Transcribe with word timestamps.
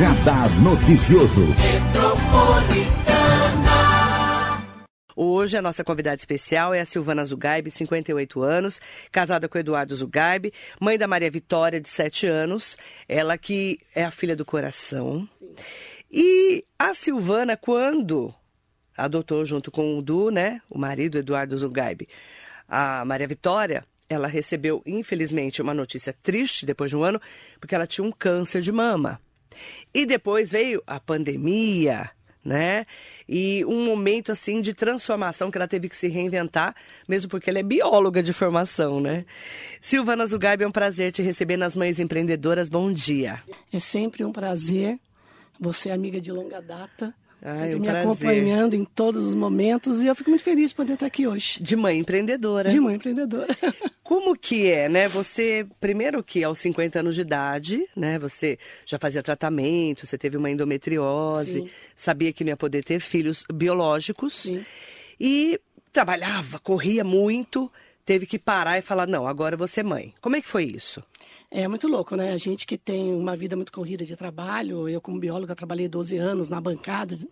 Radar 0.00 0.48
Noticioso. 0.62 1.42
Hoje 5.14 5.58
a 5.58 5.60
nossa 5.60 5.84
convidada 5.84 6.16
especial 6.16 6.72
é 6.72 6.80
a 6.80 6.86
Silvana 6.86 7.22
Zugaib, 7.22 7.70
58 7.70 8.42
anos, 8.42 8.80
casada 9.12 9.46
com 9.46 9.58
Eduardo 9.58 9.94
Zugaib, 9.94 10.54
mãe 10.80 10.96
da 10.96 11.06
Maria 11.06 11.30
Vitória, 11.30 11.78
de 11.78 11.90
7 11.90 12.26
anos, 12.26 12.78
ela 13.06 13.36
que 13.36 13.78
é 13.94 14.02
a 14.02 14.10
filha 14.10 14.34
do 14.34 14.42
coração. 14.42 15.28
Sim. 15.38 15.54
E 16.10 16.64
a 16.78 16.94
Silvana, 16.94 17.54
quando 17.54 18.34
adotou 18.96 19.44
junto 19.44 19.70
com 19.70 19.98
o 19.98 20.02
Du, 20.02 20.30
né, 20.30 20.62
o 20.70 20.78
marido 20.78 21.18
Eduardo 21.18 21.58
Zugaib, 21.58 22.08
a 22.66 23.04
Maria 23.04 23.28
Vitória, 23.28 23.84
ela 24.08 24.28
recebeu, 24.28 24.80
infelizmente, 24.86 25.60
uma 25.60 25.74
notícia 25.74 26.16
triste 26.22 26.64
depois 26.64 26.90
de 26.90 26.96
um 26.96 27.04
ano, 27.04 27.20
porque 27.60 27.74
ela 27.74 27.86
tinha 27.86 28.02
um 28.02 28.10
câncer 28.10 28.62
de 28.62 28.72
mama. 28.72 29.20
E 29.92 30.06
depois 30.06 30.50
veio 30.50 30.82
a 30.86 31.00
pandemia, 31.00 32.10
né? 32.44 32.86
E 33.28 33.64
um 33.66 33.84
momento 33.84 34.32
assim 34.32 34.60
de 34.60 34.72
transformação 34.72 35.50
que 35.50 35.58
ela 35.58 35.68
teve 35.68 35.88
que 35.88 35.96
se 35.96 36.08
reinventar, 36.08 36.74
mesmo 37.06 37.30
porque 37.30 37.50
ela 37.50 37.58
é 37.58 37.62
bióloga 37.62 38.22
de 38.22 38.32
formação, 38.32 39.00
né? 39.00 39.24
Silvana 39.80 40.26
Zugaib, 40.26 40.62
é 40.62 40.66
um 40.66 40.72
prazer 40.72 41.12
te 41.12 41.22
receber 41.22 41.56
nas 41.56 41.76
Mães 41.76 41.98
Empreendedoras. 41.98 42.68
Bom 42.68 42.92
dia. 42.92 43.42
É 43.72 43.78
sempre 43.78 44.24
um 44.24 44.32
prazer. 44.32 44.98
Você 45.58 45.90
é 45.90 45.92
amiga 45.92 46.20
de 46.20 46.30
longa 46.30 46.60
data. 46.60 47.14
Ai, 47.42 47.56
sempre 47.56 47.76
um 47.76 47.80
me 47.80 47.86
prazer. 47.86 48.02
acompanhando 48.02 48.74
em 48.74 48.84
todos 48.84 49.26
os 49.26 49.34
momentos 49.34 50.02
e 50.02 50.06
eu 50.06 50.14
fico 50.14 50.30
muito 50.30 50.42
feliz 50.42 50.70
de 50.70 50.76
poder 50.76 50.94
estar 50.94 51.06
aqui 51.06 51.26
hoje. 51.26 51.62
De 51.62 51.74
mãe 51.74 51.98
empreendedora. 51.98 52.68
De 52.68 52.78
mãe 52.78 52.96
empreendedora. 52.96 53.56
Como 54.02 54.36
que 54.36 54.70
é, 54.70 54.88
né? 54.88 55.08
Você, 55.08 55.66
primeiro 55.80 56.22
que 56.22 56.42
aos 56.42 56.58
50 56.58 57.00
anos 57.00 57.14
de 57.14 57.20
idade, 57.20 57.86
né? 57.96 58.18
Você 58.18 58.58
já 58.84 58.98
fazia 58.98 59.22
tratamento, 59.22 60.06
você 60.06 60.18
teve 60.18 60.36
uma 60.36 60.50
endometriose, 60.50 61.62
Sim. 61.62 61.70
sabia 61.94 62.32
que 62.32 62.42
não 62.42 62.50
ia 62.50 62.56
poder 62.56 62.82
ter 62.82 62.98
filhos 63.00 63.44
biológicos. 63.52 64.42
Sim. 64.42 64.64
E 65.18 65.60
trabalhava, 65.92 66.58
corria 66.58 67.04
muito, 67.04 67.70
teve 68.10 68.26
que 68.26 68.40
parar 68.40 68.76
e 68.76 68.82
falar, 68.82 69.06
não, 69.06 69.24
agora 69.24 69.56
vou 69.56 69.68
ser 69.68 69.84
mãe. 69.84 70.12
Como 70.20 70.34
é 70.34 70.40
que 70.40 70.48
foi 70.48 70.64
isso? 70.64 71.00
É 71.48 71.68
muito 71.68 71.86
louco, 71.86 72.16
né? 72.16 72.32
A 72.32 72.36
gente 72.36 72.66
que 72.66 72.76
tem 72.76 73.14
uma 73.14 73.36
vida 73.36 73.54
muito 73.54 73.70
corrida 73.70 74.04
de 74.04 74.16
trabalho, 74.16 74.88
eu 74.88 75.00
como 75.00 75.20
bióloga 75.20 75.54
trabalhei 75.54 75.86
12 75.86 76.16
anos 76.16 76.48
na 76.48 76.60
bancada 76.60 77.14
de, 77.14 77.28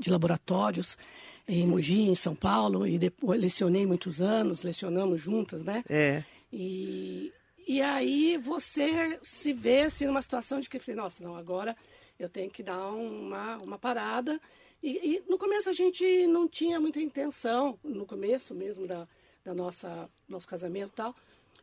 de 0.00 0.10
laboratórios 0.10 0.98
em 1.46 1.64
Mogi, 1.64 2.00
em 2.00 2.14
São 2.16 2.34
Paulo, 2.34 2.88
e 2.88 2.98
depois 2.98 3.40
lecionei 3.40 3.86
muitos 3.86 4.20
anos, 4.20 4.64
lecionamos 4.64 5.20
juntas, 5.20 5.62
né? 5.62 5.84
É. 5.88 6.24
E, 6.52 7.32
e 7.64 7.80
aí 7.80 8.36
você 8.36 9.16
se 9.22 9.52
vê 9.52 9.82
assim 9.82 10.06
numa 10.06 10.22
situação 10.22 10.58
de 10.58 10.68
que, 10.68 10.92
nossa, 10.92 11.22
não, 11.22 11.36
agora 11.36 11.76
eu 12.18 12.28
tenho 12.28 12.50
que 12.50 12.64
dar 12.64 12.88
uma, 12.88 13.58
uma 13.58 13.78
parada. 13.78 14.40
E, 14.82 14.90
e 14.90 15.22
no 15.28 15.38
começo 15.38 15.70
a 15.70 15.72
gente 15.72 16.26
não 16.26 16.48
tinha 16.48 16.80
muita 16.80 17.00
intenção, 17.00 17.78
no 17.84 18.04
começo 18.04 18.52
mesmo 18.56 18.84
da, 18.84 19.06
da 19.48 19.54
nossa 19.54 20.10
nosso 20.28 20.46
casamento 20.46 20.92
e 20.92 20.96
tal, 20.96 21.16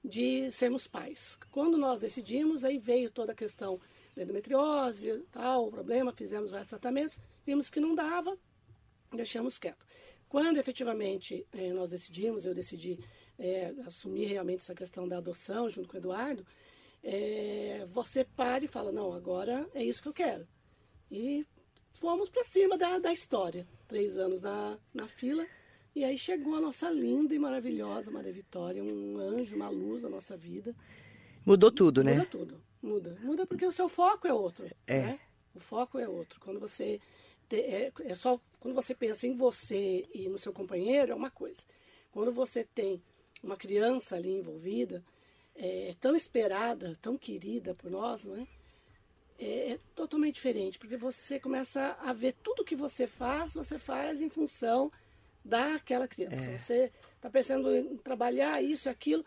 de 0.03 0.51
sermos 0.51 0.87
pais. 0.87 1.37
Quando 1.51 1.77
nós 1.77 1.99
decidimos, 1.99 2.65
aí 2.65 2.79
veio 2.79 3.11
toda 3.11 3.31
a 3.31 3.35
questão 3.35 3.79
da 4.15 4.23
endometriose, 4.23 5.23
tal, 5.31 5.67
o 5.67 5.71
problema, 5.71 6.11
fizemos 6.11 6.49
vários 6.49 6.69
tratamentos, 6.69 7.17
vimos 7.45 7.69
que 7.69 7.79
não 7.79 7.93
dava, 7.93 8.35
deixamos 9.13 9.59
quieto. 9.59 9.85
Quando 10.27 10.57
efetivamente 10.57 11.45
eh, 11.53 11.71
nós 11.73 11.91
decidimos, 11.91 12.43
eu 12.43 12.55
decidi 12.55 12.99
eh, 13.37 13.73
assumir 13.85 14.25
realmente 14.25 14.61
essa 14.61 14.73
questão 14.73 15.07
da 15.07 15.17
adoção 15.17 15.69
junto 15.69 15.87
com 15.87 15.95
o 15.95 15.99
Eduardo, 15.99 16.43
eh, 17.03 17.85
você 17.91 18.23
para 18.23 18.65
e 18.65 18.67
fala, 18.67 18.91
não, 18.91 19.13
agora 19.13 19.69
é 19.75 19.83
isso 19.83 20.01
que 20.01 20.07
eu 20.07 20.13
quero. 20.13 20.47
E 21.11 21.45
fomos 21.93 22.29
para 22.29 22.43
cima 22.43 22.77
da, 22.77 22.97
da 22.97 23.13
história. 23.13 23.67
Três 23.87 24.17
anos 24.17 24.41
na, 24.41 24.79
na 24.91 25.07
fila, 25.07 25.45
e 25.95 26.03
aí 26.03 26.17
chegou 26.17 26.55
a 26.55 26.61
nossa 26.61 26.89
linda 26.89 27.33
e 27.33 27.39
maravilhosa 27.39 28.11
Maria 28.11 28.33
Vitória, 28.33 28.83
um 28.83 29.17
anjo, 29.17 29.55
uma 29.55 29.69
luz 29.69 30.01
na 30.01 30.09
nossa 30.09 30.35
vida. 30.35 30.75
Mudou 31.45 31.71
tudo, 31.71 32.03
né? 32.03 32.15
Muda 32.15 32.25
tudo, 32.25 32.61
muda. 32.81 33.17
Muda 33.21 33.47
porque 33.47 33.65
o 33.65 33.71
seu 33.71 33.87
foco 33.87 34.27
é 34.27 34.33
outro. 34.33 34.69
É. 34.85 34.99
Né? 34.99 35.19
O 35.53 35.59
foco 35.59 35.97
é 35.97 36.07
outro. 36.07 36.39
Quando 36.41 36.59
você 36.59 36.99
é, 37.49 37.91
é, 38.03 38.15
só 38.15 38.39
quando 38.59 38.73
você 38.73 38.95
pensa 38.95 39.27
em 39.27 39.35
você 39.35 40.05
e 40.13 40.27
no 40.27 40.37
seu 40.37 40.51
companheiro 40.51 41.11
é 41.11 41.15
uma 41.15 41.29
coisa. 41.29 41.61
Quando 42.11 42.31
você 42.31 42.63
tem 42.63 43.01
uma 43.43 43.55
criança 43.55 44.15
ali 44.15 44.31
envolvida, 44.31 45.03
é, 45.55 45.95
tão 46.01 46.15
esperada, 46.15 46.97
tão 47.01 47.17
querida 47.17 47.75
por 47.75 47.91
nós, 47.91 48.23
não 48.25 48.35
é? 48.35 48.47
é? 49.37 49.71
É 49.71 49.79
totalmente 49.93 50.35
diferente, 50.35 50.79
porque 50.79 50.97
você 50.97 51.39
começa 51.39 51.97
a 52.01 52.11
ver 52.11 52.33
tudo 52.43 52.65
que 52.65 52.75
você 52.75 53.05
faz, 53.05 53.53
você 53.53 53.77
faz 53.77 54.19
em 54.19 54.29
função 54.29 54.91
daquela 55.45 56.07
criança. 56.07 56.49
É. 56.49 56.57
Você 56.57 56.91
está 57.15 57.29
pensando 57.29 57.73
em 57.73 57.95
trabalhar 57.97 58.61
isso 58.63 58.87
e 58.87 58.91
aquilo 58.91 59.23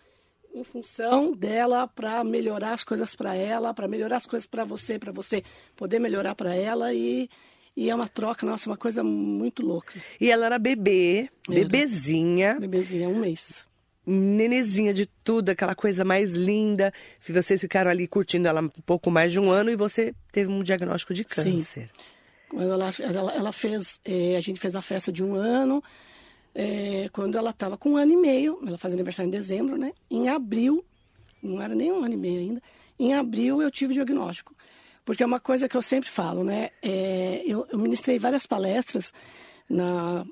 em 0.53 0.65
função 0.65 1.33
dela 1.33 1.87
para 1.87 2.25
melhorar 2.25 2.73
as 2.73 2.83
coisas 2.83 3.15
para 3.15 3.35
ela, 3.37 3.73
para 3.73 3.87
melhorar 3.87 4.17
as 4.17 4.27
coisas 4.27 4.47
para 4.47 4.65
você, 4.65 4.99
para 4.99 5.13
você 5.13 5.43
poder 5.77 5.99
melhorar 5.99 6.35
para 6.35 6.55
ela 6.57 6.93
e, 6.93 7.29
e 7.77 7.89
é 7.89 7.95
uma 7.95 8.09
troca, 8.09 8.45
nossa, 8.45 8.69
uma 8.69 8.77
coisa 8.77 9.05
muito 9.05 9.63
louca. 9.63 10.01
E 10.21 10.31
ela 10.31 10.47
era 10.47 10.59
bebê, 10.59 11.29
Era. 11.49 11.61
bebezinha, 11.61 12.59
Bebezinha, 12.59 13.09
um 13.09 13.19
mês. 13.21 13.67
nenezinha 14.07 14.93
de 14.95 15.07
tudo, 15.23 15.51
aquela 15.51 15.75
coisa 15.75 16.03
mais 16.05 16.33
linda. 16.33 16.93
Vocês 17.29 17.61
ficaram 17.61 17.91
ali 17.91 18.09
curtindo 18.09 18.49
ela 18.49 18.63
um 18.63 18.69
pouco 18.69 19.11
mais 19.11 19.31
de 19.31 19.39
um 19.39 19.51
ano 19.51 19.71
e 19.71 19.77
você 19.77 20.15
teve 20.33 20.51
um 20.51 20.63
diagnóstico 20.63 21.13
de 21.15 21.25
Sim. 21.29 21.89
Quando 22.49 22.73
ela, 22.73 22.91
ela, 23.01 23.33
ela 23.33 23.53
fez, 23.53 24.01
eh, 24.05 24.37
a 24.37 24.41
gente 24.41 24.59
fez 24.59 24.75
a 24.75 24.83
festa 24.83 25.13
de 25.13 25.23
um 25.23 25.35
ano, 25.35 25.83
eh, 26.55 27.09
quando 27.13 27.37
ela 27.37 27.51
estava 27.51 27.77
com 27.77 27.91
um 27.91 27.97
ano 27.97 28.13
e 28.13 28.17
meio, 28.17 28.59
ela 28.67 28.79
faz 28.79 28.95
aniversário 28.95 29.29
em 29.29 29.31
dezembro, 29.31 29.77
né? 29.77 29.93
Em 30.11 30.29
abril, 30.29 30.85
não 31.43 31.61
era 31.61 31.75
nem 31.75 31.93
um 31.93 32.03
ano 32.03 32.15
e 32.15 32.17
meio 32.17 32.41
ainda, 32.41 32.63
em 32.99 33.15
abril 33.15 33.63
eu 33.63 33.71
tive 33.71 33.93
o 33.93 33.95
diagnóstico. 33.95 34.55
Porque 35.05 35.23
é 35.23 35.27
uma 35.27 35.41
coisa 35.41 35.69
que 35.69 35.77
eu 35.77 35.83
sempre 35.83 36.09
falo, 36.09 36.45
né? 36.45 36.71
Eh, 36.83 37.43
eu, 37.47 37.67
eu 37.71 37.79
ministrei 37.79 38.19
várias 38.19 38.47
palestras 38.47 39.13
na, 39.69 40.27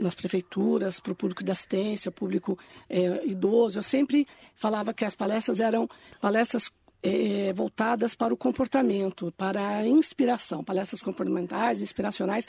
nas 0.00 0.14
prefeituras, 0.14 0.98
para 0.98 1.12
o 1.12 1.16
público 1.16 1.44
de 1.44 1.52
assistência, 1.52 2.10
público 2.10 2.58
eh, 2.88 3.22
idoso. 3.26 3.78
Eu 3.78 3.82
sempre 3.82 4.26
falava 4.54 4.94
que 4.94 5.04
as 5.04 5.14
palestras 5.14 5.60
eram 5.60 5.88
palestras 6.20 6.70
eh, 7.02 7.52
voltadas 7.54 8.14
para 8.14 8.32
o 8.32 8.36
comportamento, 8.36 9.32
para 9.36 9.78
a 9.78 9.86
inspiração, 9.86 10.62
palestras 10.62 11.02
comportamentais, 11.02 11.80
inspiracionais, 11.80 12.46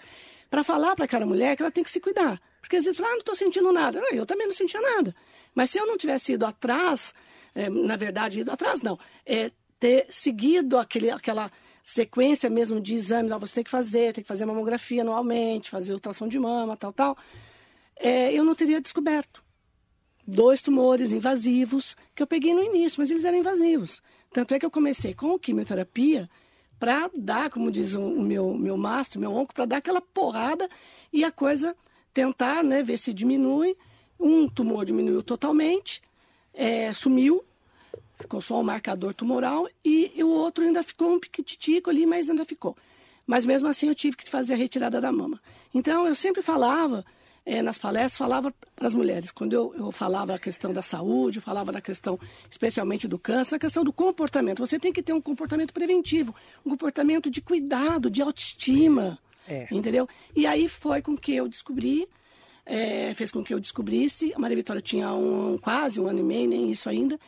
para 0.50 0.64
falar 0.64 0.96
para 0.96 1.06
aquela 1.06 1.26
mulher 1.26 1.56
que 1.56 1.64
ela 1.64 1.72
tem 1.72 1.84
que 1.84 1.92
se 1.92 2.00
cuidar. 2.00 2.42
Porque 2.60 2.76
às 2.76 2.84
vezes 2.84 2.98
fala, 2.98 3.10
ah, 3.10 3.14
não 3.14 3.20
estou 3.20 3.36
sentindo 3.36 3.72
nada. 3.72 4.02
Não, 4.02 4.10
eu 4.12 4.26
também 4.26 4.48
não 4.48 4.54
sentia 4.54 4.82
nada. 4.82 5.16
Mas 5.56 5.70
se 5.70 5.80
eu 5.80 5.88
não 5.88 5.98
tivesse 5.98 6.34
ido 6.34 6.46
atrás, 6.46 7.14
eh, 7.56 7.70
na 7.70 7.96
verdade, 7.96 8.42
ido 8.42 8.52
atrás 8.52 8.82
não, 8.82 9.00
é 9.26 9.52
ter 9.80 10.06
seguido 10.10 10.78
aquele, 10.78 11.10
aquela 11.10 11.52
sequência 11.84 12.50
mesmo 12.50 12.80
de 12.80 12.94
exames, 12.94 13.32
ó, 13.32 13.40
você 13.40 13.56
tem 13.56 13.64
que 13.64 13.72
fazer, 13.72 14.14
tem 14.14 14.24
que 14.24 14.28
fazer 14.28 14.46
mamografia 14.46 15.02
anualmente, 15.02 15.70
fazer 15.70 15.94
ultrassom 15.94 16.28
de 16.28 16.38
mama, 16.38 16.78
tal, 16.78 16.94
tal, 16.94 17.18
é, 17.96 18.32
eu 18.34 18.44
não 18.44 18.54
teria 18.54 18.80
descoberto 18.80 19.44
dois 20.28 20.62
tumores 20.62 21.12
invasivos 21.12 21.96
que 22.16 22.22
eu 22.22 22.28
peguei 22.28 22.54
no 22.54 22.64
início, 22.64 23.02
mas 23.02 23.10
eles 23.10 23.26
eram 23.26 23.40
invasivos. 23.40 24.02
Tanto 24.32 24.54
é 24.54 24.60
que 24.60 24.66
eu 24.66 24.72
comecei 24.72 25.14
com 25.14 25.38
quimioterapia 25.38 26.30
para 26.80 27.10
dar, 27.16 27.50
como 27.50 27.72
diz 27.72 27.94
o, 27.94 28.02
meu, 28.02 28.54
meu 28.54 28.78
mastro, 28.78 29.20
meu 29.20 29.34
onco, 29.34 29.54
para 29.54 29.66
dar 29.66 29.78
aquela 29.78 30.02
porrada 30.02 30.70
e 31.12 31.24
a 31.24 31.32
coisa 31.32 31.76
tentar 32.14 32.64
né, 32.64 32.82
ver 32.82 32.98
se 32.98 33.14
diminui. 33.14 33.76
Um 34.20 34.48
tumor 34.48 34.86
diminuiu 34.86 35.22
totalmente, 35.22 36.02
é, 36.54 36.94
sumiu, 36.94 37.44
ficou 38.20 38.40
só 38.40 38.60
o 38.60 38.64
marcador 38.64 39.14
tumoral 39.14 39.68
e, 39.84 40.12
e 40.16 40.24
o 40.24 40.30
outro 40.30 40.64
ainda 40.64 40.82
ficou 40.84 41.14
um 41.14 41.20
piquititico 41.20 41.90
ali, 41.90 42.06
mas 42.06 42.30
ainda 42.30 42.46
ficou. 42.46 42.78
Mas 43.26 43.46
mesmo 43.46 43.68
assim 43.68 43.88
eu 43.88 43.96
tive 43.96 44.16
que 44.18 44.30
fazer 44.30 44.54
a 44.54 44.58
retirada 44.58 45.02
da 45.02 45.12
mama. 45.12 45.42
Então 45.74 46.08
eu 46.08 46.16
sempre 46.16 46.42
falava, 46.42 47.06
eh, 47.46 47.62
nas 47.62 47.78
palestras, 47.78 48.18
falava 48.18 48.54
para 48.76 48.88
as 48.88 48.94
mulheres, 48.94 49.32
quando 49.32 49.54
eu, 49.54 49.74
eu 49.76 49.92
falava 49.92 50.36
a 50.36 50.40
questão 50.40 50.72
da 50.72 50.82
saúde, 50.82 51.42
falava 51.42 51.72
da 51.72 51.82
questão 51.82 52.20
especialmente 52.50 53.08
do 53.08 53.18
câncer, 53.18 53.56
a 53.56 53.60
questão 53.60 53.84
do 53.84 53.92
comportamento. 53.92 54.60
Você 54.60 54.80
tem 54.80 54.94
que 54.94 55.02
ter 55.02 55.14
um 55.14 55.22
comportamento 55.22 55.74
preventivo, 55.74 56.36
um 56.66 56.70
comportamento 56.70 57.30
de 57.30 57.42
cuidado, 57.42 58.10
de 58.10 58.22
autoestima. 58.22 59.18
É. 59.48 59.68
Entendeu? 59.72 60.08
E 60.36 60.46
aí 60.46 60.68
foi 60.68 61.02
com 61.02 61.18
que 61.18 61.34
eu 61.34 61.48
descobri, 61.48 62.08
eh, 62.66 63.14
fez 63.16 63.32
com 63.32 63.44
que 63.44 63.54
eu 63.54 63.60
descobrisse. 63.60 64.32
A 64.36 64.40
Maria 64.40 64.56
Vitória 64.56 64.82
tinha 64.82 65.12
um, 65.14 65.58
quase 65.58 66.00
um 66.00 66.08
ano 66.08 66.20
e 66.20 66.24
meio, 66.24 66.48
nem 66.48 66.70
isso 66.70 66.88
ainda. 66.88 67.20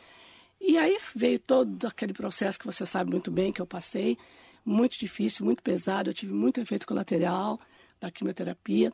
E 0.60 0.78
aí 0.78 0.96
veio 1.14 1.38
todo 1.38 1.86
aquele 1.86 2.14
processo 2.14 2.58
que 2.58 2.64
você 2.64 2.86
sabe 2.86 3.10
muito 3.10 3.30
bem 3.30 3.52
que 3.52 3.60
eu 3.60 3.66
passei, 3.66 4.16
muito 4.64 4.98
difícil, 4.98 5.44
muito 5.44 5.62
pesado. 5.62 6.08
Eu 6.08 6.14
tive 6.14 6.32
muito 6.32 6.60
efeito 6.60 6.86
colateral 6.86 7.60
da 8.00 8.10
quimioterapia. 8.10 8.92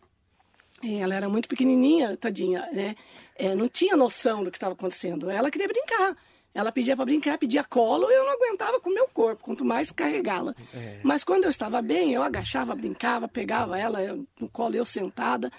E 0.83 0.97
Ela 0.97 1.15
era 1.15 1.29
muito 1.29 1.49
pequenininha, 1.49 2.17
tadinha, 2.17 2.69
né? 2.73 2.97
É, 3.37 3.55
não 3.55 3.69
tinha 3.69 3.97
noção 3.97 4.43
do 4.43 4.51
que 4.51 4.57
estava 4.57 4.75
acontecendo. 4.75 5.31
Ela 5.31 5.51
queria 5.51 5.69
brincar. 5.69 6.17
Ela 6.53 6.73
pedia 6.73 6.97
para 6.97 7.05
brincar, 7.05 7.39
pedia 7.39 7.63
colo, 7.63 8.11
eu 8.11 8.25
não 8.25 8.33
aguentava 8.33 8.81
com 8.81 8.91
o 8.91 8.95
meu 8.95 9.07
corpo, 9.09 9.45
quanto 9.45 9.65
mais 9.65 9.93
carregá-la. 9.93 10.55
É. 10.75 10.99
Mas 11.03 11.23
quando 11.23 11.45
eu 11.45 11.51
estava 11.51 11.81
bem, 11.81 12.13
eu 12.13 12.23
agachava, 12.23 12.75
brincava, 12.75 13.29
pegava 13.29 13.79
ela 13.79 14.19
no 14.41 14.49
colo, 14.49 14.75
eu 14.75 14.85
sentada, 14.85 15.51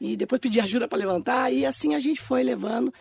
e 0.00 0.16
depois 0.16 0.40
pedia 0.40 0.62
ajuda 0.62 0.88
para 0.88 0.98
levantar, 0.98 1.52
e 1.52 1.66
assim 1.66 1.94
a 1.94 1.98
gente 1.98 2.22
foi 2.22 2.42
levando. 2.42 2.92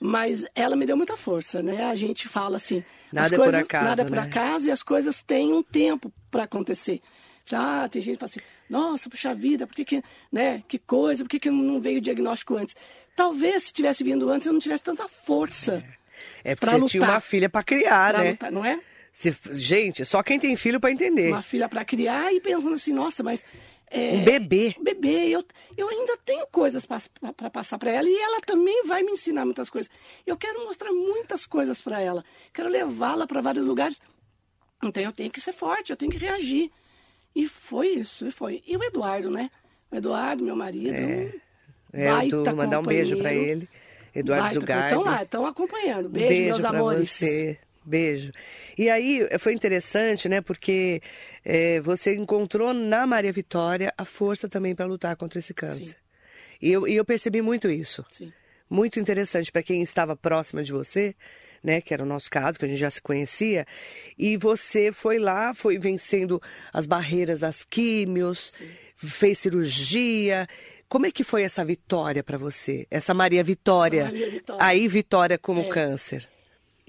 Mas 0.00 0.46
ela 0.54 0.76
me 0.76 0.86
deu 0.86 0.96
muita 0.96 1.16
força, 1.16 1.60
né? 1.60 1.86
A 1.86 1.96
gente 1.96 2.28
fala 2.28 2.54
assim, 2.54 2.84
nada 3.12 3.36
coisas, 3.36 3.54
é 3.54 3.58
por 3.58 3.66
acaso, 3.66 3.84
nada 3.84 4.02
é 4.02 4.04
por 4.04 4.16
né? 4.16 4.22
acaso 4.22 4.68
e 4.68 4.70
as 4.70 4.82
coisas 4.84 5.20
têm 5.20 5.52
um 5.52 5.64
tempo 5.64 6.12
para 6.30 6.44
acontecer. 6.44 7.00
Já 7.44 7.88
tem 7.88 8.00
gente 8.00 8.14
que 8.14 8.20
fala 8.20 8.30
assim, 8.30 8.40
nossa, 8.68 9.08
puxa 9.08 9.34
vida, 9.34 9.66
por 9.66 9.74
que, 9.74 9.84
que 9.84 10.02
né? 10.30 10.62
Que 10.68 10.78
coisa, 10.78 11.24
por 11.24 11.30
que, 11.30 11.38
que 11.38 11.50
não 11.50 11.80
veio 11.80 11.98
o 11.98 12.00
diagnóstico 12.02 12.56
antes? 12.56 12.76
Talvez 13.16 13.64
se 13.64 13.72
tivesse 13.72 14.04
vindo 14.04 14.30
antes 14.30 14.46
eu 14.46 14.52
não 14.52 14.60
tivesse 14.60 14.82
tanta 14.82 15.08
força. 15.08 15.84
É, 16.44 16.52
é 16.52 16.54
porque 16.56 16.66
você 16.66 16.76
lutar, 16.76 16.90
tinha 16.90 17.02
uma 17.04 17.20
filha 17.20 17.48
para 17.48 17.62
criar, 17.62 18.14
pra 18.14 18.22
né? 18.22 18.30
Lutar, 18.30 18.52
não 18.52 18.64
é? 18.64 18.80
Se, 19.12 19.34
gente, 19.52 20.04
só 20.04 20.22
quem 20.22 20.38
tem 20.38 20.54
filho 20.56 20.78
para 20.78 20.92
entender. 20.92 21.28
Uma 21.28 21.42
filha 21.42 21.68
para 21.68 21.84
criar 21.84 22.32
e 22.32 22.40
pensando 22.40 22.74
assim, 22.74 22.92
nossa, 22.92 23.22
mas 23.22 23.44
é, 23.90 24.12
um 24.14 24.24
bebê. 24.24 24.74
Um 24.78 24.84
bebê. 24.84 25.28
Eu, 25.28 25.44
eu 25.76 25.88
ainda 25.88 26.16
tenho 26.18 26.46
coisas 26.48 26.84
para 26.86 27.50
passar 27.50 27.78
para 27.78 27.90
ela 27.90 28.08
e 28.08 28.14
ela 28.14 28.40
também 28.42 28.84
vai 28.84 29.02
me 29.02 29.12
ensinar 29.12 29.44
muitas 29.44 29.70
coisas. 29.70 29.90
Eu 30.26 30.36
quero 30.36 30.64
mostrar 30.64 30.92
muitas 30.92 31.46
coisas 31.46 31.80
para 31.80 32.00
ela. 32.00 32.24
Quero 32.52 32.68
levá-la 32.68 33.26
para 33.26 33.40
vários 33.40 33.66
lugares. 33.66 34.00
Então 34.82 35.02
eu 35.02 35.12
tenho 35.12 35.30
que 35.30 35.40
ser 35.40 35.52
forte, 35.52 35.90
eu 35.90 35.96
tenho 35.96 36.12
que 36.12 36.18
reagir. 36.18 36.70
E 37.34 37.48
foi 37.48 37.88
isso, 37.88 38.26
e 38.26 38.30
foi. 38.30 38.62
E 38.66 38.76
o 38.76 38.82
Eduardo, 38.82 39.30
né? 39.30 39.50
O 39.90 39.96
Eduardo, 39.96 40.44
meu 40.44 40.56
marido. 40.56 40.94
É, 40.94 41.32
é 41.92 42.28
eu 42.30 42.56
mandar 42.56 42.80
um 42.80 42.84
beijo 42.84 43.16
para 43.16 43.32
ele. 43.32 43.68
Eduardo 44.14 44.54
Zugai. 44.54 44.88
Estão 44.88 45.02
lá, 45.02 45.22
estão 45.22 45.46
acompanhando. 45.46 46.08
Beijo, 46.08 46.26
um 46.26 46.28
beijo 46.28 46.44
meus 46.44 46.64
amores. 46.64 47.10
Você. 47.10 47.58
Beijo. 47.84 48.32
E 48.76 48.90
aí 48.90 49.26
foi 49.38 49.54
interessante, 49.54 50.28
né? 50.28 50.40
Porque 50.40 51.00
é, 51.44 51.80
você 51.80 52.14
encontrou 52.14 52.74
na 52.74 53.06
Maria 53.06 53.32
Vitória 53.32 53.94
a 53.96 54.04
força 54.04 54.48
também 54.48 54.74
para 54.74 54.84
lutar 54.84 55.16
contra 55.16 55.38
esse 55.38 55.54
câncer. 55.54 55.84
Sim. 55.86 55.94
E 56.60 56.70
eu, 56.70 56.86
e 56.86 56.96
eu 56.96 57.04
percebi 57.04 57.40
muito 57.40 57.70
isso. 57.70 58.04
Sim. 58.10 58.32
Muito 58.68 59.00
interessante 59.00 59.50
para 59.50 59.62
quem 59.62 59.80
estava 59.80 60.14
próxima 60.14 60.62
de 60.62 60.72
você, 60.72 61.14
né? 61.62 61.80
Que 61.80 61.94
era 61.94 62.02
o 62.02 62.06
nosso 62.06 62.30
caso, 62.30 62.58
que 62.58 62.64
a 62.64 62.68
gente 62.68 62.78
já 62.78 62.90
se 62.90 63.00
conhecia. 63.00 63.66
E 64.16 64.36
você 64.36 64.92
foi 64.92 65.18
lá, 65.18 65.54
foi 65.54 65.78
vencendo 65.78 66.40
as 66.72 66.86
barreiras 66.86 67.40
das 67.40 67.64
químios, 67.64 68.52
Sim. 68.56 68.68
fez 68.96 69.38
cirurgia. 69.38 70.46
Como 70.88 71.06
é 71.06 71.10
que 71.10 71.22
foi 71.22 71.42
essa 71.42 71.64
vitória 71.64 72.22
para 72.22 72.38
você? 72.38 72.86
Essa 72.90 73.12
Maria 73.12 73.44
Vitória. 73.44 74.02
Essa 74.02 74.12
Maria 74.12 74.30
Vitória. 74.30 74.64
Aí 74.64 74.88
Vitória 74.88 75.38
como 75.38 75.60
é. 75.60 75.68
câncer 75.68 76.28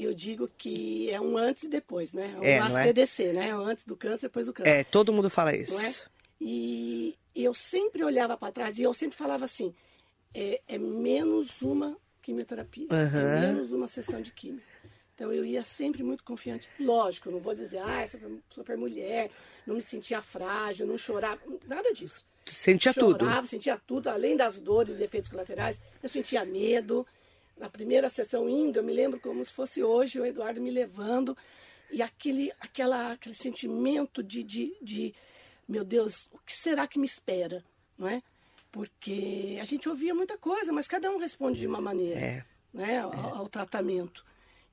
eu 0.02 0.14
digo 0.14 0.50
que 0.58 1.10
é 1.10 1.20
um 1.20 1.38
antes 1.38 1.64
e 1.64 1.68
depois, 1.68 2.14
né? 2.14 2.34
Um 2.40 2.44
é, 2.44 2.60
ACDC, 2.60 3.24
é? 3.24 3.34
né? 3.34 3.52
Antes 3.54 3.84
do 3.84 3.98
câncer, 3.98 4.28
depois 4.28 4.46
do 4.46 4.54
câncer. 4.54 4.70
É, 4.70 4.84
todo 4.84 5.12
mundo 5.12 5.30
fala 5.30 5.54
isso. 5.54 5.74
Não 5.74 5.82
é? 5.82 5.94
E 6.40 7.18
eu 7.36 7.54
sempre 7.54 8.04
olhava 8.04 8.38
para 8.38 8.52
trás 8.52 8.80
e 8.80 8.84
eu 8.84 8.94
sempre 8.94 9.18
falava 9.18 9.44
assim: 9.44 9.74
é, 10.34 10.62
é 10.68 10.78
menos 10.78 11.62
uma 11.62 11.98
quimioterapia, 12.30 12.88
uhum. 12.92 13.40
menos 13.42 13.72
uma 13.72 13.88
sessão 13.88 14.22
de 14.22 14.32
quimio. 14.32 14.62
Então 15.16 15.34
eu 15.34 15.44
ia 15.44 15.64
sempre 15.64 16.04
muito 16.04 16.24
confiante. 16.24 16.70
Lógico, 16.80 17.28
eu 17.28 17.34
não 17.34 17.40
vou 17.40 17.56
dizer, 17.56 17.80
ah, 17.80 18.06
super, 18.08 18.32
super 18.50 18.78
mulher, 18.78 19.32
não 19.66 19.76
me 19.76 19.82
sentia 19.82 20.22
frágil, 20.22 20.86
não 20.86 20.98
chorava, 20.98 21.42
nada 21.68 21.92
disso. 21.92 22.24
Sentia 22.46 22.94
Chorava, 22.94 23.14
tudo. 23.14 23.26
Chorava, 23.26 23.48
sentia 23.48 23.82
tudo, 23.86 24.08
além 24.08 24.38
das 24.38 24.60
dores 24.60 25.00
e 25.00 25.04
efeitos 25.04 25.30
colaterais, 25.30 25.82
eu 26.02 26.08
sentia 26.08 26.46
medo 26.46 27.06
na 27.58 27.70
primeira 27.70 28.08
sessão 28.08 28.48
indo, 28.48 28.80
eu 28.80 28.84
me 28.84 28.94
lembro 28.94 29.20
como 29.20 29.44
se 29.44 29.52
fosse 29.52 29.84
hoje 29.84 30.20
o 30.20 30.26
Eduardo 30.26 30.62
me 30.62 30.72
levando 30.72 31.36
e 31.92 32.02
aquele, 32.02 32.52
aquela, 32.60 33.12
aquele 33.12 33.36
sentimento 33.36 34.24
de, 34.24 34.44
de, 34.44 34.78
de, 34.82 35.14
meu 35.68 35.84
Deus, 35.84 36.30
o 36.32 36.38
que 36.46 36.54
será 36.54 36.88
que 36.88 36.98
me 36.98 37.06
espera, 37.06 37.64
não 37.98 38.08
é? 38.08 38.22
Porque 38.72 39.58
a 39.60 39.66
gente 39.66 39.90
ouvia 39.90 40.14
muita 40.14 40.38
coisa, 40.38 40.72
mas 40.72 40.88
cada 40.88 41.10
um 41.10 41.18
responde 41.18 41.60
de 41.60 41.68
uma 41.68 41.82
maneira, 41.82 42.20
é. 42.20 42.46
né, 42.74 43.00
ao, 43.00 43.14
é. 43.14 43.18
ao 43.18 43.50
tratamento. 43.50 44.24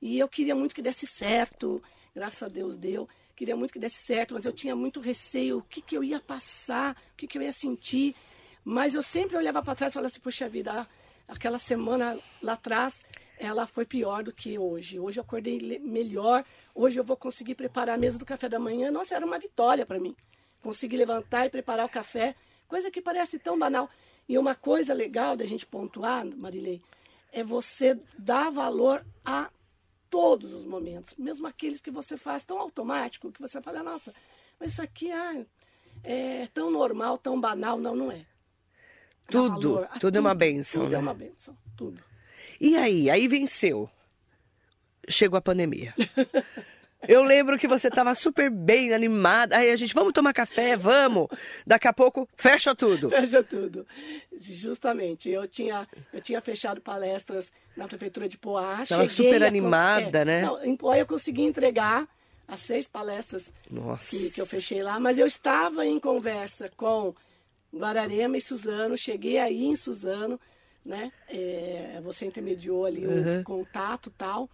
E 0.01 0.19
eu 0.19 0.27
queria 0.27 0.55
muito 0.55 0.75
que 0.75 0.81
desse 0.81 1.07
certo, 1.07 1.81
graças 2.13 2.43
a 2.43 2.47
Deus 2.47 2.77
deu. 2.77 3.07
Queria 3.35 3.55
muito 3.55 3.71
que 3.71 3.79
desse 3.79 3.97
certo, 3.97 4.33
mas 4.33 4.45
eu 4.45 4.51
tinha 4.51 4.75
muito 4.75 4.99
receio, 4.99 5.59
o 5.59 5.63
que, 5.63 5.81
que 5.81 5.95
eu 5.95 6.03
ia 6.03 6.19
passar, 6.19 6.95
o 7.13 7.15
que, 7.15 7.27
que 7.27 7.37
eu 7.37 7.41
ia 7.41 7.51
sentir. 7.51 8.15
Mas 8.63 8.95
eu 8.95 9.03
sempre 9.03 9.37
olhava 9.37 9.61
para 9.61 9.75
trás 9.75 9.91
e 9.91 9.95
falava 9.95 10.07
assim, 10.07 10.19
puxa 10.19 10.49
vida, 10.49 10.87
aquela 11.27 11.59
semana 11.59 12.19
lá 12.41 12.53
atrás, 12.53 13.01
ela 13.37 13.67
foi 13.67 13.85
pior 13.85 14.23
do 14.23 14.33
que 14.33 14.57
hoje. 14.57 14.99
Hoje 14.99 15.19
eu 15.19 15.23
acordei 15.23 15.79
melhor, 15.79 16.43
hoje 16.73 16.99
eu 16.99 17.03
vou 17.03 17.15
conseguir 17.15 17.55
preparar 17.55 17.95
a 17.95 17.97
mesa 17.97 18.17
do 18.17 18.25
café 18.25 18.49
da 18.49 18.59
manhã. 18.59 18.91
Nossa, 18.91 19.15
era 19.15 19.25
uma 19.25 19.37
vitória 19.37 19.85
para 19.85 19.99
mim. 19.99 20.15
Conseguir 20.61 20.97
levantar 20.97 21.45
e 21.45 21.49
preparar 21.49 21.85
o 21.85 21.89
café, 21.89 22.35
coisa 22.67 22.91
que 22.91 23.01
parece 23.01 23.39
tão 23.39 23.57
banal. 23.57 23.89
E 24.27 24.37
uma 24.37 24.55
coisa 24.55 24.93
legal 24.93 25.37
da 25.37 25.45
gente 25.45 25.65
pontuar, 25.65 26.25
Marilei, 26.25 26.81
é 27.31 27.43
você 27.43 27.97
dar 28.17 28.51
valor 28.51 29.05
a 29.23 29.49
todos 30.09 30.53
os 30.53 30.65
momentos, 30.65 31.13
mesmo 31.17 31.47
aqueles 31.47 31.81
que 31.81 31.91
você 31.91 32.17
faz 32.17 32.43
tão 32.43 32.59
automático, 32.59 33.31
que 33.31 33.41
você 33.41 33.61
fala, 33.61 33.83
nossa, 33.83 34.13
mas 34.59 34.71
isso 34.71 34.81
aqui 34.81 35.11
ah, 35.11 35.45
é 36.03 36.47
tão 36.53 36.71
normal, 36.71 37.17
tão 37.17 37.39
banal. 37.39 37.77
Não, 37.77 37.95
não 37.95 38.11
é. 38.11 38.25
Tudo, 39.29 39.59
tudo, 39.59 39.87
tudo, 39.99 40.17
é 40.17 40.19
uma 40.19 40.33
benção. 40.33 40.83
Tudo 40.83 40.91
né? 40.91 40.97
é 40.97 40.99
uma 40.99 41.13
benção, 41.13 41.57
tudo. 41.75 42.01
E 42.59 42.77
aí? 42.77 43.09
Aí 43.09 43.27
venceu. 43.27 43.89
Chegou 45.09 45.37
a 45.37 45.41
pandemia. 45.41 45.93
Eu 47.05 47.21
lembro 47.21 47.57
que 47.57 47.67
você 47.67 47.89
estava 47.89 48.15
super 48.15 48.49
bem 48.49 48.93
animada. 48.93 49.57
Aí 49.57 49.69
a 49.69 49.75
gente, 49.75 49.93
vamos 49.93 50.13
tomar 50.13 50.33
café, 50.33 50.75
vamos. 50.75 51.27
Daqui 51.65 51.87
a 51.87 51.93
pouco, 51.93 52.27
fecha 52.35 52.73
tudo. 52.73 53.09
Fecha 53.09 53.43
tudo. 53.43 53.85
Justamente. 54.39 55.29
Eu 55.29 55.47
tinha, 55.47 55.87
eu 56.11 56.21
tinha 56.21 56.41
fechado 56.41 56.81
palestras 56.81 57.51
na 57.75 57.87
prefeitura 57.87 58.27
de 58.27 58.37
Poá. 58.37 58.81
Estava 58.81 59.07
super 59.09 59.43
animada, 59.43 60.19
é, 60.19 60.25
né? 60.25 60.41
Não, 60.41 60.63
em 60.63 60.75
Poá 60.75 60.97
eu 60.97 61.05
consegui 61.05 61.43
entregar 61.43 62.07
as 62.47 62.61
seis 62.61 62.87
palestras 62.87 63.53
que, 64.09 64.31
que 64.31 64.41
eu 64.41 64.45
fechei 64.45 64.81
lá. 64.81 64.99
Mas 64.99 65.19
eu 65.19 65.27
estava 65.27 65.85
em 65.85 65.99
conversa 65.99 66.71
com 66.75 67.13
Guararema 67.73 68.37
e 68.37 68.41
Suzano. 68.41 68.97
Cheguei 68.97 69.37
aí 69.37 69.65
em 69.65 69.75
Suzano, 69.75 70.39
né? 70.83 71.11
É, 71.29 71.99
você 72.03 72.25
intermediou 72.25 72.85
ali 72.85 73.05
uhum. 73.05 73.41
o 73.41 73.43
contato 73.43 74.11
tal. 74.17 74.49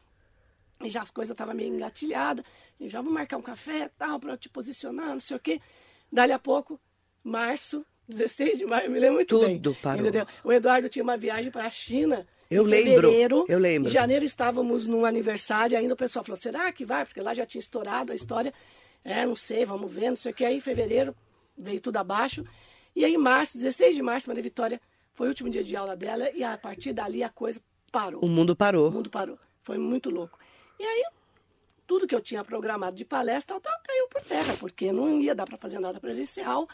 E 0.84 0.90
já 0.90 1.02
as 1.02 1.12
coisas 1.12 1.34
estavam 1.34 1.54
meio 1.54 1.74
engatilhadas. 1.74 2.44
E 2.80 2.90
já 2.90 3.02
vou 3.02 3.12
marcar 3.12 3.38
um 3.38 3.42
café 3.42 3.90
tal, 3.98 4.20
para 4.20 4.38
te 4.38 4.50
posicionar, 4.50 5.10
não 5.10 5.20
sei 5.20 5.38
o 5.38 5.40
quê. 5.40 5.62
Dali 6.12 6.32
a 6.32 6.40
pouco, 6.40 6.80
março, 7.24 7.86
16 8.08 8.58
de 8.58 8.66
maio, 8.66 8.92
me 8.92 9.00
lembro 9.00 9.16
muito 9.16 9.30
Tudo 9.30 9.46
bem. 9.46 9.60
Tudo 9.60 9.78
parou. 9.82 10.02
Entendeu? 10.02 10.28
O 10.44 10.52
Eduardo 10.52 10.90
tinha 10.90 11.04
uma 11.04 11.18
viagem 11.18 11.52
para 11.52 11.66
a 11.66 11.70
China. 11.70 12.28
Eu 12.52 12.64
em 12.64 12.68
lembro. 12.68 13.02
Fevereiro, 13.10 13.46
eu 13.48 13.58
lembro. 13.58 13.90
Em 13.90 13.94
janeiro 13.94 14.26
estávamos 14.26 14.86
num 14.86 15.06
aniversário, 15.06 15.78
ainda 15.78 15.94
o 15.94 15.98
pessoal 15.98 16.24
falou: 16.24 16.40
será 16.40 16.72
que 16.72 16.86
vai? 16.86 17.06
Porque 17.06 17.22
lá 17.22 17.34
já 17.34 17.46
tinha 17.46 17.60
estourado 17.60 18.12
a 18.12 18.16
história. 18.16 18.54
É, 19.04 19.26
não 19.26 19.36
sei, 19.36 19.66
vamos 19.66 19.92
ver, 19.92 20.10
não 20.10 20.16
sei 20.16 20.32
o 20.32 20.36
que. 20.36 20.46
Aí 20.46 20.58
em 20.58 20.60
fevereiro 20.60 21.16
veio 21.58 21.80
tudo 21.80 21.98
abaixo. 21.98 22.46
E 22.96 23.04
aí, 23.04 23.14
em 23.14 23.18
março, 23.18 23.58
16 23.58 23.96
de 23.96 24.02
março, 24.04 24.28
Maria 24.30 24.44
Vitória 24.44 24.80
foi 25.14 25.28
o 25.28 25.30
último 25.30 25.50
dia 25.50 25.64
de 25.64 25.76
aula 25.76 25.96
dela 25.96 26.30
e 26.32 26.44
a 26.44 26.58
partir 26.58 26.94
dali 26.94 27.24
a 27.24 27.30
coisa 27.30 27.60
parou. 27.92 28.24
O 28.24 28.28
mundo 28.28 28.56
parou. 28.56 28.90
O 28.90 28.92
mundo 28.92 29.10
parou. 29.10 29.38
Foi 29.62 29.78
muito 29.78 30.10
louco. 30.10 30.38
E 30.80 30.84
aí, 30.84 31.06
tudo 31.86 32.08
que 32.08 32.16
eu 32.16 32.22
tinha 32.22 32.44
programado 32.44 32.96
de 32.96 33.06
palestra 33.06 33.60
tal, 33.60 33.74
caiu 33.84 34.08
por 34.08 34.22
terra, 34.22 34.56
porque 34.60 34.92
não 34.92 35.20
ia 35.20 35.36
dar 35.36 35.46
para 35.46 35.58
fazer 35.58 35.80
nada 35.80 36.00
presencial. 36.00 36.68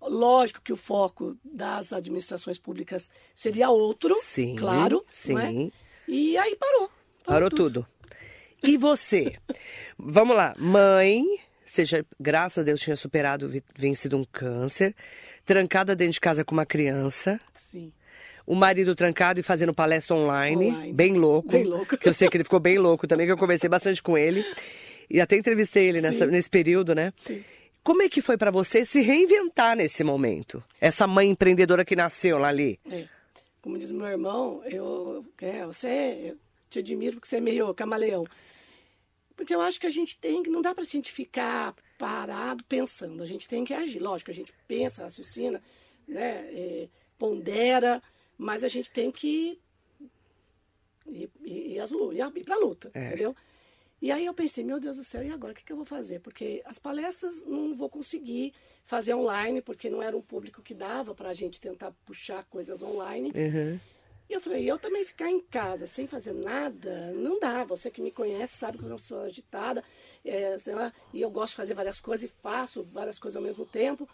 Lógico 0.00 0.60
que 0.60 0.72
o 0.72 0.76
foco 0.76 1.36
das 1.42 1.92
administrações 1.92 2.58
públicas 2.58 3.10
seria 3.34 3.70
outro, 3.70 4.16
sim, 4.22 4.56
claro. 4.56 5.04
É? 5.08 5.12
Sim. 5.12 5.38
É? 5.68 6.10
E 6.10 6.36
aí 6.36 6.56
parou. 6.56 6.90
Parou, 7.24 7.48
parou 7.48 7.50
tudo. 7.50 7.82
tudo. 7.82 7.86
E 8.62 8.76
você? 8.76 9.38
Vamos 9.98 10.36
lá, 10.36 10.54
mãe, 10.58 11.24
seja, 11.64 12.04
graças 12.20 12.58
a 12.58 12.62
Deus, 12.62 12.80
tinha 12.80 12.96
superado, 12.96 13.50
vencido 13.76 14.16
um 14.16 14.24
câncer, 14.24 14.94
trancada 15.44 15.96
dentro 15.96 16.14
de 16.14 16.20
casa 16.20 16.44
com 16.44 16.52
uma 16.54 16.66
criança. 16.66 17.40
Sim. 17.70 17.92
O 18.46 18.54
marido 18.54 18.94
trancado 18.94 19.40
e 19.40 19.42
fazendo 19.42 19.72
palestra 19.72 20.14
online, 20.14 20.66
online. 20.66 20.92
bem 20.92 21.14
louco. 21.14 21.48
Bem 21.48 21.64
louco. 21.64 21.96
Que 21.96 22.08
eu 22.08 22.12
sei 22.12 22.28
que 22.28 22.36
ele 22.36 22.44
ficou 22.44 22.60
bem 22.60 22.78
louco 22.78 23.06
também, 23.06 23.26
que 23.26 23.32
eu 23.32 23.38
conversei 23.38 23.68
bastante 23.68 24.02
com 24.02 24.18
ele. 24.18 24.44
E 25.08 25.20
até 25.20 25.36
entrevistei 25.36 25.88
ele 25.88 26.00
nessa, 26.00 26.26
nesse 26.26 26.50
período, 26.50 26.94
né? 26.94 27.12
Sim. 27.20 27.42
Como 27.82 28.02
é 28.02 28.08
que 28.08 28.22
foi 28.22 28.38
para 28.38 28.50
você 28.50 28.84
se 28.84 29.02
reinventar 29.02 29.76
nesse 29.76 30.02
momento? 30.02 30.64
Essa 30.80 31.06
mãe 31.06 31.28
empreendedora 31.28 31.84
que 31.84 31.94
nasceu 31.94 32.38
lá 32.38 32.48
ali. 32.48 32.80
É. 32.90 33.06
Como 33.60 33.78
diz 33.78 33.90
meu 33.90 34.06
irmão, 34.06 34.62
eu, 34.64 35.24
é, 35.40 35.64
você, 35.64 36.30
eu 36.30 36.36
te 36.70 36.78
admiro 36.78 37.16
porque 37.16 37.28
você 37.28 37.36
é 37.36 37.40
meio 37.40 37.72
camaleão. 37.74 38.26
Porque 39.36 39.54
eu 39.54 39.60
acho 39.60 39.80
que 39.80 39.86
a 39.86 39.90
gente 39.90 40.18
tem 40.18 40.42
que. 40.42 40.50
Não 40.50 40.62
dá 40.62 40.74
para 40.74 40.84
a 40.84 40.86
gente 40.86 41.12
ficar 41.12 41.74
parado 41.98 42.64
pensando. 42.64 43.22
A 43.22 43.26
gente 43.26 43.48
tem 43.48 43.64
que 43.64 43.74
agir. 43.74 44.00
Lógico, 44.00 44.30
a 44.30 44.34
gente 44.34 44.52
pensa, 44.66 45.02
raciocina, 45.02 45.62
né, 46.06 46.46
é, 46.52 46.88
pondera, 47.18 48.02
mas 48.38 48.64
a 48.64 48.68
gente 48.68 48.90
tem 48.90 49.10
que. 49.10 49.58
Ir, 51.06 51.30
ir, 51.44 51.78
ir 51.78 52.44
pra 52.44 52.56
luta, 52.56 52.90
é. 52.94 53.08
entendeu? 53.08 53.36
E 54.04 54.12
aí 54.12 54.26
eu 54.26 54.34
pensei, 54.34 54.62
meu 54.62 54.78
Deus 54.78 54.98
do 54.98 55.04
céu, 55.04 55.22
e 55.22 55.30
agora 55.30 55.52
o 55.52 55.56
que, 55.56 55.64
que 55.64 55.72
eu 55.72 55.76
vou 55.76 55.86
fazer? 55.86 56.20
Porque 56.20 56.60
as 56.66 56.78
palestras 56.78 57.42
não 57.46 57.74
vou 57.74 57.88
conseguir 57.88 58.52
fazer 58.84 59.14
online, 59.14 59.62
porque 59.62 59.88
não 59.88 60.02
era 60.02 60.14
um 60.14 60.20
público 60.20 60.60
que 60.60 60.74
dava 60.74 61.14
para 61.14 61.30
a 61.30 61.32
gente 61.34 61.58
tentar 61.60 61.90
puxar 62.04 62.44
coisas 62.44 62.82
online. 62.82 63.32
Uhum. 63.34 63.80
E 64.28 64.32
eu 64.32 64.40
falei, 64.40 64.70
eu 64.70 64.78
também 64.78 65.04
ficar 65.04 65.30
em 65.30 65.40
casa 65.40 65.86
sem 65.86 66.06
fazer 66.06 66.32
nada, 66.32 67.12
não 67.12 67.38
dá. 67.38 67.64
Você 67.64 67.90
que 67.90 68.02
me 68.02 68.10
conhece 68.10 68.58
sabe 68.58 68.76
que 68.76 68.84
eu 68.84 68.98
sou 68.98 69.22
agitada, 69.22 69.82
é, 70.24 70.56
lá, 70.66 70.92
e 71.12 71.20
eu 71.22 71.30
gosto 71.30 71.52
de 71.52 71.56
fazer 71.56 71.74
várias 71.74 72.00
coisas 72.00 72.28
e 72.28 72.32
faço 72.42 72.82
várias 72.82 73.18
coisas 73.18 73.36
ao 73.36 73.42
mesmo 73.42 73.64
tempo. 73.64 74.08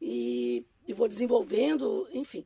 E, 0.00 0.64
e 0.86 0.92
vou 0.92 1.06
desenvolvendo, 1.06 2.08
enfim. 2.12 2.44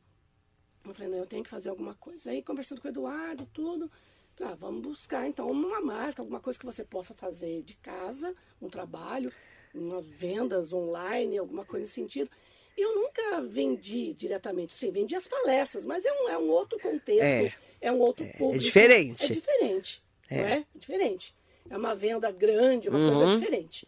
Eu 0.85 0.93
falei, 0.93 1.09
não, 1.09 1.17
eu 1.17 1.25
tenho 1.25 1.43
que 1.43 1.49
fazer 1.49 1.69
alguma 1.69 1.93
coisa. 1.93 2.31
Aí, 2.31 2.41
conversando 2.41 2.81
com 2.81 2.87
o 2.87 2.91
Eduardo, 2.91 3.47
tudo, 3.53 3.89
falei, 4.35 4.53
ah, 4.53 4.55
vamos 4.55 4.81
buscar 4.81 5.27
então 5.27 5.49
uma 5.49 5.79
marca, 5.81 6.21
alguma 6.21 6.39
coisa 6.39 6.59
que 6.59 6.65
você 6.65 6.83
possa 6.83 7.13
fazer 7.13 7.61
de 7.63 7.75
casa, 7.75 8.35
um 8.61 8.69
trabalho, 8.69 9.31
umas 9.73 10.05
vendas 10.05 10.73
online, 10.73 11.37
alguma 11.37 11.63
coisa 11.65 11.83
nesse 11.83 11.93
sentido. 11.93 12.29
E 12.75 12.81
eu 12.81 12.95
nunca 12.95 13.41
vendi 13.41 14.13
diretamente, 14.13 14.73
sim, 14.73 14.91
vendi 14.91 15.15
as 15.15 15.27
palestras, 15.27 15.85
mas 15.85 16.03
é 16.03 16.11
um, 16.11 16.29
é 16.29 16.37
um 16.37 16.49
outro 16.49 16.79
contexto, 16.79 17.23
é, 17.23 17.53
é 17.79 17.91
um 17.91 17.99
outro 17.99 18.25
é, 18.25 18.29
público. 18.29 18.55
É 18.55 18.57
diferente. 18.57 19.25
É 19.25 19.35
diferente, 19.35 20.03
é. 20.29 20.37
não 20.37 20.45
é? 20.45 20.57
É 20.57 20.65
diferente. 20.79 21.35
É 21.69 21.77
uma 21.77 21.95
venda 21.95 22.31
grande, 22.31 22.89
uma 22.89 22.99
uhum. 22.99 23.13
coisa 23.13 23.39
diferente. 23.39 23.87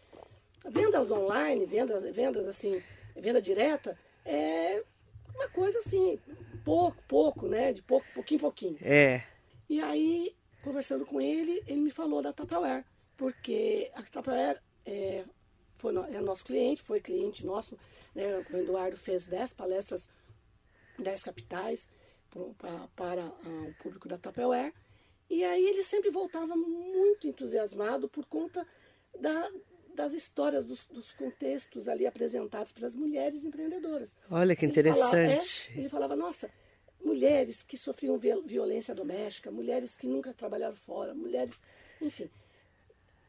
Vendas 0.64 1.10
online, 1.10 1.66
vendas, 1.66 2.14
vendas 2.14 2.46
assim, 2.48 2.82
venda 3.14 3.42
direta, 3.42 3.98
é 4.24 4.82
uma 5.36 5.48
coisa 5.48 5.78
assim, 5.78 6.18
pouco, 6.64 7.02
pouco, 7.06 7.46
né? 7.46 7.72
De 7.72 7.82
pouco, 7.82 8.06
pouquinho, 8.14 8.40
pouquinho. 8.40 8.78
É. 8.80 9.22
E 9.68 9.80
aí, 9.80 10.34
conversando 10.62 11.04
com 11.04 11.20
ele, 11.20 11.62
ele 11.66 11.80
me 11.80 11.90
falou 11.90 12.22
da 12.22 12.32
Tupperware, 12.32 12.84
porque 13.16 13.90
a 13.94 14.02
Tupperware 14.02 14.60
é, 14.84 15.24
foi, 15.76 15.94
é 15.94 16.20
nosso 16.20 16.44
cliente, 16.44 16.82
foi 16.82 17.00
cliente 17.00 17.44
nosso, 17.44 17.78
né? 18.14 18.44
O 18.50 18.56
Eduardo 18.56 18.96
fez 18.96 19.26
10 19.26 19.52
palestras, 19.52 20.08
10 20.98 21.22
capitais 21.22 21.88
para, 22.58 22.88
para 22.96 23.24
uh, 23.26 23.68
o 23.68 23.74
público 23.82 24.08
da 24.08 24.18
Tupperware. 24.18 24.72
E 25.28 25.44
aí 25.44 25.64
ele 25.64 25.82
sempre 25.82 26.10
voltava 26.10 26.56
muito 26.56 27.26
entusiasmado 27.26 28.08
por 28.08 28.24
conta 28.26 28.66
da, 29.18 29.50
das 29.96 30.12
histórias, 30.12 30.64
dos, 30.64 30.86
dos, 30.86 31.12
contextos 31.12 31.88
ali 31.88 32.06
apresentados 32.06 32.70
para 32.70 32.86
as 32.86 32.94
mulheres 32.94 33.44
empreendedoras. 33.44 34.14
Olha 34.30 34.54
que 34.54 34.64
ele 34.64 34.72
interessante. 34.72 35.08
Falava, 35.10 35.24
é, 35.24 35.78
ele 35.78 35.88
falava, 35.88 36.14
nossa, 36.14 36.50
mulheres 37.02 37.62
que 37.62 37.76
sofriam 37.76 38.18
violência 38.18 38.94
doméstica, 38.94 39.50
mulheres 39.50 39.96
que 39.96 40.06
nunca 40.06 40.32
trabalharam 40.32 40.76
fora, 40.76 41.14
mulheres, 41.14 41.58
enfim, 42.00 42.30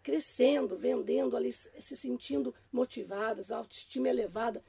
crescendo, 0.03 0.77
vendendo 0.77 1.35
ali, 1.35 1.51
se 1.51 1.97
sentindo 1.97 2.53
motivadas, 2.71 3.51
autoestima 3.51 4.09
elevada. 4.09 4.63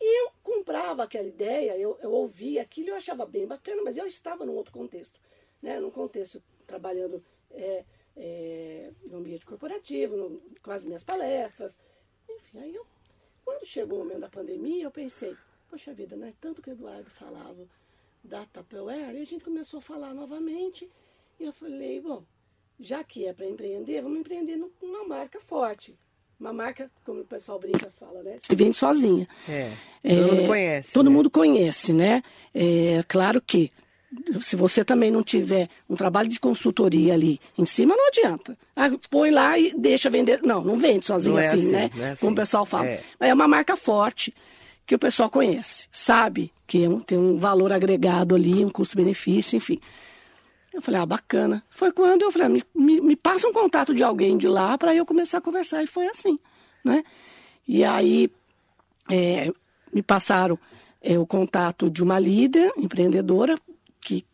E 0.00 0.22
eu 0.22 0.32
comprava 0.42 1.04
aquela 1.04 1.26
ideia, 1.26 1.78
eu, 1.78 1.98
eu 2.02 2.10
ouvia 2.10 2.62
aquilo, 2.62 2.90
eu 2.90 2.96
achava 2.96 3.24
bem 3.24 3.46
bacana, 3.46 3.82
mas 3.82 3.96
eu 3.96 4.06
estava 4.06 4.44
num 4.44 4.54
outro 4.54 4.72
contexto, 4.72 5.18
né? 5.62 5.80
num 5.80 5.90
contexto 5.90 6.42
trabalhando 6.66 7.24
é, 7.52 7.84
é, 8.16 8.90
no 9.04 9.18
ambiente 9.18 9.44
corporativo, 9.44 10.16
no, 10.16 10.40
com 10.62 10.70
as 10.70 10.84
minhas 10.84 11.04
palestras. 11.04 11.76
Enfim, 12.28 12.58
aí 12.58 12.74
eu, 12.74 12.86
quando 13.44 13.64
chegou 13.66 14.00
o 14.00 14.04
momento 14.04 14.20
da 14.20 14.28
pandemia, 14.28 14.84
eu 14.84 14.90
pensei, 14.90 15.36
poxa 15.68 15.92
vida, 15.92 16.16
não 16.16 16.26
é 16.26 16.32
tanto 16.40 16.62
que 16.62 16.70
o 16.70 16.72
Eduardo 16.72 17.10
falava 17.10 17.66
da 18.24 18.44
Tupperware, 18.46 19.14
e 19.14 19.22
a 19.22 19.26
gente 19.26 19.44
começou 19.44 19.78
a 19.78 19.82
falar 19.82 20.12
novamente, 20.12 20.90
e 21.38 21.44
eu 21.44 21.52
falei, 21.52 22.00
bom, 22.00 22.24
já 22.78 23.04
que 23.04 23.26
é 23.26 23.32
para 23.32 23.46
empreender, 23.46 24.02
vamos 24.02 24.20
empreender 24.20 24.56
numa 24.56 25.04
marca 25.04 25.40
forte. 25.40 25.96
Uma 26.38 26.52
marca, 26.52 26.90
como 27.02 27.20
o 27.20 27.24
pessoal 27.24 27.58
brinca, 27.58 27.90
fala, 27.98 28.22
né? 28.22 28.36
Se 28.42 28.54
vende 28.54 28.76
sozinha. 28.76 29.26
É, 29.48 29.72
todo 30.02 30.12
é, 30.12 30.32
mundo 30.32 30.46
conhece. 30.46 30.92
Todo 30.92 31.08
né? 31.08 31.16
mundo 31.16 31.30
conhece, 31.30 31.92
né? 31.94 32.22
É 32.52 33.02
claro 33.08 33.40
que 33.40 33.72
se 34.42 34.56
você 34.56 34.84
também 34.84 35.10
não 35.10 35.22
tiver 35.22 35.68
um 35.88 35.96
trabalho 35.96 36.28
de 36.28 36.38
consultoria 36.38 37.14
ali 37.14 37.40
em 37.56 37.66
cima, 37.66 37.94
não 37.96 38.08
adianta. 38.08 38.56
Ah, 38.74 38.90
põe 39.10 39.30
lá 39.30 39.58
e 39.58 39.72
deixa 39.76 40.10
vender. 40.10 40.40
Não, 40.42 40.62
não 40.62 40.78
vende 40.78 41.06
sozinho 41.06 41.34
não 41.34 41.42
é 41.42 41.48
assim, 41.48 41.58
assim, 41.58 41.72
né? 41.72 41.90
É 41.98 42.10
assim. 42.10 42.20
Como 42.20 42.32
o 42.32 42.36
pessoal 42.36 42.66
fala. 42.66 42.86
É. 42.86 43.02
é 43.20 43.34
uma 43.34 43.48
marca 43.48 43.76
forte 43.76 44.34
que 44.86 44.94
o 44.94 44.98
pessoal 44.98 45.28
conhece, 45.28 45.86
sabe 45.90 46.52
que 46.66 46.84
é 46.84 46.88
tem 47.06 47.18
um 47.18 47.38
valor 47.38 47.72
agregado 47.72 48.34
ali, 48.34 48.64
um 48.64 48.70
custo-benefício, 48.70 49.56
enfim. 49.56 49.80
Eu 50.72 50.82
falei, 50.82 51.00
ah, 51.00 51.06
bacana. 51.06 51.64
Foi 51.70 51.90
quando 51.90 52.22
eu 52.22 52.30
falei, 52.30 52.46
ah, 52.46 52.50
me, 52.50 52.64
me, 52.74 53.00
me 53.00 53.16
passa 53.16 53.48
um 53.48 53.52
contato 53.52 53.94
de 53.94 54.04
alguém 54.04 54.36
de 54.36 54.46
lá 54.46 54.76
para 54.76 54.94
eu 54.94 55.06
começar 55.06 55.38
a 55.38 55.40
conversar. 55.40 55.82
E 55.82 55.86
foi 55.86 56.06
assim, 56.06 56.38
né? 56.84 57.02
E 57.66 57.82
aí 57.82 58.30
é, 59.10 59.50
me 59.92 60.02
passaram 60.02 60.58
é, 61.00 61.18
o 61.18 61.26
contato 61.26 61.90
de 61.90 62.02
uma 62.02 62.18
líder 62.18 62.72
empreendedora 62.76 63.58
que, 64.06 64.24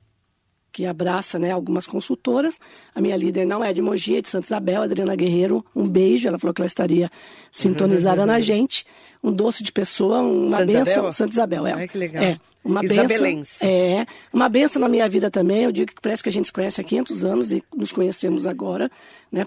que 0.71 0.85
abraça 0.85 1.39
né, 1.39 1.51
algumas 1.51 1.87
consultoras. 1.87 2.61
A 2.95 3.01
minha 3.01 3.17
líder 3.17 3.47
não 3.47 3.65
é 3.65 3.73
de 3.73 3.81
Mogi, 3.81 4.17
é 4.17 4.21
de 4.21 4.29
Santa 4.29 4.47
Isabel, 4.47 4.83
Adriana 4.83 5.17
Guerreiro. 5.17 5.65
Um 5.75 5.89
beijo, 5.89 6.29
ela 6.29 6.39
falou 6.39 6.53
que 6.53 6.61
ela 6.61 6.67
estaria 6.67 7.11
sintonizada 7.51 8.27
na 8.27 8.39
gente. 8.41 8.85
Um 9.25 9.33
doce 9.33 9.63
de 9.63 9.73
pessoa, 9.73 10.21
uma 10.21 10.59
Santa 10.59 10.67
benção. 10.67 10.93
Isabel? 10.93 11.13
Santa 11.13 11.33
Isabel, 11.33 11.67
é. 11.67 11.73
Ai, 11.73 11.89
que 11.89 11.97
legal. 11.97 12.23
É, 12.23 12.41
uma 12.63 12.83
benção. 12.83 13.45
É, 13.63 14.07
uma 14.33 14.49
benção 14.49 14.81
na 14.81 14.89
minha 14.89 15.09
vida 15.09 15.31
também. 15.31 15.65
Eu 15.65 15.73
digo 15.73 15.93
que 15.93 16.01
parece 16.03 16.23
que 16.23 16.29
a 16.29 16.33
gente 16.33 16.47
se 16.47 16.53
conhece 16.53 16.81
há 16.81 16.85
500 16.85 17.25
anos 17.25 17.53
e 17.53 17.65
nos 17.75 17.93
conhecemos 17.93 18.47
agora, 18.47 18.91
né? 19.31 19.47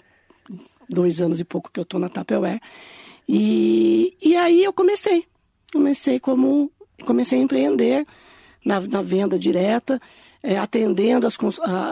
Dois 0.89 1.22
anos 1.22 1.39
e 1.39 1.44
pouco 1.44 1.72
que 1.72 1.79
eu 1.79 1.86
tô 1.86 2.00
na 2.00 2.10
Tupperware. 2.10 2.62
E, 3.27 4.15
e 4.22 4.36
aí 4.36 4.63
eu 4.63 4.74
comecei. 4.74 5.24
Comecei 5.72 6.20
como... 6.20 6.72
Comecei 7.05 7.38
a 7.38 7.41
empreender 7.41 8.05
na, 8.65 8.81
na 8.81 9.01
venda 9.03 9.38
direta, 9.38 10.01
é, 10.41 10.57
atendendo 10.57 11.27
as, 11.27 11.38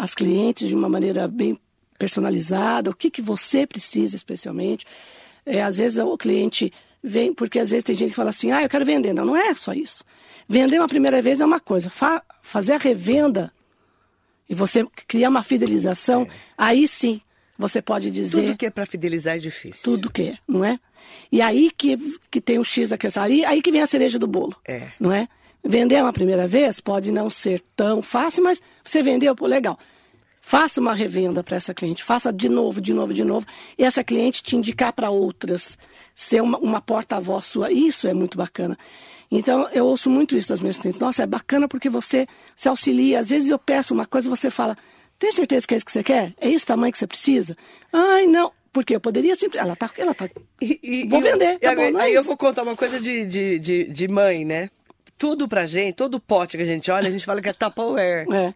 as 0.01 0.15
clientes 0.15 0.67
de 0.67 0.75
uma 0.75 0.89
maneira 0.89 1.27
bem 1.27 1.57
personalizada, 1.97 2.89
o 2.89 2.95
que, 2.95 3.11
que 3.11 3.21
você 3.21 3.67
precisa 3.67 4.15
especialmente. 4.15 4.85
É, 5.45 5.61
às 5.61 5.77
vezes 5.77 5.99
o 5.99 6.17
cliente 6.17 6.73
vem, 7.01 7.33
porque 7.33 7.59
às 7.59 7.69
vezes 7.69 7.83
tem 7.83 7.95
gente 7.95 8.09
que 8.09 8.15
fala 8.15 8.31
assim, 8.31 8.51
ah, 8.51 8.63
eu 8.63 8.69
quero 8.69 8.85
vender. 8.85 9.13
Não, 9.13 9.25
não 9.25 9.37
é 9.37 9.53
só 9.53 9.73
isso. 9.73 10.03
Vender 10.47 10.79
uma 10.79 10.87
primeira 10.87 11.21
vez 11.21 11.39
é 11.39 11.45
uma 11.45 11.59
coisa, 11.59 11.89
Fa 11.89 12.21
fazer 12.41 12.73
a 12.73 12.77
revenda 12.77 13.53
e 14.49 14.55
você 14.55 14.85
criar 15.07 15.29
uma 15.29 15.43
fidelização, 15.43 16.23
é. 16.23 16.27
aí 16.57 16.87
sim 16.87 17.21
você 17.57 17.81
pode 17.81 18.11
dizer. 18.11 18.41
Tudo 18.41 18.57
que 18.57 18.65
é 18.65 18.69
para 18.69 18.85
fidelizar 18.85 19.35
é 19.35 19.39
difícil. 19.39 19.83
Tudo 19.83 20.11
que 20.11 20.23
é, 20.23 20.37
não 20.47 20.65
é? 20.65 20.79
E 21.31 21.41
aí 21.41 21.71
que, 21.71 21.97
que 22.29 22.41
tem 22.41 22.59
o 22.59 22.63
X 22.63 22.89
da 22.89 22.97
questão, 22.97 23.23
aí, 23.23 23.45
aí 23.45 23.61
que 23.61 23.71
vem 23.71 23.81
a 23.81 23.85
cereja 23.85 24.19
do 24.19 24.27
bolo. 24.27 24.55
É. 24.65 24.89
Não 24.99 25.11
é? 25.11 25.27
Vender 25.63 26.01
uma 26.01 26.12
primeira 26.12 26.46
vez 26.46 26.79
pode 26.79 27.12
não 27.12 27.29
ser 27.29 27.62
tão 27.75 28.01
fácil, 28.01 28.43
mas 28.43 28.62
você 28.84 29.01
vendeu, 29.01 29.36
pô, 29.36 29.48
legal. 29.48 29.79
Faça 30.41 30.82
uma 30.82 30.93
revenda 30.93 31.41
para 31.41 31.55
essa 31.55 31.74
cliente, 31.74 32.03
faça 32.03 32.34
de 32.34 32.50
novo, 32.50 32.82
de 32.82 32.93
novo, 32.93 33.13
de 33.13 33.24
novo, 33.24 33.46
e 33.77 33.86
essa 33.86 34.03
cliente 34.03 34.43
te 34.43 34.58
indicar 34.58 34.91
para 34.91 35.10
outras, 35.10 35.77
ser 36.13 36.41
uma, 36.41 36.58
uma 36.58 36.82
porta-voz 36.82 37.46
sua. 37.46 37.72
Isso 37.72 38.08
é 38.10 38.13
muito 38.13 38.38
bacana. 38.38 38.77
Então, 39.32 39.67
eu 39.72 39.86
ouço 39.86 40.10
muito 40.10 40.36
isso 40.36 40.50
das 40.50 40.60
minhas 40.60 40.77
clientes. 40.77 41.00
Nossa, 41.00 41.24
é 41.24 41.25
bacana 41.25 41.67
porque 41.67 41.89
você 41.89 42.27
se 42.55 42.67
auxilia. 42.67 43.20
Às 43.20 43.29
vezes 43.29 43.50
eu 43.50 43.58
peço 43.58 43.93
uma 43.93 44.05
coisa 44.05 44.27
e 44.27 44.29
você 44.29 44.51
fala, 44.51 44.77
tem 45.17 45.32
certeza 45.32 45.65
que 45.65 45.74
é 45.74 45.77
isso 45.77 45.86
que 45.86 45.91
você 45.91 46.03
quer? 46.03 46.34
É 46.39 46.50
esse 46.51 46.65
tamanho 46.65 46.91
que 46.91 46.98
você 46.98 47.08
precisa? 47.08 47.55
Ai, 47.91 48.27
não. 48.27 48.51
Porque 48.74 48.96
eu 48.96 49.00
poderia 49.00 49.36
sempre. 49.36 49.60
Ela 49.60 49.75
tá. 49.75 49.89
Ela 49.98 50.13
tá. 50.13 50.29
E, 50.60 50.79
e, 50.84 51.08
vou 51.08 51.22
vender. 51.22 51.58
Tá 51.60 51.74
bom, 51.74 51.82
é 51.82 52.01
aí 52.01 52.13
eu 52.13 52.24
vou 52.24 52.36
contar 52.36 52.63
uma 52.63 52.75
coisa 52.75 53.00
de, 53.00 53.25
de, 53.25 53.60
de, 53.60 53.84
de 53.86 54.08
mãe, 54.08 54.43
né? 54.43 54.70
Tudo 55.23 55.47
pra 55.47 55.65
gente, 55.65 55.95
todo 55.95 56.19
pote 56.19 56.57
que 56.57 56.63
a 56.63 56.65
gente 56.65 56.91
olha, 56.91 57.07
a 57.07 57.11
gente 57.11 57.23
fala 57.23 57.41
que 57.41 57.47
é 57.47 57.53
Tupperware. 57.53 58.27
É. 58.29 58.53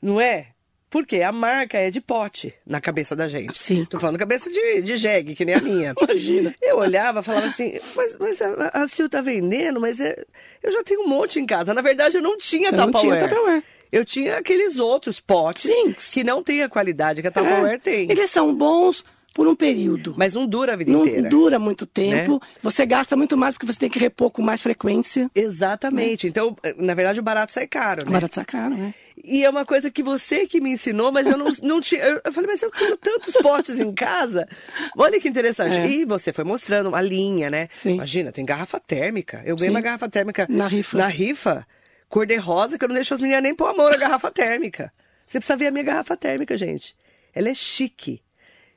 Não 0.00 0.20
é? 0.20 0.46
Porque 0.88 1.20
a 1.20 1.32
marca 1.32 1.78
é 1.78 1.90
de 1.90 2.00
pote 2.00 2.54
na 2.64 2.80
cabeça 2.80 3.16
da 3.16 3.26
gente. 3.26 3.58
Sim. 3.58 3.84
Tô 3.84 3.98
falando 3.98 4.16
cabeça 4.16 4.48
de, 4.48 4.82
de 4.82 4.96
jegue, 4.96 5.34
que 5.34 5.44
nem 5.44 5.56
a 5.56 5.60
minha. 5.60 5.92
Imagina. 6.00 6.54
Eu 6.62 6.78
olhava 6.78 7.24
falava 7.24 7.48
assim, 7.48 7.76
mas, 7.96 8.16
mas 8.20 8.40
a, 8.40 8.70
a 8.72 8.86
Sil 8.86 9.10
tá 9.10 9.20
vendendo, 9.20 9.80
mas 9.80 9.98
é, 9.98 10.24
eu 10.62 10.70
já 10.70 10.84
tenho 10.84 11.00
um 11.00 11.08
monte 11.08 11.40
em 11.40 11.44
casa. 11.44 11.74
Na 11.74 11.82
verdade, 11.82 12.18
eu 12.18 12.22
não 12.22 12.38
tinha 12.38 12.70
Você 12.70 12.76
Tupperware. 12.76 12.92
Não 12.92 13.00
tinha 13.00 13.28
Tupperware. 13.28 13.64
Eu 13.90 14.04
tinha 14.04 14.36
aqueles 14.36 14.78
outros 14.78 15.18
potes 15.18 15.72
Sim. 15.72 15.92
que 16.12 16.22
não 16.22 16.40
tem 16.40 16.62
a 16.62 16.68
qualidade 16.68 17.20
que 17.20 17.26
a 17.26 17.32
Tupperware 17.32 17.74
é. 17.74 17.78
tem. 17.78 18.08
Eles 18.08 18.30
são 18.30 18.54
bons 18.54 19.04
por 19.32 19.46
um 19.46 19.54
período. 19.54 20.14
Mas 20.16 20.34
não 20.34 20.46
dura 20.46 20.72
a 20.72 20.76
vida 20.76 20.90
não 20.90 21.02
inteira. 21.02 21.22
Não 21.22 21.28
dura 21.28 21.58
muito 21.58 21.86
tempo. 21.86 22.34
Né? 22.34 22.40
Você 22.62 22.84
gasta 22.84 23.16
muito 23.16 23.36
mais 23.36 23.54
porque 23.54 23.66
você 23.66 23.78
tem 23.78 23.90
que 23.90 23.98
repor 23.98 24.30
com 24.30 24.42
mais 24.42 24.60
frequência. 24.60 25.30
Exatamente. 25.34 26.26
Né? 26.26 26.30
Então, 26.30 26.56
na 26.76 26.94
verdade, 26.94 27.20
o 27.20 27.22
barato 27.22 27.52
sai 27.52 27.66
caro, 27.66 28.02
né? 28.02 28.08
O 28.08 28.12
barato 28.12 28.34
sai 28.34 28.44
caro, 28.44 28.74
né? 28.74 28.94
E 29.22 29.44
é 29.44 29.50
uma 29.50 29.64
coisa 29.64 29.90
que 29.90 30.02
você 30.02 30.46
que 30.46 30.60
me 30.60 30.70
ensinou, 30.70 31.12
mas 31.12 31.26
eu 31.26 31.36
não, 31.36 31.46
não 31.62 31.80
tinha. 31.80 32.02
Eu 32.24 32.32
falei, 32.32 32.50
mas 32.50 32.62
eu 32.62 32.70
tenho 32.70 32.96
tantos 32.96 33.34
potes 33.34 33.78
em 33.78 33.92
casa. 33.92 34.48
Olha 34.96 35.20
que 35.20 35.28
interessante. 35.28 35.78
É. 35.78 35.86
E 35.86 36.04
você 36.04 36.32
foi 36.32 36.44
mostrando 36.44 36.94
a 36.94 37.02
linha, 37.02 37.50
né? 37.50 37.68
Sim. 37.70 37.94
Imagina, 37.94 38.32
tem 38.32 38.44
garrafa 38.44 38.80
térmica. 38.80 39.42
Eu 39.44 39.56
ganhei 39.56 39.70
Sim. 39.70 39.76
uma 39.76 39.80
garrafa 39.80 40.08
térmica 40.08 40.46
na 40.48 40.66
rifa. 40.66 40.96
Na 40.96 41.06
rifa, 41.06 41.66
cor 42.08 42.26
de 42.26 42.36
rosa, 42.36 42.78
que 42.78 42.84
eu 42.84 42.88
não 42.88 42.94
deixo 42.94 43.14
as 43.14 43.20
meninas 43.20 43.42
nem 43.42 43.54
pôr 43.54 43.66
a 43.66 43.74
mão 43.74 43.88
na 43.88 43.96
garrafa 43.96 44.30
térmica. 44.30 44.92
Você 45.26 45.38
precisa 45.38 45.56
ver 45.56 45.68
a 45.68 45.70
minha 45.70 45.84
garrafa 45.84 46.16
térmica, 46.16 46.56
gente. 46.56 46.96
ela 47.32 47.48
é 47.48 47.54
chique 47.54 48.20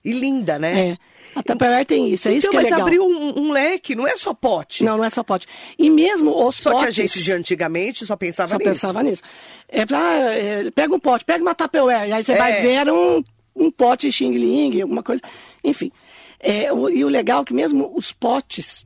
e 0.03 0.11
linda, 0.11 0.57
né? 0.59 0.89
É. 0.89 0.97
A 1.35 1.41
Tupperware 1.41 1.85
tem 1.85 2.09
isso, 2.09 2.27
é 2.27 2.33
isso 2.33 2.47
então, 2.47 2.51
que 2.51 2.57
é 2.57 2.69
mas 2.69 2.71
legal. 2.71 2.81
abriu 2.87 3.03
um, 3.03 3.39
um 3.47 3.51
leque, 3.51 3.95
não 3.95 4.07
é 4.07 4.15
só 4.15 4.33
pote. 4.35 4.83
Não, 4.83 4.97
não 4.97 5.03
é 5.03 5.09
só 5.09 5.23
pote. 5.23 5.47
E 5.79 5.89
mesmo 5.89 6.45
os 6.47 6.57
Só 6.57 6.71
potes... 6.71 6.95
que 6.95 7.01
a 7.01 7.05
gente 7.07 7.23
de 7.23 7.31
antigamente 7.31 8.05
só 8.05 8.15
pensava 8.15 8.49
Só 8.49 8.57
nisso. 8.57 8.69
pensava 8.69 9.01
nisso. 9.01 9.23
É 9.67 9.83
pra, 9.85 10.13
é, 10.31 10.69
pega 10.69 10.93
um 10.93 10.99
pote, 10.99 11.25
pega 11.25 11.41
uma 11.41 11.55
Tupperware, 11.55 12.13
aí 12.13 12.21
você 12.21 12.33
É. 12.33 12.37
vai 12.37 12.61
ver 12.61 12.91
um, 12.91 13.23
um 13.55 13.71
pote 13.71 14.11
Xing 14.11 14.31
Ling, 14.37 14.79
alguma 14.81 15.01
coisa. 15.01 15.21
Enfim. 15.63 15.91
É, 16.39 16.71
o- 16.71 16.89
e 16.89 17.03
o 17.03 17.07
legal 17.07 17.41
é 17.41 17.45
que 17.45 17.53
mesmo 17.53 17.91
os 17.95 18.11
potes 18.11 18.85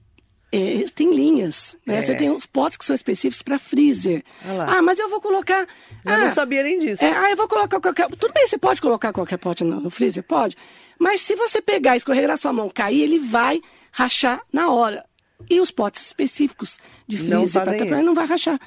é, 0.52 0.86
tem 0.96 1.14
linhas. 1.14 1.76
Né? 1.86 1.98
É. 1.98 2.02
Você 2.02 2.16
tem 2.16 2.30
os 2.30 2.46
potes 2.46 2.78
que 2.78 2.86
são 2.86 2.96
específicos 2.96 3.42
para 3.42 3.60
freezer. 3.60 4.24
Lá. 4.46 4.78
Ah, 4.78 4.82
mas 4.82 4.98
eu 5.00 5.10
vou 5.10 5.20
colocar. 5.20 5.68
Eu 6.06 6.14
ah, 6.14 6.18
não 6.20 6.32
sabia 6.32 6.64
nem 6.64 6.80
disso. 6.80 7.04
é, 7.04 7.12
ah, 7.12 7.30
eu 7.32 7.38
vou 7.38 7.48
colocar 7.48 7.80
qualquer. 7.80 8.08
Tudo 8.10 8.34
bem, 8.34 8.48
você 8.48 8.58
pode 8.58 8.82
colocar 8.82 9.12
qualquer 9.12 9.38
pote 9.38 9.64
no, 9.64 9.80
no 9.82 9.90
freezer? 9.90 10.24
Pode. 10.24 10.56
Mas 10.98 11.22
se 11.22 11.36
você 11.36 11.62
pegar, 11.62 11.96
escorregar 11.96 12.30
na 12.30 12.38
sua 12.38 12.54
mão, 12.54 12.70
cair, 12.70 13.02
ele 13.02 13.20
vai 13.20 13.62
rachar 13.92 14.42
na 14.52 14.72
hora. 14.72 15.06
E 15.50 15.60
os 15.60 15.70
potes 15.70 16.06
específicos 16.06 16.80
de 17.08 17.18
freezer 17.18 17.64
para 17.64 17.76
isso. 17.76 18.04
não 18.04 18.14
vai 18.14 18.26
rachar. 18.26 18.60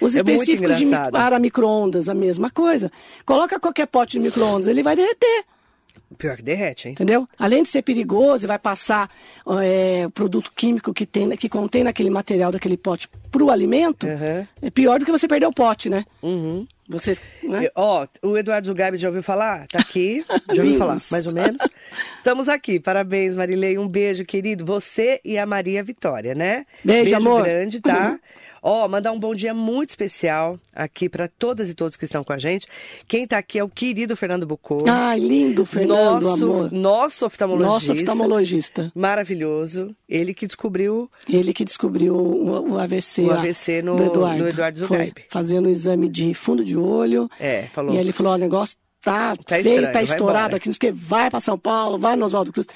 Os 0.00 0.14
É 0.14 0.18
específicos 0.18 0.76
de 0.76 0.86
para 1.10 1.38
micro-ondas, 1.38 2.08
a 2.08 2.14
mesma 2.14 2.50
coisa. 2.50 2.90
Coloca 3.24 3.58
qualquer 3.58 3.86
pote 3.86 4.12
de 4.12 4.20
micro-ondas, 4.20 4.68
ele 4.68 4.82
vai 4.82 4.94
derreter. 4.94 5.44
Pior 6.18 6.36
que 6.36 6.42
derrete, 6.42 6.88
hein? 6.88 6.92
Entendeu? 6.92 7.28
Além 7.38 7.62
de 7.62 7.68
ser 7.68 7.82
perigoso 7.82 8.44
e 8.44 8.48
vai 8.48 8.58
passar 8.58 9.10
é, 9.62 10.04
o 10.06 10.10
produto 10.10 10.52
químico 10.54 10.94
que, 10.94 11.04
tem, 11.04 11.28
que 11.36 11.48
contém 11.48 11.84
naquele 11.84 12.10
material 12.10 12.50
daquele 12.52 12.76
pote 12.76 13.08
para 13.30 13.42
o 13.44 13.50
alimento, 13.50 14.06
Uhum. 14.06 14.46
é 14.62 14.70
pior 14.70 14.98
do 14.98 15.04
que 15.04 15.12
você 15.12 15.26
perder 15.28 15.46
o 15.46 15.52
pote, 15.52 15.90
né? 15.90 16.04
Uhum. 16.22 16.66
Você, 16.88 17.18
né? 17.42 17.68
Ó, 17.74 18.06
o 18.22 18.38
Eduardo 18.38 18.68
Zugabe 18.68 18.96
já 18.96 19.08
ouviu 19.08 19.22
falar? 19.22 19.66
Tá 19.66 19.80
aqui. 19.80 20.24
Já 20.54 20.62
ouviu 20.62 20.78
falar, 20.78 20.96
mais 21.10 21.26
ou 21.26 21.32
menos. 21.32 21.60
Estamos 22.16 22.48
aqui. 22.48 22.78
Parabéns, 22.78 23.34
Marilei. 23.34 23.76
Um 23.76 23.88
beijo, 23.88 24.24
querido. 24.24 24.64
Você 24.64 25.20
e 25.24 25.36
a 25.36 25.44
Maria 25.44 25.82
Vitória, 25.82 26.32
né? 26.32 26.64
Beijo, 26.84 27.16
amor. 27.16 27.42
grande, 27.42 27.80
tá? 27.80 28.16
Ó, 28.62 28.86
mandar 28.88 29.12
um 29.12 29.18
bom 29.18 29.34
dia 29.34 29.52
muito 29.54 29.90
especial 29.90 30.58
aqui 30.74 31.08
para 31.08 31.28
todas 31.28 31.68
e 31.70 31.74
todos 31.74 31.96
que 31.96 32.04
estão 32.04 32.24
com 32.24 32.32
a 32.32 32.38
gente. 32.38 32.66
Quem 33.06 33.26
tá 33.26 33.38
aqui 33.38 33.58
é 33.58 33.64
o 33.64 33.68
querido 33.68 34.16
Fernando 34.16 34.46
Bucô. 34.46 34.84
Ai, 34.88 35.18
lindo, 35.20 35.64
Fernando, 35.64 36.22
nosso, 36.24 36.44
amor. 36.44 36.72
nosso 36.72 37.26
oftalmologista. 37.26 37.72
Nosso 37.88 37.92
oftalmologista. 37.92 38.92
Maravilhoso. 38.94 39.94
Ele 40.08 40.34
que 40.34 40.46
descobriu 40.46 41.10
Ele 41.28 41.52
que 41.52 41.64
descobriu 41.64 42.14
o, 42.16 42.72
o 42.72 42.78
AVC, 42.78 43.22
O 43.22 43.32
AVC 43.32 43.82
no- 43.82 43.96
do 43.96 44.04
Eduardo. 44.04 44.42
no 44.42 44.48
Eduardo 44.48 44.86
Foi 44.86 44.96
Zugaib. 44.98 45.24
fazendo 45.30 45.66
o 45.66 45.70
exame 45.70 46.08
de 46.08 46.34
fundo 46.34 46.64
de 46.64 46.76
olho. 46.76 47.30
É, 47.38 47.62
falou. 47.72 47.94
E 47.94 47.98
ele 47.98 48.12
falou, 48.12 48.32
o 48.34 48.38
negócio 48.38 48.76
tá, 49.00 49.36
Tá 49.36 49.56
feio, 49.56 49.68
estranho, 49.74 49.92
tá 49.92 50.02
estourado 50.02 50.56
aqui, 50.56 50.68
não 50.68 50.72
sei 50.72 50.90
o 50.90 50.92
que, 50.94 50.98
vai 50.98 51.30
para 51.30 51.38
São 51.40 51.58
Paulo, 51.58 51.98
vai 51.98 52.16
no 52.16 52.24
Oswaldo 52.24 52.52
Cruz. 52.52 52.66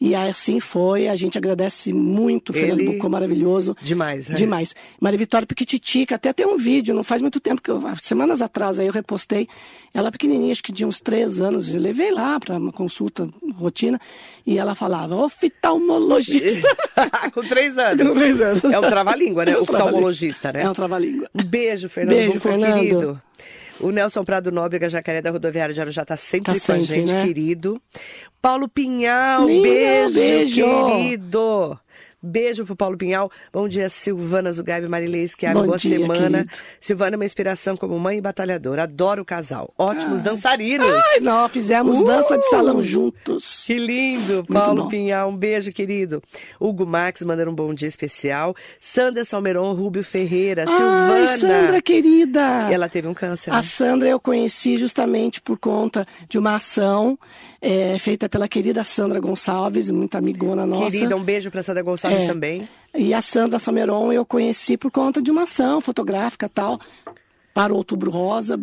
E 0.00 0.14
assim 0.14 0.60
foi, 0.60 1.08
a 1.08 1.14
gente 1.14 1.38
agradece 1.38 1.92
muito, 1.92 2.50
o 2.50 2.52
Fernando 2.52 2.80
Ele- 2.80 2.92
Bucô, 2.92 3.08
maravilhoso. 3.08 3.76
Demais, 3.80 4.28
né? 4.28 4.34
Demais. 4.36 4.74
Maria 5.00 5.18
Vitória 5.18 5.46
Piquititica, 5.46 6.16
até 6.16 6.32
tem 6.32 6.44
um 6.46 6.58
vídeo, 6.58 6.94
não 6.94 7.04
faz 7.04 7.22
muito 7.22 7.40
tempo, 7.40 7.62
que 7.62 7.70
eu, 7.70 7.80
semanas 8.02 8.42
atrás 8.42 8.78
aí 8.78 8.86
eu 8.86 8.92
repostei, 8.92 9.48
ela 9.94 10.10
pequenininha, 10.10 10.52
acho 10.52 10.62
que 10.62 10.72
de 10.72 10.84
uns 10.84 11.00
três 11.00 11.40
anos, 11.40 11.72
eu 11.72 11.80
levei 11.80 12.10
lá 12.10 12.38
para 12.40 12.56
uma 12.58 12.72
consulta 12.72 13.28
rotina, 13.56 14.00
e 14.46 14.58
ela 14.58 14.74
falava, 14.74 15.14
oftalmologista. 15.16 16.68
com 17.32 17.40
três 17.42 17.78
anos. 17.78 18.06
Com 18.06 18.14
três 18.14 18.40
anos. 18.40 18.64
É 18.64 18.78
um 18.78 18.82
trava-língua, 18.82 19.44
né? 19.44 19.52
É 19.52 19.58
um 19.58 19.62
Oftalmologista, 19.62 20.52
né? 20.52 20.62
É 20.62 20.68
um 20.68 20.72
trava-língua. 20.72 21.28
Um 21.34 21.42
beijo, 21.44 21.88
Fernando. 21.88 22.16
Beijo, 22.16 22.34
Bucô, 22.34 22.40
Fernando. 22.48 22.74
querido. 22.74 23.22
O 23.84 23.90
Nelson 23.90 24.24
Prado 24.24 24.50
Nóbrega, 24.50 24.88
Jacaré 24.88 25.20
da 25.20 25.30
Rodoviária 25.30 25.74
de 25.74 25.80
Arujá, 25.80 26.04
tá 26.06 26.16
sempre 26.16 26.54
Tá 26.54 26.58
com 26.58 26.72
a 26.72 26.76
sempre, 26.76 26.86
gente, 26.86 27.12
né? 27.12 27.26
querido. 27.26 27.80
Paulo 28.40 28.66
Pinhal, 28.68 29.46
Lindo, 29.46 29.62
beijo, 29.62 30.14
beijo. 30.14 30.64
querido. 30.64 31.78
Beijo 32.24 32.64
pro 32.64 32.74
Paulo 32.74 32.96
Pinhal. 32.96 33.30
Bom 33.52 33.68
dia, 33.68 33.88
Silvana 33.88 34.50
Zugaib, 34.50 34.88
Marilei 34.88 35.24
Esquiago. 35.24 35.60
Bom 35.60 35.66
Boa 35.66 35.78
dia, 35.78 35.98
semana. 35.98 36.44
querido. 36.44 36.50
Silvana 36.80 37.16
é 37.16 37.18
uma 37.18 37.24
inspiração 37.24 37.76
como 37.76 37.98
mãe 37.98 38.18
e 38.18 38.20
batalhadora. 38.20 38.84
Adoro 38.84 39.22
o 39.22 39.24
casal. 39.24 39.72
Ótimos 39.78 40.22
dançarinos. 40.22 40.86
Ai, 40.88 41.20
nós 41.20 41.52
fizemos 41.52 41.98
Uh! 42.00 42.04
dança 42.04 42.38
de 42.38 42.48
salão 42.48 42.80
juntos. 42.82 43.64
Que 43.66 43.74
lindo, 43.78 44.44
Paulo 44.50 44.84
bom. 44.84 44.88
Pinhal, 44.88 45.28
um 45.28 45.36
beijo, 45.36 45.70
querido. 45.72 46.22
Hugo 46.58 46.86
Marques 46.86 47.22
mandando 47.24 47.50
um 47.50 47.54
bom 47.54 47.74
dia 47.74 47.88
especial. 47.88 48.54
Sandra 48.80 49.24
Salmeron, 49.24 49.72
Rubio 49.74 50.02
Ferreira, 50.02 50.66
Silvana. 50.66 51.14
Ai, 51.14 51.26
Sandra, 51.38 51.82
querida. 51.82 52.68
Ela 52.72 52.88
teve 52.88 53.06
um 53.08 53.14
câncer. 53.14 53.50
né? 53.50 53.58
A 53.58 53.62
Sandra 53.62 54.08
eu 54.08 54.18
conheci 54.20 54.76
justamente 54.78 55.40
por 55.42 55.58
conta 55.58 56.06
de 56.28 56.38
uma 56.38 56.54
ação 56.54 57.18
é, 57.60 57.98
feita 57.98 58.28
pela 58.28 58.46
querida 58.48 58.82
Sandra 58.84 59.20
Gonçalves, 59.20 59.90
muita 59.90 60.18
amigona 60.18 60.66
nossa. 60.66 60.90
Querida, 60.90 61.16
um 61.16 61.22
beijo 61.22 61.50
pra 61.50 61.62
Sandra 61.62 61.82
Gonçalves 61.82 62.13
É. 62.22 62.26
também. 62.26 62.68
E 62.94 63.12
a 63.12 63.20
Sandra 63.20 63.58
Sameron 63.58 64.12
eu 64.12 64.24
conheci 64.24 64.76
por 64.76 64.90
conta 64.90 65.20
de 65.20 65.30
uma 65.30 65.42
ação 65.42 65.80
fotográfica 65.80 66.48
tal, 66.48 66.80
para 67.52 67.72
o 67.72 67.76
Outubro 67.76 68.10
Rosa. 68.10 68.58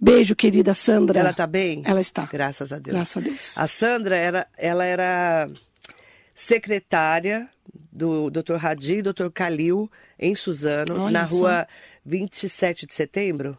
Beijo, 0.00 0.34
querida 0.34 0.74
Sandra. 0.74 1.20
Ela 1.20 1.32
tá 1.32 1.46
bem? 1.46 1.82
Ela 1.84 2.00
está. 2.00 2.26
Graças 2.26 2.72
a 2.72 2.78
Deus. 2.78 2.94
Graças 2.94 3.16
a 3.16 3.20
Deus. 3.20 3.58
A 3.58 3.66
Sandra, 3.66 4.16
era, 4.16 4.46
ela 4.56 4.84
era 4.84 5.48
secretária 6.34 7.48
do 7.92 8.30
Dr. 8.30 8.64
Hadi 8.64 8.98
e 8.98 9.02
Dr. 9.02 9.28
Calil 9.32 9.90
em 10.18 10.34
Suzano, 10.34 11.02
Olha 11.02 11.10
na 11.10 11.24
rua 11.24 11.66
27 12.04 12.86
de 12.86 12.94
setembro. 12.94 13.58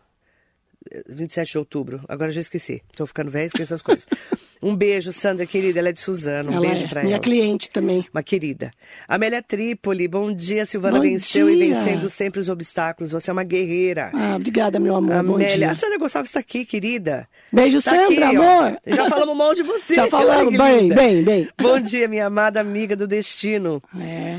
Eh, 0.92 1.04
27 1.10 1.52
de 1.52 1.58
outubro, 1.58 2.02
agora 2.08 2.32
já 2.32 2.42
esqueci. 2.42 2.82
Tô 2.96 3.06
ficando 3.06 3.30
velha, 3.32 3.46
esqueço 3.48 3.74
as 3.74 3.82
coisas. 3.82 4.06
Um 4.62 4.76
beijo, 4.76 5.14
Sandra, 5.14 5.46
querida. 5.46 5.80
Ela 5.80 5.88
é 5.88 5.92
de 5.94 6.02
Suzano. 6.02 6.52
Um 6.52 6.56
ela 6.56 6.68
beijo 6.68 6.84
é 6.84 6.88
pra 6.90 7.02
minha 7.02 7.16
ela. 7.16 7.24
cliente 7.24 7.70
também. 7.72 8.06
Uma 8.14 8.22
querida. 8.22 8.72
Amélia 9.08 9.42
Trípoli, 9.42 10.06
bom 10.06 10.34
dia. 10.34 10.66
Silvana 10.66 10.98
Bom 10.98 11.02
venceu 11.04 11.50
e 11.50 11.56
dia. 11.56 11.76
vencendo 11.76 12.10
sempre 12.10 12.42
os 12.42 12.50
obstáculos. 12.50 13.10
Você 13.10 13.30
é 13.30 13.32
uma 13.32 13.46
guerreira. 13.46 14.12
Ah, 14.14 14.36
obrigada, 14.36 14.78
meu 14.78 14.98
amor. 14.98 15.24
Bom 15.24 15.36
Amélia, 15.36 15.56
dia. 15.56 15.72
a 15.72 15.76
Sandra 15.76 15.98
Gonçalves 15.98 16.32
está 16.32 16.42
aqui, 16.42 16.66
querida. 16.66 17.26
Beijo, 17.54 17.82
Tá 17.82 17.92
Sandra, 17.92 18.28
aqui, 18.28 18.38
ó. 18.38 18.42
amor. 18.66 18.80
Já 18.86 19.10
falamos 19.10 19.38
mal 19.38 19.56
de 19.56 19.64
você. 19.64 19.94
Já 19.96 20.08
falamos, 20.08 20.58
bem, 20.58 20.90
bem, 20.90 21.24
bem. 21.24 21.50
Bom 21.58 21.80
dia, 21.80 22.10
minha 22.10 22.26
amada 22.26 22.60
amiga 22.60 22.98
do 22.98 23.08
destino. 23.08 23.82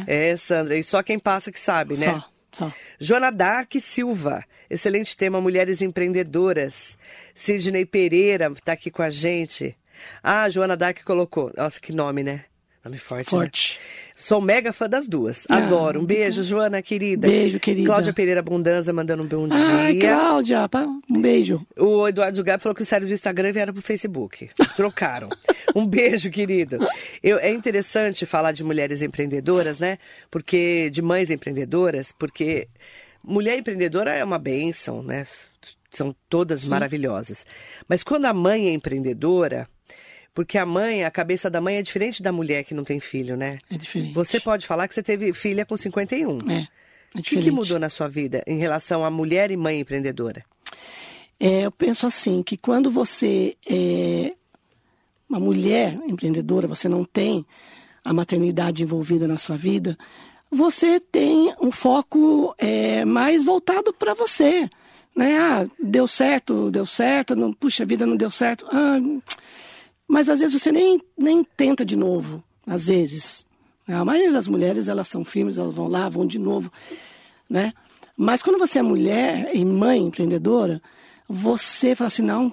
É. 0.06 0.32
É, 0.32 0.36
Sandra, 0.36 0.76
e 0.76 0.82
só 0.82 1.02
quem 1.02 1.18
passa 1.18 1.50
que 1.50 1.58
sabe, 1.58 1.98
né? 1.98 2.04
Só, 2.04 2.24
só. 2.52 2.72
Joana 2.98 3.30
Dark 3.30 3.72
Silva, 3.80 4.44
excelente 4.68 5.16
tema, 5.16 5.40
mulheres 5.40 5.80
empreendedoras. 5.82 6.98
Sidney 7.34 7.86
Pereira 7.86 8.52
está 8.52 8.72
aqui 8.72 8.90
com 8.90 9.02
a 9.02 9.10
gente. 9.10 9.76
Ah, 10.22 10.48
Joana 10.48 10.76
Dark 10.76 11.02
colocou. 11.04 11.52
Nossa, 11.56 11.80
que 11.80 11.92
nome, 11.92 12.22
né? 12.22 12.44
Nome 12.84 12.96
forte. 12.98 13.26
né? 13.34 13.40
Forte. 13.40 13.80
Sou 14.14 14.40
mega 14.40 14.72
fã 14.72 14.88
das 14.88 15.06
duas. 15.06 15.46
Ah, 15.48 15.58
Adoro. 15.58 16.00
Um 16.00 16.04
beijo, 16.04 16.42
Joana, 16.42 16.80
querida. 16.82 17.26
Beijo, 17.28 17.60
querida. 17.60 17.86
Cláudia 17.86 18.12
Pereira 18.12 18.40
Abundança 18.40 18.92
mandando 18.92 19.22
um 19.22 19.26
bom 19.26 19.46
Ai, 19.50 19.92
dia. 19.94 20.00
Cláudia, 20.10 20.68
pá, 20.68 20.86
um 21.10 21.20
beijo. 21.20 21.66
O 21.78 22.06
Eduardo 22.08 22.42
Gabi 22.42 22.62
falou 22.62 22.74
que 22.74 22.82
o 22.82 22.86
sério 22.86 23.06
do 23.06 23.12
Instagram 23.12 23.52
vieram 23.52 23.72
pro 23.72 23.82
Facebook. 23.82 24.50
Trocaram. 24.76 25.28
um 25.74 25.86
beijo, 25.86 26.30
querido. 26.30 26.78
Eu, 27.22 27.38
é 27.38 27.50
interessante 27.50 28.24
falar 28.26 28.52
de 28.52 28.64
mulheres 28.64 29.02
empreendedoras, 29.02 29.78
né? 29.78 29.98
Porque 30.30 30.88
de 30.90 31.02
mães 31.02 31.30
empreendedoras, 31.30 32.12
porque 32.12 32.68
mulher 33.22 33.58
empreendedora 33.58 34.14
é 34.14 34.24
uma 34.24 34.38
benção, 34.38 35.02
né? 35.02 35.26
São 35.90 36.14
todas 36.28 36.66
maravilhosas. 36.66 37.44
Mas 37.88 38.02
quando 38.02 38.24
a 38.26 38.32
mãe 38.34 38.68
é 38.68 38.72
empreendedora, 38.72 39.68
porque 40.40 40.56
a 40.56 40.64
mãe, 40.64 41.04
a 41.04 41.10
cabeça 41.10 41.50
da 41.50 41.60
mãe 41.60 41.76
é 41.76 41.82
diferente 41.82 42.22
da 42.22 42.32
mulher 42.32 42.64
que 42.64 42.72
não 42.72 42.82
tem 42.82 42.98
filho, 42.98 43.36
né? 43.36 43.58
É 43.70 43.76
diferente. 43.76 44.14
Você 44.14 44.40
pode 44.40 44.66
falar 44.66 44.88
que 44.88 44.94
você 44.94 45.02
teve 45.02 45.34
filha 45.34 45.66
com 45.66 45.76
51. 45.76 46.50
É, 46.50 46.66
é 47.14 47.18
O 47.18 47.22
que, 47.22 47.42
que 47.42 47.50
mudou 47.50 47.78
na 47.78 47.90
sua 47.90 48.08
vida 48.08 48.42
em 48.46 48.58
relação 48.58 49.04
a 49.04 49.10
mulher 49.10 49.50
e 49.50 49.56
mãe 49.56 49.80
empreendedora? 49.80 50.42
É, 51.38 51.66
eu 51.66 51.70
penso 51.70 52.06
assim, 52.06 52.42
que 52.42 52.56
quando 52.56 52.90
você 52.90 53.54
é 53.68 54.32
uma 55.28 55.38
mulher 55.38 55.98
empreendedora, 56.08 56.66
você 56.66 56.88
não 56.88 57.04
tem 57.04 57.44
a 58.02 58.14
maternidade 58.14 58.82
envolvida 58.82 59.28
na 59.28 59.36
sua 59.36 59.58
vida, 59.58 59.94
você 60.50 60.98
tem 60.98 61.54
um 61.60 61.70
foco 61.70 62.54
é, 62.56 63.04
mais 63.04 63.44
voltado 63.44 63.92
para 63.92 64.14
você. 64.14 64.70
Né? 65.14 65.38
Ah, 65.38 65.66
deu 65.78 66.08
certo, 66.08 66.70
deu 66.70 66.86
certo, 66.86 67.36
não, 67.36 67.52
puxa, 67.52 67.82
a 67.82 67.86
vida 67.86 68.06
não 68.06 68.16
deu 68.16 68.30
certo. 68.30 68.64
Ah, 68.72 68.98
mas 70.10 70.28
às 70.28 70.40
vezes 70.40 70.60
você 70.60 70.72
nem, 70.72 71.00
nem 71.16 71.44
tenta 71.44 71.84
de 71.84 71.94
novo, 71.94 72.42
às 72.66 72.88
vezes. 72.88 73.46
A 73.86 74.04
maioria 74.04 74.32
das 74.32 74.48
mulheres, 74.48 74.88
elas 74.88 75.06
são 75.06 75.24
firmes, 75.24 75.56
elas 75.56 75.72
vão 75.72 75.86
lá, 75.86 76.08
vão 76.08 76.26
de 76.26 76.38
novo, 76.38 76.70
né? 77.48 77.72
Mas 78.16 78.42
quando 78.42 78.58
você 78.58 78.80
é 78.80 78.82
mulher 78.82 79.50
e 79.54 79.64
mãe 79.64 80.00
empreendedora, 80.00 80.82
você 81.28 81.94
fala 81.94 82.08
assim, 82.08 82.22
não, 82.22 82.50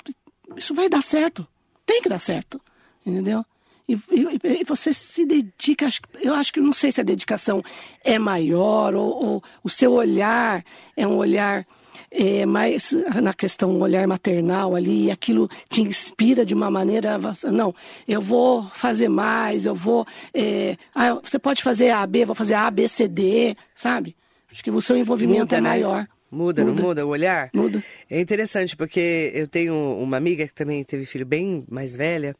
isso 0.55 0.73
vai 0.75 0.87
dar 0.87 1.01
certo, 1.03 1.45
tem 1.85 2.01
que 2.01 2.07
dar 2.09 2.19
certo, 2.19 2.61
entendeu? 3.05 3.43
E, 3.89 3.93
e- 3.93 4.59
e 4.61 4.63
você 4.63 4.93
se 4.93 5.25
dedica, 5.25 5.87
eu 6.21 6.33
acho 6.35 6.53
que 6.53 6.59
não 6.59 6.73
sei 6.73 6.91
se 6.91 7.01
a 7.01 7.03
dedicação 7.03 7.63
é 8.03 8.19
maior 8.19 8.93
ou, 8.93 9.25
ou 9.25 9.43
o 9.63 9.69
seu 9.69 9.93
olhar 9.93 10.63
é 10.95 11.07
um 11.07 11.17
olhar 11.17 11.65
é, 12.11 12.45
mas 12.45 12.91
na 13.21 13.33
questão 13.33 13.79
olhar 13.79 14.07
maternal 14.07 14.75
ali, 14.75 15.11
aquilo 15.11 15.49
te 15.69 15.81
inspira 15.81 16.45
de 16.45 16.53
uma 16.53 16.69
maneira. 16.69 17.17
Não, 17.51 17.73
eu 18.07 18.21
vou 18.21 18.63
fazer 18.69 19.09
mais, 19.09 19.65
eu 19.65 19.75
vou. 19.75 20.05
É, 20.33 20.77
ah, 20.93 21.19
você 21.23 21.39
pode 21.39 21.63
fazer 21.63 21.91
A, 21.91 22.05
B, 22.05 22.25
vou 22.25 22.35
fazer 22.35 22.55
A, 22.55 22.69
B, 22.69 22.87
C, 22.87 23.07
D, 23.07 23.55
sabe? 23.75 24.15
Acho 24.51 24.63
que 24.63 24.71
o 24.71 24.81
seu 24.81 24.97
envolvimento 24.97 25.41
muda, 25.41 25.57
é 25.57 25.61
né? 25.61 25.69
maior. 25.69 26.07
Muda, 26.29 26.63
muda, 26.63 26.81
não 26.81 26.87
muda 26.87 27.05
o 27.05 27.09
olhar? 27.09 27.49
Muda. 27.53 27.83
É 28.09 28.19
interessante, 28.19 28.75
porque 28.75 29.31
eu 29.33 29.47
tenho 29.47 29.73
uma 29.75 30.17
amiga 30.17 30.45
que 30.45 30.53
também 30.53 30.83
teve 30.83 31.05
filho 31.05 31.25
bem 31.25 31.65
mais 31.69 31.95
velha, 31.95 32.35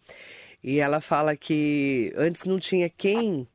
e 0.64 0.80
ela 0.80 1.00
fala 1.00 1.36
que 1.36 2.14
antes 2.18 2.44
não 2.44 2.60
tinha 2.60 2.90
quem 2.90 3.48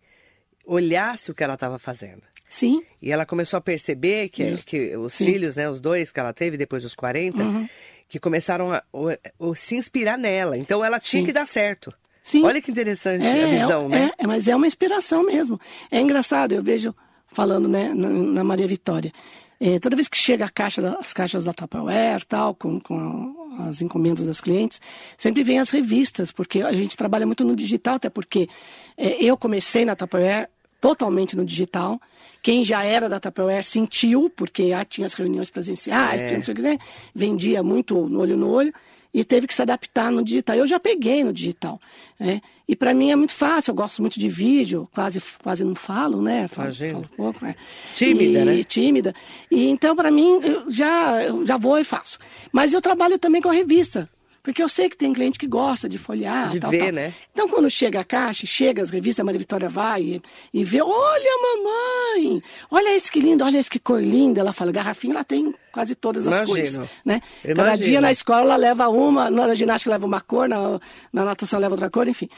olhasse 0.64 1.30
o 1.30 1.34
que 1.34 1.44
ela 1.44 1.54
estava 1.54 1.78
fazendo. 1.78 2.22
Sim. 2.52 2.82
E 3.00 3.10
ela 3.10 3.24
começou 3.24 3.56
a 3.56 3.60
perceber 3.62 4.28
que, 4.28 4.54
que 4.64 4.94
os 4.94 5.14
Sim. 5.14 5.24
filhos, 5.24 5.56
né, 5.56 5.70
os 5.70 5.80
dois 5.80 6.12
que 6.12 6.20
ela 6.20 6.34
teve 6.34 6.58
depois 6.58 6.82
dos 6.82 6.94
40, 6.94 7.42
uhum. 7.42 7.66
que 8.06 8.20
começaram 8.20 8.70
a, 8.70 8.76
a, 8.76 9.50
a, 9.50 9.54
se 9.54 9.74
inspirar 9.74 10.18
nela. 10.18 10.58
Então 10.58 10.84
ela 10.84 11.00
tinha 11.00 11.22
Sim. 11.22 11.26
que 11.26 11.32
dar 11.32 11.46
certo. 11.46 11.90
Sim. 12.20 12.44
Olha 12.44 12.60
que 12.60 12.70
interessante 12.70 13.24
é, 13.24 13.44
a 13.44 13.46
visão, 13.62 13.86
é, 13.86 13.88
né? 13.88 14.10
É, 14.18 14.26
mas 14.26 14.46
é 14.46 14.54
uma 14.54 14.66
inspiração 14.66 15.24
mesmo. 15.24 15.58
É 15.90 15.98
engraçado, 15.98 16.52
eu 16.52 16.62
vejo 16.62 16.94
falando 17.26 17.70
né, 17.70 17.94
na, 17.94 18.10
na 18.10 18.44
Maria 18.44 18.68
Vitória. 18.68 19.10
É, 19.58 19.78
toda 19.78 19.96
vez 19.96 20.06
que 20.06 20.18
chega 20.18 20.44
a 20.44 20.50
caixa, 20.50 20.94
as 21.00 21.14
caixas 21.14 21.44
da 21.44 21.54
Tupperware, 21.54 22.22
tal, 22.26 22.54
com, 22.54 22.78
com 22.78 23.34
as 23.60 23.80
encomendas 23.80 24.26
das 24.26 24.42
clientes, 24.42 24.78
sempre 25.16 25.42
vem 25.42 25.58
as 25.58 25.70
revistas, 25.70 26.30
porque 26.30 26.60
a 26.60 26.72
gente 26.72 26.98
trabalha 26.98 27.24
muito 27.24 27.44
no 27.44 27.56
digital, 27.56 27.94
até 27.94 28.10
porque 28.10 28.46
é, 28.94 29.24
eu 29.24 29.38
comecei 29.38 29.86
na 29.86 29.96
Tupperware 29.96 30.50
totalmente 30.82 31.36
no 31.36 31.44
digital. 31.44 31.98
Quem 32.42 32.64
já 32.64 32.82
era 32.82 33.08
da 33.08 33.20
Tupperware 33.20 33.62
sentiu, 33.62 34.28
porque 34.28 34.70
já 34.70 34.84
tinha 34.84 35.06
as 35.06 35.14
reuniões 35.14 35.48
presenciais, 35.48 36.20
é. 36.20 36.26
tinha 36.26 36.38
não 36.38 36.44
sei 36.44 36.52
o 36.52 36.56
que, 36.56 36.62
né? 36.62 36.78
vendia 37.14 37.62
muito 37.62 38.08
no 38.08 38.20
olho 38.20 38.36
no 38.36 38.50
olho 38.50 38.74
e 39.14 39.24
teve 39.24 39.46
que 39.46 39.54
se 39.54 39.62
adaptar 39.62 40.10
no 40.10 40.24
digital. 40.24 40.56
Eu 40.56 40.66
já 40.66 40.80
peguei 40.80 41.22
no 41.22 41.32
digital. 41.32 41.80
Né? 42.18 42.40
E 42.66 42.74
para 42.74 42.92
mim 42.92 43.12
é 43.12 43.16
muito 43.16 43.32
fácil, 43.32 43.70
eu 43.70 43.76
gosto 43.76 44.02
muito 44.02 44.18
de 44.18 44.28
vídeo, 44.28 44.88
quase, 44.92 45.22
quase 45.40 45.62
não 45.62 45.76
falo, 45.76 46.20
né? 46.20 46.48
Falo, 46.48 46.72
falo 46.74 47.08
pouco. 47.16 47.46
É. 47.46 47.54
Tímida, 47.94 48.40
e, 48.40 48.44
né? 48.44 48.64
Tímida. 48.64 49.14
E 49.50 49.68
então, 49.68 49.94
para 49.94 50.10
mim, 50.10 50.40
eu 50.42 50.68
já, 50.68 51.22
eu 51.22 51.46
já 51.46 51.56
vou 51.56 51.78
e 51.78 51.84
faço. 51.84 52.18
Mas 52.50 52.72
eu 52.72 52.80
trabalho 52.80 53.18
também 53.20 53.40
com 53.40 53.50
a 53.50 53.52
revista. 53.52 54.08
Porque 54.42 54.60
eu 54.60 54.68
sei 54.68 54.88
que 54.88 54.96
tem 54.96 55.12
cliente 55.12 55.38
que 55.38 55.46
gosta 55.46 55.88
de 55.88 55.98
folhear. 55.98 56.50
De 56.50 56.58
tal, 56.58 56.70
ver, 56.70 56.78
tal. 56.78 56.92
né? 56.92 57.14
Então, 57.32 57.48
quando 57.48 57.70
chega 57.70 58.00
a 58.00 58.04
caixa, 58.04 58.44
chega 58.44 58.82
as 58.82 58.90
revistas, 58.90 59.20
a 59.20 59.24
Maria 59.24 59.38
Vitória 59.38 59.68
vai 59.68 60.02
e, 60.02 60.22
e 60.52 60.64
vê: 60.64 60.82
olha, 60.82 61.30
mamãe, 61.40 62.42
olha 62.68 62.96
esse 62.96 63.10
que 63.10 63.20
lindo, 63.20 63.44
olha 63.44 63.58
esse 63.58 63.70
que 63.70 63.78
cor 63.78 64.02
linda. 64.02 64.40
Ela 64.40 64.52
fala: 64.52 64.72
garrafinha, 64.72 65.14
ela 65.14 65.22
tem 65.22 65.54
quase 65.72 65.94
todas 65.94 66.26
as 66.26 66.34
Imagino. 66.34 66.48
cores. 66.48 66.90
Né? 67.04 67.22
Cada 67.54 67.76
dia 67.76 68.00
na 68.00 68.10
escola 68.10 68.42
ela 68.42 68.56
leva 68.56 68.88
uma, 68.88 69.30
na 69.30 69.54
ginástica 69.54 69.92
leva 69.92 70.06
uma 70.06 70.20
cor, 70.20 70.48
na, 70.48 70.80
na 71.12 71.24
natação 71.24 71.60
leva 71.60 71.74
outra 71.74 71.88
cor, 71.88 72.08
enfim. 72.08 72.28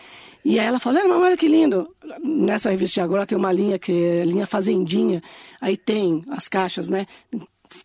E 0.44 0.60
aí 0.60 0.66
ela 0.66 0.78
fala, 0.78 1.00
olha, 1.00 1.08
mamãe, 1.08 1.28
olha 1.28 1.36
que 1.38 1.48
lindo. 1.48 1.88
Nessa 2.22 2.68
revista 2.68 2.94
de 2.94 3.00
agora 3.00 3.24
tem 3.24 3.36
uma 3.36 3.50
linha 3.50 3.78
que 3.78 3.92
é 3.92 4.24
linha 4.24 4.46
fazendinha. 4.46 5.22
Aí 5.58 5.74
tem 5.74 6.22
as 6.28 6.48
caixas, 6.48 6.86
né? 6.86 7.06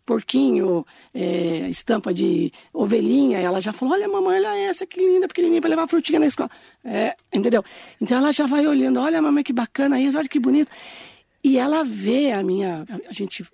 Porquinho, 0.05 0.85
é, 1.13 1.69
estampa 1.69 2.13
de 2.13 2.51
ovelhinha, 2.73 3.39
ela 3.39 3.59
já 3.59 3.73
falou, 3.73 3.95
olha 3.95 4.07
mamãe, 4.07 4.37
olha 4.37 4.57
essa 4.57 4.85
que 4.85 4.99
linda, 4.99 5.27
pequenininha, 5.27 5.61
para 5.61 5.69
levar 5.69 5.87
frutinha 5.87 6.19
na 6.19 6.25
escola. 6.27 6.49
É, 6.83 7.15
entendeu? 7.33 7.63
Então 7.99 8.17
ela 8.17 8.31
já 8.31 8.45
vai 8.45 8.65
olhando, 8.65 8.99
olha 8.99 9.21
mamãe 9.21 9.43
que 9.43 9.53
bacana 9.53 9.99
isso, 9.99 10.17
olha 10.17 10.27
que 10.27 10.39
bonito. 10.39 10.71
E 11.43 11.57
ela 11.57 11.83
vê 11.83 12.31
a 12.31 12.43
minha, 12.43 12.85
a 13.07 13.13
gente 13.13 13.45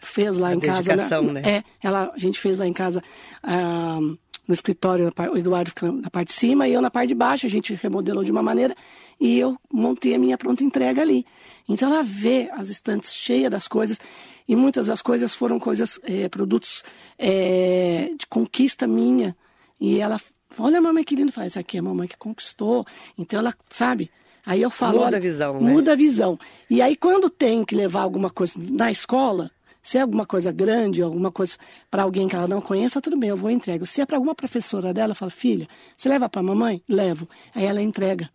fez 0.00 0.36
lá 0.36 0.48
a 0.48 0.54
em 0.54 0.60
casa, 0.60 0.94
né? 0.96 1.32
né? 1.32 1.42
É, 1.44 1.64
ela, 1.82 2.12
a 2.14 2.18
gente 2.18 2.38
fez 2.38 2.58
lá 2.58 2.66
em 2.66 2.72
casa 2.72 3.02
ah, 3.42 3.98
no 4.46 4.54
escritório, 4.54 5.10
o 5.32 5.38
Eduardo 5.38 5.70
fica 5.70 5.90
na 5.90 6.10
parte 6.10 6.28
de 6.28 6.34
cima 6.34 6.68
e 6.68 6.74
eu 6.74 6.80
na 6.80 6.90
parte 6.90 7.08
de 7.08 7.14
baixo, 7.14 7.46
a 7.46 7.48
gente 7.48 7.74
remodelou 7.74 8.22
de 8.22 8.30
uma 8.30 8.42
maneira 8.42 8.76
e 9.20 9.38
eu 9.38 9.56
montei 9.72 10.14
a 10.14 10.18
minha 10.18 10.36
pronta 10.36 10.62
entrega 10.62 11.02
ali. 11.02 11.24
Então 11.68 11.90
ela 11.90 12.02
vê 12.02 12.50
as 12.52 12.68
estantes 12.68 13.14
cheias 13.14 13.50
das 13.50 13.66
coisas 13.66 13.98
e 14.46 14.54
muitas 14.54 14.86
das 14.88 15.00
coisas 15.00 15.34
foram 15.34 15.58
coisas, 15.58 15.98
é, 16.02 16.28
produtos 16.28 16.82
é, 17.18 18.10
de 18.18 18.26
conquista 18.26 18.86
minha. 18.86 19.34
E 19.80 19.98
ela, 19.98 20.20
olha 20.58 20.78
a 20.78 20.82
mamãe 20.82 21.04
que 21.04 21.16
lindo, 21.16 21.32
faz 21.32 21.52
isso 21.52 21.58
aqui 21.58 21.76
é 21.76 21.80
a 21.80 21.82
mamãe 21.82 22.06
que 22.06 22.16
conquistou. 22.16 22.86
Então 23.16 23.40
ela, 23.40 23.54
sabe? 23.70 24.10
Aí 24.44 24.60
eu 24.60 24.70
falo, 24.70 24.98
muda 24.98 25.06
olha, 25.06 25.16
a 25.16 25.20
visão, 25.20 25.60
né? 25.60 25.72
Muda 25.72 25.92
a 25.92 25.96
visão. 25.96 26.38
E 26.68 26.82
aí 26.82 26.94
quando 26.96 27.30
tem 27.30 27.64
que 27.64 27.74
levar 27.74 28.02
alguma 28.02 28.28
coisa 28.28 28.52
na 28.56 28.90
escola, 28.92 29.50
se 29.82 29.96
é 29.96 30.02
alguma 30.02 30.26
coisa 30.26 30.52
grande, 30.52 31.02
alguma 31.02 31.30
coisa 31.30 31.56
para 31.90 32.02
alguém 32.02 32.28
que 32.28 32.36
ela 32.36 32.48
não 32.48 32.60
conheça, 32.60 33.00
tudo 33.00 33.18
bem, 33.18 33.30
eu 33.30 33.36
vou 33.36 33.50
entregar. 33.50 33.86
Se 33.86 34.00
é 34.00 34.06
para 34.06 34.16
alguma 34.16 34.34
professora 34.34 34.92
dela, 34.92 35.12
eu 35.12 35.14
falo, 35.14 35.30
filha, 35.30 35.68
você 35.96 36.08
leva 36.08 36.28
para 36.28 36.40
a 36.40 36.44
mamãe? 36.44 36.82
Levo. 36.88 37.28
Aí 37.54 37.64
ela 37.64 37.82
entrega. 37.82 38.30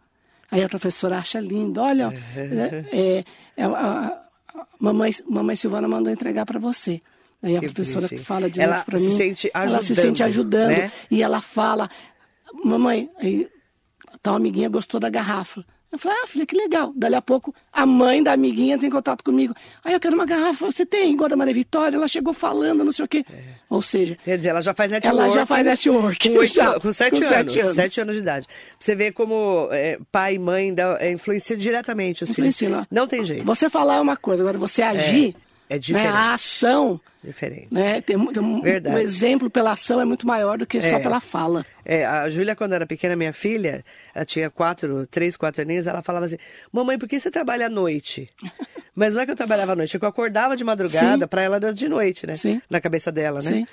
Aí 0.52 0.64
a 0.64 0.70
professora 0.70 1.18
acha 1.18 1.40
lindo, 1.40 1.80
olha, 1.80 2.12
é, 2.36 3.24
é, 3.56 3.64
a, 3.64 4.20
mamãe, 4.80 5.12
mamãe 5.30 5.56
Silvana 5.56 5.88
mandou 5.88 6.12
entregar 6.12 6.46
para 6.46 6.60
você. 6.60 7.02
Aí 7.42 7.56
a 7.56 7.62
professora 7.62 8.10
que 8.10 8.18
fala 8.18 8.50
de 8.50 8.60
novo 8.60 8.86
para 8.86 9.00
mim, 9.00 9.16
sente 9.16 9.50
ela 9.54 9.82
se 9.82 9.96
sente 9.96 10.24
ajudando 10.24 10.72
né? 10.72 10.92
e 11.10 11.24
ela 11.24 11.40
fala, 11.40 11.90
mamãe, 12.66 13.10
aí, 13.18 13.48
tal 14.22 14.36
amiguinha 14.36 14.68
gostou 14.70 15.00
da 15.00 15.10
garrafa. 15.10 15.64
Eu 15.92 15.98
falei, 15.98 16.18
ah, 16.24 16.28
filha, 16.28 16.46
que 16.46 16.56
legal. 16.56 16.94
Dali 16.96 17.16
a 17.16 17.22
pouco, 17.22 17.54
a 17.74 17.86
mãe 17.86 18.22
da 18.22 18.34
amiguinha 18.34 18.78
tem 18.78 18.90
contato 18.90 19.24
comigo. 19.24 19.56
Aí 19.84 19.94
eu 19.94 20.00
quero 20.00 20.14
uma 20.16 20.26
garrafa, 20.26 20.66
você 20.66 20.86
tem, 20.86 21.14
igual 21.14 21.28
da 21.28 21.36
Maria 21.36 21.54
Vitória, 21.54 21.98
ela 21.98 22.08
chegou 22.08 22.32
falando, 22.32 22.84
não 22.84 22.92
sei 22.92 23.06
o 23.06 23.08
quê. 23.08 23.26
É. 23.32 23.56
Ou 23.70 23.82
seja... 23.82 24.18
Quer 24.24 24.38
dizer, 24.38 24.50
ela 24.50 24.62
já 24.62 24.74
faz 24.74 24.92
network. 24.92 25.20
Ela 25.20 25.30
já 25.30 25.46
faz 25.46 25.66
network. 25.66 26.30
Com, 26.30 26.38
oito, 26.38 26.54
já, 26.56 26.80
com, 26.80 26.92
sete, 26.92 27.12
com 27.12 27.18
anos, 27.18 27.30
sete, 27.30 27.60
anos, 27.60 27.76
sete 27.76 28.02
anos. 28.02 28.16
de 28.16 28.22
idade. 28.22 28.48
Você 28.80 28.96
vê 28.96 29.12
como 29.12 29.68
é, 29.72 29.98
pai 30.12 30.36
e 30.36 30.40
mãe 30.40 30.74
dá, 30.74 30.98
é, 31.00 31.12
influencia 31.12 31.58
diretamente 31.58 32.24
os 32.24 32.30
influencia, 32.30 32.70
filhos. 32.70 32.86
Não 32.92 33.08
tem 33.08 33.24
jeito. 33.26 33.46
Você 33.46 33.70
falar 33.70 33.96
é 33.96 34.02
uma 34.02 34.16
coisa, 34.16 34.44
agora 34.44 34.58
você 34.58 34.82
agir... 34.82 35.36
É. 35.46 35.49
É 35.70 35.78
diferente. 35.78 36.12
Né? 36.12 36.18
A 36.18 36.34
ação. 36.34 37.00
Diferente. 37.24 37.68
Né? 37.70 38.02
Tem, 38.02 38.18
um, 38.18 38.62
Verdade. 38.62 38.96
um 38.96 39.00
exemplo 39.00 39.50
pela 39.50 39.72
ação 39.72 40.02
é 40.02 40.06
muito 40.06 40.26
maior 40.26 40.58
do 40.58 40.66
que 40.66 40.80
é. 40.80 40.82
só 40.82 41.00
pela 41.00 41.20
fala. 41.20 41.64
É, 41.86 42.06
a 42.06 42.28
Júlia, 42.30 42.56
quando 42.56 42.74
era 42.74 42.88
pequena, 42.88 43.16
minha 43.16 43.34
filha, 43.34 43.86
ela 44.16 44.26
tinha 44.26 44.50
quatro, 44.50 45.06
três, 45.06 45.38
quatro 45.38 45.62
aninhos, 45.62 45.86
ela 45.86 46.02
falava 46.02 46.26
assim: 46.26 46.38
Mamãe, 46.72 46.98
por 46.98 47.08
que 47.08 47.20
você 47.20 47.30
trabalha 47.30 47.68
à 47.68 47.70
noite? 47.70 48.28
Mas 48.96 49.14
não 49.14 49.22
é 49.22 49.26
que 49.26 49.32
eu 49.32 49.36
trabalhava 49.36 49.74
à 49.74 49.76
noite, 49.76 49.96
é 49.96 50.00
que 50.00 50.06
eu 50.06 50.10
acordava 50.10 50.58
de 50.58 50.64
madrugada, 50.64 51.28
para 51.28 51.44
ela 51.44 51.58
era 51.58 51.74
de 51.74 51.88
noite, 51.88 52.26
né? 52.26 52.36
Sim. 52.36 52.62
Na 52.70 52.82
cabeça 52.82 53.12
dela, 53.12 53.40
né? 53.40 53.52
Sim. 53.52 53.68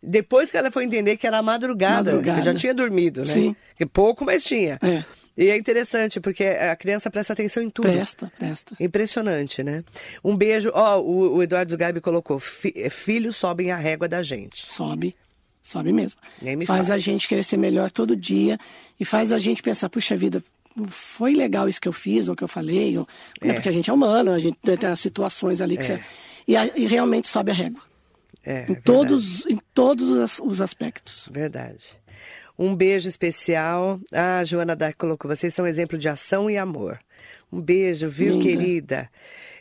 Depois 0.00 0.50
que 0.50 0.56
ela 0.56 0.70
foi 0.70 0.84
entender 0.84 1.16
que 1.16 1.26
era 1.26 1.42
madrugada, 1.42 2.12
madrugada. 2.12 2.38
que 2.38 2.44
já 2.44 2.54
tinha 2.54 2.74
dormido, 2.74 3.20
né? 3.20 3.26
Sim. 3.26 3.56
Que 3.74 3.84
pouco, 3.86 4.24
mas 4.24 4.44
tinha. 4.44 4.78
É. 4.82 5.02
E 5.38 5.50
é 5.50 5.56
interessante, 5.56 6.18
porque 6.20 6.44
a 6.44 6.74
criança 6.74 7.08
presta 7.08 7.32
atenção 7.32 7.62
em 7.62 7.70
tudo. 7.70 7.88
Presta, 7.88 8.32
presta. 8.36 8.74
Impressionante, 8.80 9.62
né? 9.62 9.84
Um 10.24 10.36
beijo. 10.36 10.72
Ó, 10.74 10.98
oh, 10.98 11.00
o, 11.00 11.36
o, 11.36 11.42
Eduardo 11.44 11.70
Zugabi 11.70 12.00
colocou: 12.00 12.40
filhos 12.40 13.36
sobem 13.36 13.70
a 13.70 13.76
régua 13.76 14.08
da 14.08 14.20
gente. 14.20 14.70
Sobe. 14.70 15.14
Sobe 15.62 15.92
mesmo. 15.92 16.18
faz 16.66 16.86
fala. 16.88 16.96
a 16.96 16.98
gente 16.98 17.28
querer 17.28 17.44
ser 17.44 17.56
melhor 17.56 17.90
todo 17.92 18.16
dia 18.16 18.58
e 18.98 19.04
faz 19.04 19.32
a 19.32 19.38
gente 19.38 19.62
pensar, 19.62 19.88
puxa 19.88 20.16
vida, 20.16 20.42
foi 20.88 21.34
legal 21.34 21.68
isso 21.68 21.80
que 21.80 21.86
eu 21.86 21.92
fiz, 21.92 22.26
ou 22.26 22.34
que 22.34 22.42
eu 22.42 22.48
falei, 22.48 22.96
ou... 22.98 23.06
É. 23.40 23.52
porque 23.52 23.68
a 23.68 23.72
gente 23.72 23.90
é 23.90 23.92
humano, 23.92 24.32
a 24.32 24.38
gente 24.38 24.56
tem 24.60 24.90
as 24.90 24.98
situações 24.98 25.60
ali 25.60 25.76
que 25.76 25.84
é. 25.84 25.98
você... 25.98 26.04
E, 26.48 26.56
a, 26.56 26.66
e 26.74 26.86
realmente 26.86 27.28
sobe 27.28 27.50
a 27.50 27.54
régua. 27.54 27.82
É, 28.42 28.64
em, 28.70 28.74
todos, 28.74 29.44
em 29.46 29.58
todos 29.74 30.40
os 30.40 30.60
aspectos. 30.62 31.28
Verdade. 31.30 31.98
Um 32.58 32.74
beijo 32.74 33.08
especial. 33.08 34.00
Ah, 34.12 34.42
Joana 34.44 34.74
Dark 34.74 34.96
colocou: 34.96 35.30
vocês 35.30 35.54
são 35.54 35.66
exemplo 35.66 35.96
de 35.96 36.08
ação 36.08 36.50
e 36.50 36.56
amor. 36.58 36.98
Um 37.52 37.60
beijo, 37.60 38.08
viu, 38.08 38.34
Linda. 38.34 38.42
querida? 38.42 39.10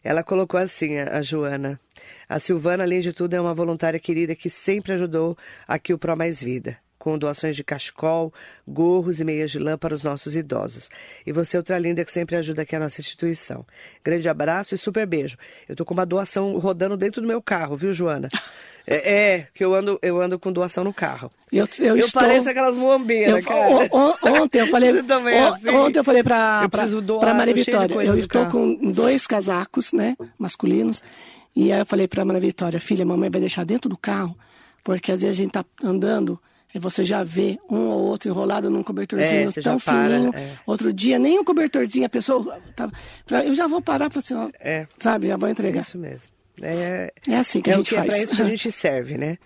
Ela 0.04 0.24
colocou 0.24 0.60
assim, 0.60 0.98
a, 0.98 1.22
Joana. 1.22 1.80
A 2.28 2.40
Silvana, 2.40 2.84
além 2.84 3.02
de 3.02 3.14
tudo, 3.14 3.34
é 3.34 3.42
uma 3.42 3.54
voluntária 3.54 4.00
querida 4.00 4.36
que 4.36 4.50
sempre 4.50 4.94
ajudou 4.94 5.38
aqui 5.68 5.94
o 5.94 5.98
Pro 5.98 6.16
Mais 6.16 6.42
Vida 6.42 6.78
com 7.08 7.18
doações 7.18 7.56
de 7.56 7.64
cachecol, 7.64 8.34
gorros 8.68 9.22
e 9.22 9.24
meias 9.24 9.50
de 9.50 9.60
lã 9.60 9.78
para 9.78 9.96
os 9.96 10.04
nossos 10.04 10.36
idosos. 10.36 10.90
E 11.26 11.32
você, 11.32 11.56
outra 11.56 11.80
linda, 11.80 12.04
que 12.04 12.12
sempre 12.12 12.36
ajuda 12.36 12.64
aqui 12.64 12.76
a 12.76 12.80
nossa 12.82 13.00
instituição. 13.00 13.66
Grande 14.04 14.28
abraço 14.28 14.76
e 14.76 14.78
super 14.78 15.08
beijo. 15.08 15.38
Eu 15.70 15.74
tô 15.74 15.86
com 15.86 15.94
uma 15.94 16.06
doação 16.06 16.58
rodando 16.60 16.98
dentro 16.98 17.22
do 17.22 17.28
meu 17.28 17.42
carro, 17.42 17.78
viu, 17.78 17.94
Joana? 17.94 18.28
É, 18.86 19.14
é, 19.14 19.48
que 19.54 19.64
eu 19.64 19.74
ando, 19.74 19.98
eu 20.02 20.22
ando 20.22 20.38
com 20.38 20.52
doação 20.52 20.84
no 20.84 20.94
carro. 20.94 21.32
Eu, 21.50 21.66
eu, 21.80 21.96
eu 21.96 22.06
estou... 22.08 22.22
pareço 22.22 22.50
aquelas 22.50 22.76
muambeiras, 22.76 23.46
cara. 23.46 23.90
ontem 24.42 24.60
eu 24.60 24.68
falei. 24.68 24.90
é 25.32 25.44
assim? 25.44 25.70
Ontem 25.70 26.00
eu 26.00 26.04
falei 26.04 26.24
para 26.24 26.68
para 26.68 27.34
Maria 27.34 27.54
Vitória. 27.54 27.96
Eu 28.04 28.18
estou 28.18 28.42
carro. 28.42 28.52
com 28.52 28.92
dois 28.92 29.26
casacos, 29.26 29.94
né, 29.94 30.18
masculinos. 30.38 31.02
E 31.56 31.72
aí 31.72 31.80
eu 31.80 31.86
falei 31.86 32.06
para 32.06 32.26
Maria 32.26 32.42
Vitória, 32.42 32.82
filha, 32.82 33.06
mamãe 33.06 33.30
vai 33.30 33.40
deixar 33.40 33.66
dentro 33.66 33.90
do 33.90 33.98
carro, 33.98 34.38
porque 34.84 35.14
às 35.14 35.22
vezes 35.22 35.40
a 35.40 35.42
gente 35.42 35.54
tá 35.54 35.66
andando 35.82 36.38
você 36.76 37.04
já 37.04 37.24
vê 37.24 37.60
um 37.70 37.78
ou 37.78 38.06
outro 38.08 38.30
enrolado 38.30 38.70
num 38.70 38.84
cobertorzinho 38.84 39.50
é, 39.50 39.62
tão 39.62 39.80
fininho. 39.80 40.34
É. 40.36 40.54
Outro 40.66 40.92
dia, 40.92 41.18
nem 41.18 41.40
um 41.40 41.44
cobertorzinho, 41.44 42.06
a 42.06 42.10
pessoa. 42.10 42.60
Tá, 42.76 42.90
eu 43.44 43.56
já 43.56 43.68
vou 43.68 43.82
parar 43.82 44.10
para 44.10 44.20
assim, 44.20 44.34
ó, 44.34 44.50
é. 44.60 44.86
sabe, 45.00 45.28
já 45.28 45.38
vou 45.38 45.50
entregar. 45.50 45.82
Isso 45.82 45.98
mesmo. 45.98 46.30
É, 46.62 47.14
é 47.28 47.38
assim 47.38 47.62
que 47.62 47.70
a 47.70 47.74
gente 47.74 47.90
que 47.90 47.96
faz. 47.96 48.08
É 48.08 48.10
para 48.10 48.24
isso 48.24 48.36
que 48.36 48.42
a 48.42 48.46
gente 48.46 48.72
serve, 48.72 49.18
né? 49.18 49.38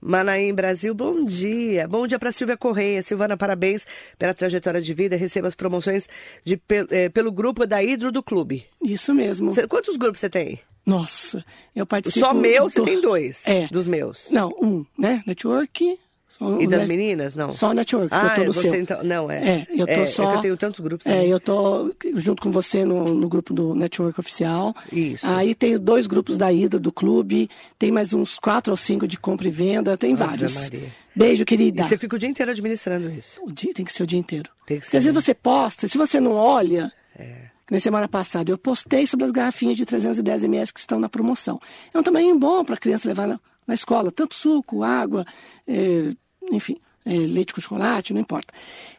Manaim 0.00 0.54
Brasil, 0.54 0.94
bom 0.94 1.24
dia. 1.24 1.88
Bom 1.88 2.06
dia 2.06 2.18
para 2.18 2.30
Silvia 2.32 2.56
Correia. 2.56 3.02
Silvana, 3.02 3.36
parabéns 3.36 3.86
pela 4.18 4.34
trajetória 4.34 4.80
de 4.80 4.92
vida. 4.92 5.16
Receba 5.16 5.48
as 5.48 5.54
promoções 5.54 6.08
de, 6.44 6.60
é, 6.90 7.08
pelo 7.08 7.32
grupo 7.32 7.66
da 7.66 7.82
Hidro 7.82 8.12
do 8.12 8.22
Clube. 8.22 8.66
Isso 8.82 9.14
mesmo. 9.14 9.52
Cê, 9.54 9.66
quantos 9.66 9.96
grupos 9.96 10.20
você 10.20 10.28
tem? 10.28 10.60
Nossa, 10.84 11.44
eu 11.74 11.84
participo. 11.84 12.24
Só 12.24 12.32
meu, 12.32 12.64
do... 12.64 12.70
você 12.70 12.82
tem 12.82 13.00
dois? 13.00 13.42
É. 13.46 13.66
Dos 13.68 13.86
meus? 13.86 14.30
Não, 14.30 14.50
um, 14.62 14.84
né? 14.96 15.22
Network. 15.26 15.98
Só, 16.28 16.60
e 16.60 16.66
das 16.66 16.80
net... 16.80 16.88
meninas, 16.88 17.36
não? 17.36 17.52
Só 17.52 17.72
network, 17.72 18.08
ah, 18.10 18.26
eu 18.26 18.34
tô 18.34 18.44
no 18.44 18.52
você 18.52 18.68
seu. 18.68 18.80
Então... 18.80 19.02
Não, 19.04 19.30
é. 19.30 19.60
É, 19.60 19.66
eu 19.70 19.86
tô 19.86 19.92
é, 19.92 20.06
só... 20.06 20.24
É 20.24 20.32
que 20.32 20.36
eu 20.36 20.42
tenho 20.42 20.56
tantos 20.56 20.80
grupos. 20.80 21.06
É, 21.06 21.26
eu 21.26 21.38
tô 21.38 21.94
junto 22.16 22.42
com 22.42 22.50
você 22.50 22.84
no, 22.84 23.14
no 23.14 23.28
grupo 23.28 23.54
do 23.54 23.74
Network 23.74 24.18
Oficial. 24.18 24.74
Isso. 24.92 25.24
Aí 25.26 25.54
tem 25.54 25.78
dois 25.78 26.06
grupos 26.06 26.36
da 26.36 26.52
Hidro, 26.52 26.80
do 26.80 26.90
clube. 26.90 27.48
Tem 27.78 27.92
mais 27.92 28.12
uns 28.12 28.38
quatro 28.38 28.72
ou 28.72 28.76
cinco 28.76 29.06
de 29.06 29.16
compra 29.16 29.46
e 29.46 29.50
venda. 29.50 29.96
Tem 29.96 30.14
Ave 30.14 30.24
vários. 30.24 30.64
Maria. 30.64 30.88
Beijo, 31.14 31.44
querida. 31.44 31.82
E 31.82 31.88
você 31.88 31.96
fica 31.96 32.16
o 32.16 32.18
dia 32.18 32.28
inteiro 32.28 32.50
administrando 32.50 33.08
isso? 33.08 33.40
O 33.44 33.52
dia, 33.52 33.72
tem 33.72 33.84
que 33.84 33.92
ser 33.92 34.02
o 34.02 34.06
dia 34.06 34.18
inteiro. 34.18 34.50
Tem 34.66 34.80
que 34.80 34.86
ser. 34.86 34.96
às 34.96 35.04
vezes 35.04 35.14
você 35.14 35.32
posta, 35.34 35.86
se 35.86 35.96
você 35.96 36.20
não 36.20 36.32
olha... 36.32 36.92
É. 37.18 37.56
Na 37.68 37.80
semana 37.80 38.06
passada 38.06 38.48
eu 38.48 38.56
postei 38.56 39.08
sobre 39.08 39.24
as 39.26 39.32
garrafinhas 39.32 39.76
de 39.76 39.84
310 39.84 40.44
ml 40.44 40.72
que 40.72 40.78
estão 40.78 41.00
na 41.00 41.08
promoção. 41.08 41.60
É 41.92 41.98
um 41.98 42.02
tamanho 42.02 42.38
bom 42.38 42.64
para 42.64 42.76
a 42.76 42.78
criança 42.78 43.08
levar 43.08 43.26
na, 43.26 43.40
na, 43.66 43.74
escola, 43.74 44.10
tanto 44.10 44.34
suco, 44.34 44.82
água, 44.82 45.24
é, 45.66 46.12
enfim, 46.50 46.76
é, 47.04 47.12
leite 47.12 47.54
com 47.54 47.60
chocolate, 47.60 48.12
não 48.12 48.20
importa. 48.20 48.52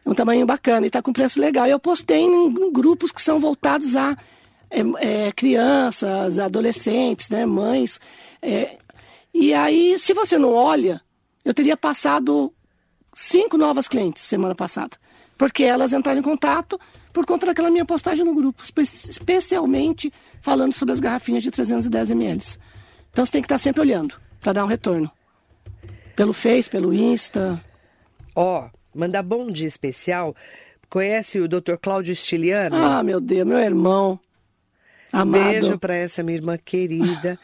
É 0.04 0.08
um 0.08 0.14
tamanho 0.14 0.46
bacana 0.46 0.86
e 0.86 0.88
está 0.88 1.02
com 1.02 1.12
preço 1.12 1.40
legal. 1.40 1.66
E 1.66 1.70
eu 1.70 1.78
postei 1.78 2.20
em, 2.20 2.72
grupos 2.72 3.12
que 3.12 3.20
são 3.20 3.38
voltados 3.38 3.96
a 3.96 4.16
é, 4.70 5.32
crianças, 5.32 6.38
adolescentes, 6.38 7.28
né, 7.28 7.46
mães. 7.46 8.00
é, 8.42 8.78
e 9.32 9.54
aí, 9.54 9.98
se 9.98 10.14
você 10.14 10.38
não 10.38 10.52
olha, 10.52 11.00
eu 11.44 11.54
teria 11.54 11.76
passado 11.76 12.52
cinco 13.14 13.56
novas 13.56 13.86
clientes 13.86 14.22
semana 14.22 14.54
passada, 14.54 14.96
porque 15.36 15.64
elas 15.64 15.92
entraram 15.92 16.20
em 16.20 16.22
contato 16.22 16.80
por 17.12 17.26
conta 17.26 17.46
daquela 17.46 17.70
minha 17.70 17.84
postagem 17.84 18.24
no 18.24 18.34
grupo, 18.34 18.62
espe 18.62 18.82
especialmente 18.82 20.12
falando 20.40 20.72
sobre 20.72 20.92
as 20.92 21.00
garrafinhas 21.00 21.42
de 21.42 21.50
310 21.50 22.10
ml. 22.10 22.58
Então 23.10 23.24
você 23.24 23.32
tem 23.32 23.42
que 23.42 23.46
estar 23.46 23.58
sempre 23.58 23.80
olhando 23.80 24.14
para 24.40 24.52
dar 24.52 24.64
um 24.64 24.68
retorno. 24.68 25.10
Pelo 26.14 26.32
Face, 26.32 26.68
pelo 26.68 26.92
Insta. 26.92 27.62
Ó, 28.34 28.64
oh, 28.66 28.98
mandar 28.98 29.22
bom 29.22 29.44
dia 29.44 29.68
especial. 29.68 30.34
Conhece 30.88 31.38
o 31.38 31.48
Dr. 31.48 31.76
Cláudio 31.80 32.14
Stiliano? 32.14 32.76
Ah, 32.76 33.02
meu 33.02 33.20
Deus, 33.20 33.46
meu 33.46 33.58
irmão. 33.58 34.18
Amado. 35.12 35.42
Beijo 35.42 35.78
para 35.78 35.94
essa 35.94 36.22
minha 36.22 36.36
irmã 36.36 36.56
querida. 36.56 37.38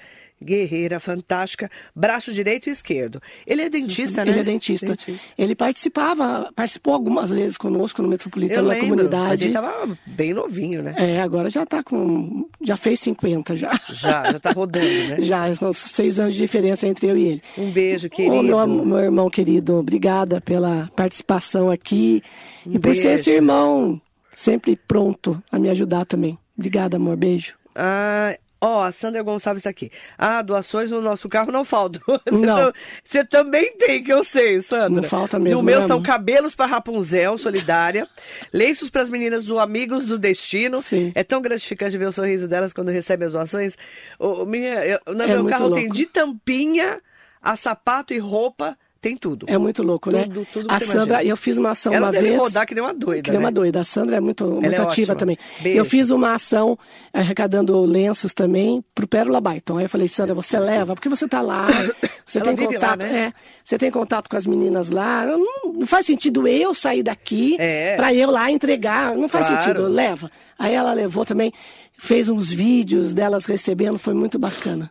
Guerreira, 0.44 1.00
fantástica, 1.00 1.70
braço 1.94 2.32
direito 2.32 2.68
e 2.68 2.72
esquerdo. 2.72 3.20
Ele 3.46 3.62
é 3.62 3.68
dentista, 3.70 4.22
Ele 4.22 4.32
né? 4.32 4.40
é 4.40 4.44
dentista. 4.44 4.86
dentista. 4.86 5.24
Ele 5.36 5.54
participava, 5.54 6.50
participou 6.54 6.94
algumas 6.94 7.30
vezes 7.30 7.56
conosco 7.56 8.02
no 8.02 8.08
Metropolitano 8.08 8.68
lembro, 8.68 8.84
comunidade. 8.88 9.44
Ele 9.44 9.50
estava 9.56 9.98
bem 10.06 10.34
novinho, 10.34 10.82
né? 10.82 10.94
É, 10.96 11.20
agora 11.20 11.50
já 11.50 11.62
está 11.64 11.82
com. 11.82 12.48
Já 12.62 12.76
fez 12.76 13.00
50 13.00 13.56
já. 13.56 13.72
Já, 13.90 14.24
já 14.30 14.36
está 14.36 14.52
rodando, 14.52 14.84
né? 15.08 15.16
já, 15.20 15.54
são 15.54 15.72
seis 15.72 16.18
anos 16.20 16.34
de 16.34 16.40
diferença 16.40 16.86
entre 16.86 17.06
eu 17.08 17.16
e 17.16 17.24
ele. 17.28 17.42
Um 17.56 17.70
beijo, 17.70 18.08
querido. 18.10 18.34
Ô, 18.36 18.42
meu, 18.42 18.66
meu 18.84 18.98
irmão 18.98 19.30
querido, 19.30 19.74
obrigada 19.76 20.40
pela 20.40 20.90
participação 20.94 21.70
aqui 21.70 22.22
Um 22.66 22.70
e 22.72 22.78
por 22.78 22.90
beijo. 22.92 23.02
ser 23.02 23.12
esse 23.14 23.30
irmão 23.30 24.00
sempre 24.32 24.76
pronto 24.76 25.42
a 25.50 25.58
me 25.58 25.68
ajudar 25.70 26.04
também. 26.04 26.38
Obrigada, 26.56 26.96
amor. 26.96 27.16
Beijo. 27.16 27.54
Ah, 27.74 28.36
Ó, 28.64 28.78
oh, 28.78 28.82
a 28.82 28.92
Sandra 28.92 29.22
Gonçalves 29.22 29.60
está 29.60 29.68
aqui. 29.68 29.92
Ah, 30.16 30.40
doações 30.40 30.90
no 30.90 31.02
nosso 31.02 31.28
carro 31.28 31.52
não 31.52 31.66
faltam. 31.66 32.00
Não. 32.32 32.72
Você 33.04 33.22
também 33.22 33.76
tem, 33.76 34.02
que 34.02 34.10
eu 34.10 34.24
sei, 34.24 34.62
Sandra. 34.62 34.88
Não 34.88 35.02
falta 35.02 35.38
mesmo. 35.38 35.58
No 35.58 35.62
meu 35.62 35.80
né, 35.80 35.86
são 35.86 36.00
cabelos 36.00 36.54
para 36.54 36.64
Rapunzel, 36.64 37.36
solidária. 37.36 38.08
lenços 38.50 38.88
para 38.88 39.02
as 39.02 39.10
meninas 39.10 39.44
do 39.44 39.58
Amigos 39.58 40.06
do 40.06 40.18
Destino. 40.18 40.80
Sim. 40.80 41.12
É 41.14 41.22
tão 41.22 41.42
gratificante 41.42 41.98
ver 41.98 42.06
o 42.06 42.12
sorriso 42.12 42.48
delas 42.48 42.72
quando 42.72 42.88
recebem 42.88 43.26
as 43.26 43.32
doações. 43.34 43.76
O, 44.18 44.46
minha, 44.46 44.82
eu, 44.86 44.98
no 45.08 45.22
É 45.22 45.26
meu 45.26 45.44
carro 45.44 45.70
tem 45.70 45.84
louco. 45.84 45.94
de 45.94 46.06
tampinha 46.06 47.02
a 47.42 47.56
sapato 47.56 48.14
e 48.14 48.18
roupa, 48.18 48.78
tem 49.04 49.16
tudo. 49.16 49.46
É 49.48 49.56
muito 49.58 49.82
louco, 49.82 50.10
né? 50.10 50.24
Tudo, 50.24 50.46
tudo 50.52 50.66
a 50.70 50.80
Sandra, 50.80 51.04
imagina. 51.16 51.24
eu 51.30 51.36
fiz 51.36 51.56
uma 51.58 51.70
ação 51.70 51.92
Ela 51.92 52.06
uma 52.06 52.12
deve 52.12 52.28
vez. 52.30 52.40
rodar 52.42 52.66
que 52.66 52.74
nem 52.74 52.82
uma 52.82 52.92
doida, 52.94 53.22
Que 53.22 53.30
nem 53.30 53.38
né? 53.40 53.44
uma 53.46 53.52
doida. 53.52 53.80
A 53.80 53.84
Sandra 53.84 54.16
é 54.16 54.20
muito, 54.20 54.46
muito 54.46 54.66
é 54.66 54.82
ativa 54.82 55.12
ótima. 55.12 55.14
também. 55.16 55.38
Beijo. 55.60 55.78
Eu 55.78 55.84
fiz 55.84 56.10
uma 56.10 56.34
ação 56.34 56.78
arrecadando 57.12 57.80
lenços 57.84 58.32
também 58.34 58.82
pro 58.94 59.06
Pérola 59.06 59.40
Byton. 59.40 59.78
Aí 59.78 59.84
eu 59.84 59.88
falei, 59.88 60.08
Sandra, 60.08 60.34
você 60.34 60.58
leva, 60.58 60.94
porque 60.94 61.08
você 61.08 61.28
tá 61.28 61.40
lá, 61.40 61.66
você 62.26 62.38
Ela 62.38 62.46
tem 62.46 62.56
vive 62.56 62.74
lá, 62.78 62.80
contato, 62.80 62.98
né? 63.00 63.18
é, 63.26 63.32
você 63.62 63.78
tem 63.78 63.90
contato 63.90 64.28
com 64.28 64.36
as 64.36 64.46
meninas 64.46 64.88
lá. 64.90 65.24
Não, 65.26 65.44
não 65.74 65.86
faz 65.86 66.06
sentido 66.06 66.48
eu 66.48 66.72
sair 66.74 67.02
daqui 67.02 67.56
É. 67.60 67.96
pra 67.96 68.12
eu 68.14 68.30
lá 68.30 68.50
entregar. 68.50 69.14
Não 69.16 69.28
faz 69.28 69.46
Claro. 69.48 69.62
sentido, 69.62 69.86
leva. 69.86 70.30
Aí 70.58 70.72
ela 70.74 70.92
levou 70.92 71.24
também, 71.24 71.52
fez 71.98 72.28
uns 72.28 72.50
vídeos 72.52 73.12
delas 73.12 73.44
recebendo, 73.44 73.98
foi 73.98 74.14
muito 74.14 74.38
bacana. 74.38 74.90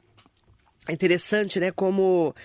É 0.87 0.91
interessante, 0.93 1.59
né? 1.59 1.71
Como 1.71 2.35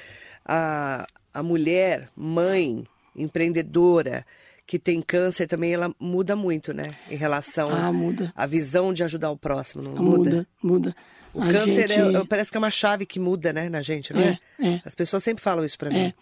a, 0.46 1.04
a 1.32 1.42
mulher, 1.42 2.08
mãe, 2.16 2.84
empreendedora, 3.16 4.24
que 4.66 4.78
tem 4.78 5.00
câncer 5.00 5.46
também, 5.46 5.72
ela 5.72 5.94
muda 5.98 6.36
muito, 6.36 6.74
né? 6.74 6.88
Em 7.10 7.16
relação 7.16 7.68
Ah, 7.70 7.92
muda. 7.92 8.32
à 8.36 8.46
visão 8.46 8.92
de 8.92 9.02
ajudar 9.02 9.30
o 9.30 9.36
próximo, 9.36 9.82
não 9.82 9.92
muda? 9.92 10.30
Muda, 10.30 10.46
muda. 10.62 10.96
O 11.32 11.42
A 11.42 11.46
câncer 11.52 11.88
gente- 11.88 12.16
é- 12.16 12.24
parece 12.24 12.50
que 12.50 12.56
é 12.56 12.60
uma 12.60 12.70
chave 12.70 13.06
que 13.06 13.18
muda, 13.20 13.52
né, 13.52 13.68
na 13.68 13.80
gente, 13.82 14.12
não 14.12 14.20
é? 14.20 14.38
É, 14.60 14.68
é. 14.68 14.82
As 14.84 14.94
pessoas 14.94 15.22
sempre 15.22 15.42
falam 15.42 15.64
isso 15.64 15.78
pra 15.78 15.90
mim. 15.90 15.98
É. 15.98 16.14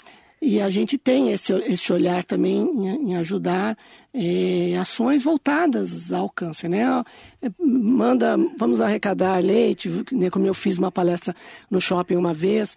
E 0.42 0.61
a 0.61 0.69
gente 0.69 0.99
tem 0.99 1.33
esse, 1.33 1.51
esse 1.62 1.90
olhar 1.92 2.23
também 2.23 2.59
em, 2.59 3.11
em 3.12 3.16
ajudar 3.16 3.77
ações 4.81 5.23
voltadas 5.23 6.12
ao 6.12 6.29
câncer, 6.29 6.69
né? 6.69 6.85
Manda, 7.59 8.37
vamos 8.59 8.81
arrecadar 8.81 9.42
leite, 9.42 9.88
né? 10.12 10.29
como 10.31 10.47
eu 10.47 10.53
fiz 10.55 10.77
uma 10.79 10.92
palestra 10.92 11.35
no 11.71 11.81
shopping 11.81 12.16
uma 12.16 12.35
vez, 12.35 12.77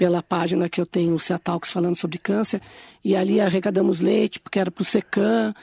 pela 0.00 0.22
página 0.22 0.66
que 0.66 0.80
eu 0.80 0.86
tenho, 0.86 1.14
o 1.14 1.20
Ceatalks, 1.20 1.70
falando 1.70 1.94
sobre 1.94 2.16
câncer, 2.16 2.62
e 3.04 3.14
ali 3.14 3.38
arrecadamos 3.38 4.00
leite, 4.00 4.40
porque 4.40 4.58
era 4.58 4.70
para 4.70 4.80
o 4.80 4.84
SECAM, 4.84 5.54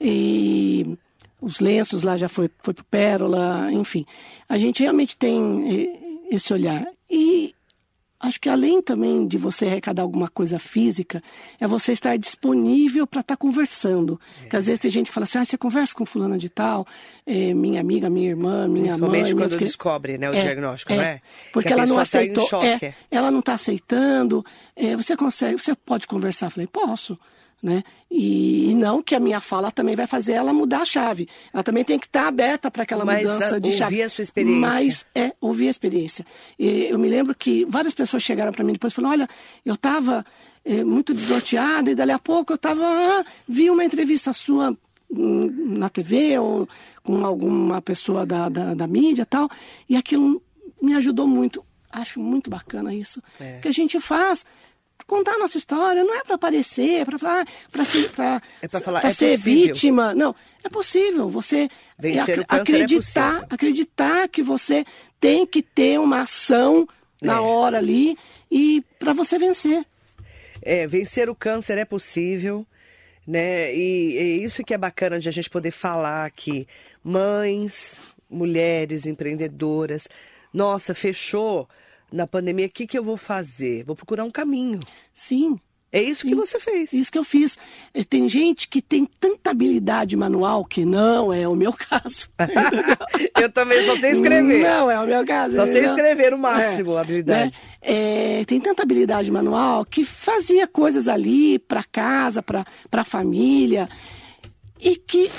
e 0.00 0.98
os 1.40 1.60
lenços 1.60 2.02
lá 2.02 2.16
já 2.16 2.28
foi, 2.28 2.50
foi 2.58 2.74
para 2.74 2.82
o 2.82 2.86
Pérola, 2.86 3.70
enfim. 3.70 4.04
A 4.48 4.58
gente 4.58 4.82
realmente 4.82 5.16
tem 5.16 5.38
eh, 5.72 6.34
esse 6.34 6.52
olhar. 6.52 6.84
E 7.08 7.54
acho 8.24 8.40
que 8.40 8.48
além 8.48 8.80
também 8.82 9.26
de 9.26 9.36
você 9.38 9.66
arrecadar 9.66 10.02
alguma 10.02 10.28
coisa 10.28 10.58
física, 10.58 11.22
é 11.60 11.66
você 11.66 11.92
estar 11.92 12.16
disponível 12.16 13.06
para 13.06 13.20
estar 13.20 13.36
conversando. 13.36 14.20
Porque 14.40 14.56
às 14.56 14.66
vezes 14.66 14.80
tem 14.80 14.90
gente 14.90 15.08
que 15.08 15.12
fala 15.14 15.24
assim, 15.24 15.38
ah, 15.38 15.44
você 15.44 15.56
conversa 15.58 15.94
com 15.94 16.04
fulana 16.04 16.36
de 16.38 16.48
tal, 16.48 16.86
é, 17.26 17.54
minha 17.54 17.80
amiga, 17.80 18.08
minha 18.10 18.28
irmã, 18.30 18.66
minha 18.68 18.96
mãe... 18.98 19.10
Principalmente 19.10 19.34
quando 19.34 19.58
que- 19.58 19.64
descobre 19.64 20.18
né, 20.18 20.30
o 20.30 20.34
É, 20.34 20.42
diagnóstico, 20.42 20.92
é, 20.92 20.96
não 20.96 21.02
é? 21.04 21.20
Porque 21.52 21.72
ela 21.72 21.86
não 21.86 21.96
tá 21.96 22.02
aceitou. 22.02 22.48
é, 22.62 22.94
ela 23.10 23.30
não 23.30 23.40
está 23.40 23.54
aceitando. 23.54 24.44
é, 24.76 24.96
você 24.96 25.16
consegue, 25.16 25.60
você 25.60 25.74
pode 25.74 26.06
conversar? 26.06 26.46
Eu 26.46 26.50
falei, 26.50 26.66
posso. 26.66 27.18
Né? 27.64 27.82
E, 28.10 28.72
e 28.72 28.74
não 28.74 29.02
que 29.02 29.14
a 29.14 29.18
minha 29.18 29.40
fala 29.40 29.70
também 29.70 29.96
vai 29.96 30.06
fazer 30.06 30.34
ela 30.34 30.52
mudar 30.52 30.82
a 30.82 30.84
chave. 30.84 31.26
Ela 31.50 31.62
também 31.62 31.82
tem 31.82 31.98
que 31.98 32.04
estar 32.04 32.28
aberta 32.28 32.70
para 32.70 32.82
aquela 32.82 33.06
Mas, 33.06 33.24
mudança 33.24 33.56
ah, 33.56 33.58
de 33.58 33.68
ouvir 33.68 33.78
chave. 33.78 34.02
a 34.02 34.10
sua 34.10 34.20
experiência. 34.20 34.60
Mas 34.60 35.06
é 35.14 35.32
ouvir 35.40 35.68
a 35.68 35.70
experiência. 35.70 36.26
E 36.58 36.88
eu 36.90 36.98
me 36.98 37.08
lembro 37.08 37.34
que 37.34 37.64
várias 37.64 37.94
pessoas 37.94 38.22
chegaram 38.22 38.52
para 38.52 38.62
mim 38.62 38.74
depois 38.74 38.92
e 38.92 38.96
falaram: 38.96 39.14
olha, 39.14 39.28
eu 39.64 39.72
estava 39.72 40.26
muito 40.84 41.14
desnorteada 41.14 41.90
e 41.90 41.94
dali 41.94 42.12
a 42.12 42.18
pouco 42.18 42.52
eu 42.52 42.56
estava. 42.56 42.84
Ah, 42.84 43.24
vi 43.48 43.70
uma 43.70 43.82
entrevista 43.82 44.34
sua 44.34 44.76
hum, 45.10 45.78
na 45.78 45.88
TV 45.88 46.38
ou 46.38 46.68
com 47.02 47.24
alguma 47.24 47.80
pessoa 47.80 48.26
da, 48.26 48.50
da, 48.50 48.74
da 48.74 48.86
mídia 48.86 49.24
tal, 49.24 49.48
e 49.88 49.96
aquilo 49.96 50.42
me 50.82 50.92
ajudou 50.92 51.26
muito. 51.26 51.64
Acho 51.90 52.20
muito 52.20 52.50
bacana 52.50 52.94
isso. 52.94 53.22
É. 53.40 53.60
Que 53.60 53.68
a 53.68 53.72
gente 53.72 53.98
faz 54.00 54.44
contar 55.06 55.32
a 55.34 55.38
nossa 55.38 55.58
história, 55.58 56.02
não 56.04 56.14
é 56.14 56.22
para 56.24 56.34
aparecer, 56.36 57.04
para 57.04 57.18
falar, 57.18 57.46
para 57.70 57.84
ser, 57.84 58.10
pra, 58.10 58.40
É 58.62 58.68
pra 58.68 58.80
falar, 58.80 59.00
pra 59.00 59.08
é 59.08 59.12
ser 59.12 59.36
vítima. 59.36 60.14
Não, 60.14 60.34
é 60.62 60.68
possível. 60.68 61.28
Você 61.28 61.68
Vencer 61.98 62.40
ac- 62.40 62.46
é 62.50 62.56
acreditar, 62.60 63.30
possível. 63.32 63.48
acreditar 63.50 64.28
que 64.28 64.42
você 64.42 64.84
tem 65.20 65.46
que 65.46 65.62
ter 65.62 65.98
uma 66.00 66.20
ação 66.20 66.86
na 67.20 67.34
É. 67.36 67.40
hora 67.40 67.78
ali 67.78 68.16
e 68.50 68.82
para 68.98 69.12
você 69.12 69.38
vencer. 69.38 69.84
É, 70.62 70.86
vencer 70.86 71.28
o 71.28 71.34
câncer 71.34 71.76
é 71.78 71.84
possível, 71.84 72.66
né? 73.26 73.74
E 73.74 74.16
é 74.18 74.22
isso 74.44 74.64
que 74.64 74.72
é 74.74 74.78
bacana 74.78 75.18
de 75.18 75.28
a 75.28 75.32
gente 75.32 75.50
poder 75.50 75.70
falar 75.70 76.24
aqui. 76.24 76.66
Mães, 77.02 77.98
mulheres, 78.30 79.04
empreendedoras. 79.06 80.08
Nossa, 80.52 80.94
fechou 80.94 81.68
na 82.14 82.26
pandemia, 82.26 82.66
o 82.66 82.70
que, 82.70 82.86
que 82.86 82.96
eu 82.96 83.02
vou 83.02 83.16
fazer? 83.16 83.84
Vou 83.84 83.96
procurar 83.96 84.24
um 84.24 84.30
caminho. 84.30 84.78
Sim. 85.12 85.58
É 85.90 86.02
isso 86.02 86.22
Sim. 86.22 86.28
que 86.30 86.34
você 86.34 86.58
fez. 86.58 86.92
Isso 86.92 87.10
que 87.10 87.18
eu 87.18 87.22
fiz. 87.22 87.56
Tem 88.08 88.28
gente 88.28 88.66
que 88.68 88.82
tem 88.82 89.06
tanta 89.06 89.50
habilidade 89.50 90.16
manual 90.16 90.64
que 90.64 90.84
não 90.84 91.32
é 91.32 91.46
o 91.46 91.54
meu 91.54 91.72
caso. 91.72 92.28
eu 93.40 93.50
também 93.50 93.84
só 93.86 93.96
sei 93.98 94.10
escrever. 94.10 94.62
Não 94.62 94.90
é 94.90 95.00
o 95.00 95.06
meu 95.06 95.24
caso. 95.24 95.54
Só 95.54 95.66
sei 95.66 95.84
escrever 95.84 96.32
no 96.32 96.38
máximo 96.38 96.94
É, 96.94 96.96
a 96.96 97.00
habilidade. 97.00 97.60
né? 97.62 97.68
É, 97.80 98.44
tem 98.44 98.60
tanta 98.60 98.82
habilidade 98.82 99.30
manual 99.30 99.84
que 99.84 100.04
fazia 100.04 100.66
coisas 100.66 101.06
ali 101.06 101.60
para 101.60 101.84
casa, 101.84 102.42
para 102.42 102.64
a 102.92 103.04
família, 103.04 103.88
e 104.80 104.96
que 104.96 105.30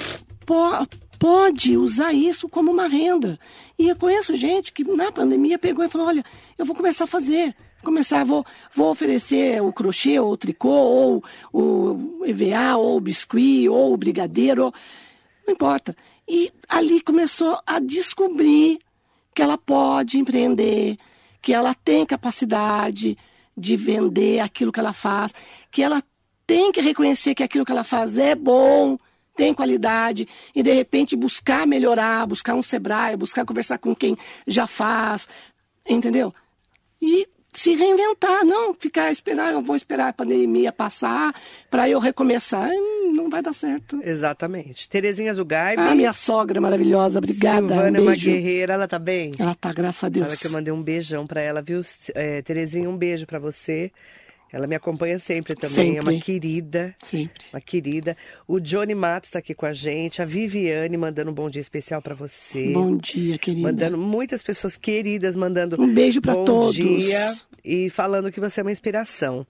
pode 1.20 1.78
usar 1.78 2.14
isso 2.14 2.48
como 2.48 2.72
uma 2.72 2.88
renda. 2.88 3.40
E 3.78 3.88
eu 3.88 3.96
conheço 3.96 4.36
gente 4.36 4.72
que 4.72 4.84
na 4.84 5.12
pandemia 5.12 5.58
pegou 5.58 5.84
e 5.84 5.90
falou: 5.90 6.08
olha, 6.08 6.24
eu 6.58 6.66
vou 6.66 6.76
começar 6.76 7.06
a 7.06 7.08
fazer. 7.08 7.56
Começar, 7.84 8.24
vou, 8.24 8.44
vou 8.74 8.90
oferecer 8.90 9.62
o 9.62 9.72
crochê, 9.72 10.20
ou 10.20 10.32
o 10.32 10.38
tricô, 10.38 10.70
ou 10.70 11.24
o 11.54 12.26
EVA, 12.26 12.78
ou 12.78 12.98
o 12.98 13.00
biscuit, 13.00 13.70
ou 13.70 13.94
o 13.94 13.98
brigadeiro, 13.98 14.74
não 15.46 15.54
importa. 15.54 15.96
E 16.28 16.52
ali 16.68 17.00
começou 17.00 17.60
a 17.66 17.80
descobrir 17.80 18.80
que 19.36 19.42
ela 19.42 19.58
pode 19.58 20.18
empreender, 20.18 20.98
que 21.42 21.54
ela 21.54 21.76
tem 21.76 22.06
capacidade 22.06 23.16
de 23.56 23.76
vender 23.76 24.40
aquilo 24.40 24.72
que 24.72 24.80
ela 24.80 24.94
faz, 24.94 25.34
que 25.72 25.84
ela 25.84 26.02
tem 26.48 26.72
que 26.72 26.82
reconhecer 26.82 27.36
que 27.36 27.44
aquilo 27.44 27.66
que 27.66 27.72
ela 27.72 27.84
faz 27.84 28.18
é 28.18 28.34
bom, 28.34 28.98
tem 29.36 29.54
qualidade, 29.54 30.28
e 30.56 30.64
de 30.64 30.74
repente 30.74 31.16
buscar 31.16 31.68
melhorar, 31.68 32.26
buscar 32.26 32.56
um 32.56 32.62
Sebrae, 32.62 33.16
buscar 33.18 33.46
conversar 33.46 33.78
com 33.78 33.94
quem 33.96 34.16
já 34.48 34.66
faz, 34.68 35.28
entendeu? 35.88 36.34
E 37.02 37.28
se 37.54 37.74
reinventar, 37.74 38.44
não 38.44 38.74
ficar 38.74 39.10
esperar, 39.12 39.54
eu 39.54 39.62
vou 39.62 39.76
esperar 39.78 40.10
a 40.10 40.14
pandemia 40.14 40.72
passar 40.74 41.34
para 41.70 41.88
eu 41.90 42.00
recomeçar, 42.00 42.70
Hum, 42.70 43.14
não 43.16 43.30
vai 43.30 43.42
dar 43.42 43.54
certo. 43.54 44.00
Exatamente. 44.04 44.90
Terezinha 44.90 45.34
Zugaib. 45.34 45.80
Ah, 45.80 45.96
minha 45.96 46.12
sogra 46.12 46.60
maravilhosa, 46.60 47.20
obrigada. 47.20 47.60
Silvana 47.68 47.98
é 47.98 48.02
um 48.02 48.04
uma 48.04 48.12
beijo. 48.12 48.30
guerreira, 48.32 48.74
ela 48.74 48.88
tá 48.88 49.00
bem? 49.00 49.32
Ela 49.40 49.56
tá, 49.56 49.72
graças 49.72 50.04
a 50.04 50.10
Deus. 50.10 50.26
Fala 50.26 50.38
que 50.38 50.48
eu 50.48 50.52
mandei 50.52 50.74
um 50.74 50.82
beijão 50.84 51.26
pra 51.28 51.40
ela, 51.40 51.62
viu? 51.62 51.80
É, 52.14 52.42
Terezinha, 52.42 52.90
um 52.90 52.98
beijo 52.98 53.26
pra 53.26 53.40
você. 53.40 53.92
Ela 54.56 54.68
me 54.68 54.76
acompanha 54.76 55.20
sempre 55.20 55.54
também, 55.54 55.98
é 55.98 56.00
uma 56.00 56.14
Sempre. 56.14 56.22
querida. 56.26 56.96
Sempre. 57.04 57.44
Uma 57.52 57.60
querida. 57.60 58.16
O 58.48 58.58
Johnny 58.58 58.96
Matos 58.96 59.28
está 59.28 59.40
aqui 59.40 59.54
com 59.54 59.66
a 59.66 59.74
gente. 59.74 60.22
A 60.22 60.26
Viviane 60.26 60.96
mandando 60.96 61.30
um 61.30 61.34
bom 61.34 61.50
dia 61.50 61.60
especial 61.60 62.02
para 62.02 62.16
você. 62.16 62.72
Bom 62.72 62.96
dia, 62.96 63.38
querida. 63.38 63.68
Mandando 63.68 63.98
muitas 63.98 64.42
pessoas 64.42 64.78
queridas 64.78 65.36
mandando 65.36 65.76
Um 65.82 65.94
beijo 65.94 66.22
bom 66.22 66.46
todos. 66.46 66.74
dia 66.74 67.34
e 67.66 67.90
falando 67.90 68.32
que 68.32 68.40
você 68.40 68.62
é 68.62 68.64
uma 68.64 68.72
inspiração. 68.72 69.46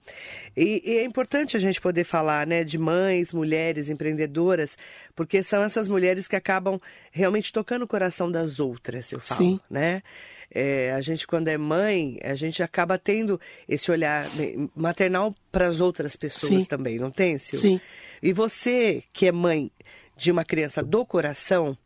E, 0.56 0.82
e 0.84 0.96
é 0.96 1.04
importante 1.04 1.56
a 1.56 1.60
gente 1.60 1.80
poder 1.80 2.02
falar, 2.02 2.44
né, 2.44 2.64
de 2.64 2.76
mães, 2.76 3.32
mulheres 3.32 3.88
empreendedoras, 3.88 4.76
porque 5.14 5.40
são 5.40 5.62
essas 5.62 5.86
mulheres 5.86 6.26
que 6.26 6.34
acabam 6.34 6.80
realmente 7.12 7.52
tocando 7.52 7.82
o 7.82 7.86
coração 7.86 8.28
das 8.28 8.58
outras, 8.58 9.12
eu 9.12 9.20
falo, 9.20 9.40
Sim. 9.40 9.60
né? 9.70 10.02
É, 10.50 10.92
a 10.92 11.00
gente, 11.00 11.26
quando 11.26 11.48
é 11.48 11.58
mãe, 11.58 12.18
a 12.22 12.34
gente 12.34 12.62
acaba 12.62 12.98
tendo 12.98 13.40
esse 13.68 13.90
olhar 13.90 14.26
maternal 14.74 15.34
para 15.50 15.66
as 15.66 15.80
outras 15.80 16.16
pessoas 16.16 16.62
Sim. 16.62 16.64
também, 16.64 16.98
não 16.98 17.10
tem, 17.10 17.38
Sil? 17.38 17.58
Sim. 17.58 17.80
E 18.22 18.32
você, 18.32 19.02
que 19.12 19.26
é 19.26 19.32
mãe 19.32 19.70
de 20.16 20.30
uma 20.30 20.44
criança 20.44 20.82
do 20.82 21.04
coração, 21.04 21.76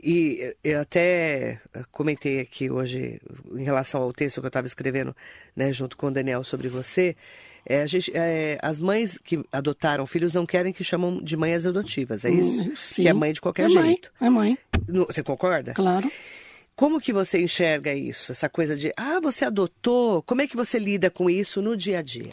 e 0.00 0.54
eu 0.62 0.80
até 0.80 1.60
comentei 1.90 2.40
aqui 2.40 2.70
hoje, 2.70 3.20
em 3.52 3.64
relação 3.64 4.02
ao 4.02 4.12
texto 4.12 4.40
que 4.40 4.46
eu 4.46 4.48
estava 4.48 4.66
escrevendo, 4.66 5.14
né, 5.56 5.72
junto 5.72 5.96
com 5.96 6.06
o 6.06 6.10
Daniel 6.10 6.44
sobre 6.44 6.68
você, 6.68 7.16
é, 7.66 7.86
gente, 7.86 8.10
é, 8.14 8.58
as 8.62 8.78
mães 8.78 9.18
que 9.18 9.44
adotaram 9.52 10.06
filhos 10.06 10.32
não 10.32 10.46
querem 10.46 10.72
que 10.72 10.82
chamam 10.82 11.20
de 11.20 11.36
mães 11.36 11.66
adotivas, 11.66 12.24
é 12.24 12.30
isso? 12.30 12.62
Hum, 12.62 12.76
sim. 12.76 13.02
Que 13.02 13.08
é 13.08 13.12
mãe 13.12 13.32
de 13.32 13.40
qualquer 13.40 13.66
é 13.70 13.74
mãe, 13.74 13.84
jeito. 13.84 14.12
É 14.20 14.30
mãe, 14.30 14.56
Você 15.08 15.22
concorda? 15.22 15.74
claro. 15.74 16.10
Como 16.78 17.00
que 17.00 17.12
você 17.12 17.42
enxerga 17.42 17.92
isso? 17.92 18.30
Essa 18.30 18.48
coisa 18.48 18.76
de, 18.76 18.92
ah, 18.96 19.18
você 19.20 19.44
adotou, 19.44 20.22
como 20.22 20.42
é 20.42 20.46
que 20.46 20.54
você 20.54 20.78
lida 20.78 21.10
com 21.10 21.28
isso 21.28 21.60
no 21.60 21.76
dia 21.76 21.98
a 21.98 22.02
dia? 22.02 22.30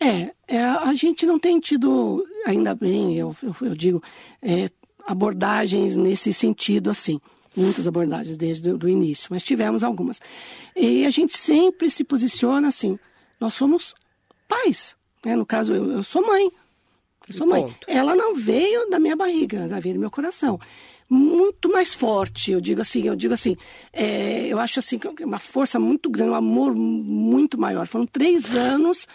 É, 0.00 0.32
é, 0.48 0.60
a 0.60 0.92
gente 0.94 1.24
não 1.24 1.38
tem 1.38 1.60
tido, 1.60 2.26
ainda 2.44 2.74
bem, 2.74 3.16
eu, 3.16 3.36
eu, 3.40 3.54
eu 3.60 3.76
digo, 3.76 4.02
é, 4.42 4.68
abordagens 5.06 5.94
nesse 5.94 6.32
sentido 6.32 6.90
assim. 6.90 7.20
Muitas 7.54 7.86
abordagens 7.86 8.36
desde 8.36 8.68
o 8.68 8.88
início, 8.88 9.28
mas 9.30 9.44
tivemos 9.44 9.84
algumas. 9.84 10.20
E 10.74 11.06
a 11.06 11.10
gente 11.10 11.38
sempre 11.38 11.88
se 11.88 12.02
posiciona 12.02 12.66
assim: 12.66 12.98
nós 13.38 13.54
somos 13.54 13.94
pais. 14.48 14.96
Né? 15.24 15.36
No 15.36 15.46
caso, 15.46 15.72
eu, 15.72 15.88
eu 15.92 16.02
sou 16.02 16.26
mãe. 16.26 16.50
Eu 17.28 17.34
sou 17.34 17.46
mãe. 17.46 17.62
Ponto. 17.62 17.86
Ela 17.86 18.16
não 18.16 18.34
veio 18.34 18.90
da 18.90 18.98
minha 18.98 19.14
barriga, 19.14 19.58
ela 19.58 19.80
veio 19.80 19.94
do 19.94 20.00
meu 20.00 20.10
coração. 20.10 20.58
Muito 21.10 21.70
mais 21.70 21.94
forte, 21.94 22.52
eu 22.52 22.60
digo 22.60 22.80
assim, 22.82 23.02
eu 23.06 23.16
digo 23.16 23.32
assim, 23.32 23.56
é, 23.92 24.46
eu 24.46 24.58
acho 24.58 24.78
assim, 24.78 24.98
que 24.98 25.24
uma 25.24 25.38
força 25.38 25.78
muito 25.78 26.10
grande, 26.10 26.32
um 26.32 26.34
amor 26.34 26.74
muito 26.74 27.58
maior. 27.58 27.86
Foram 27.86 28.04
três 28.04 28.54
anos, 28.54 29.06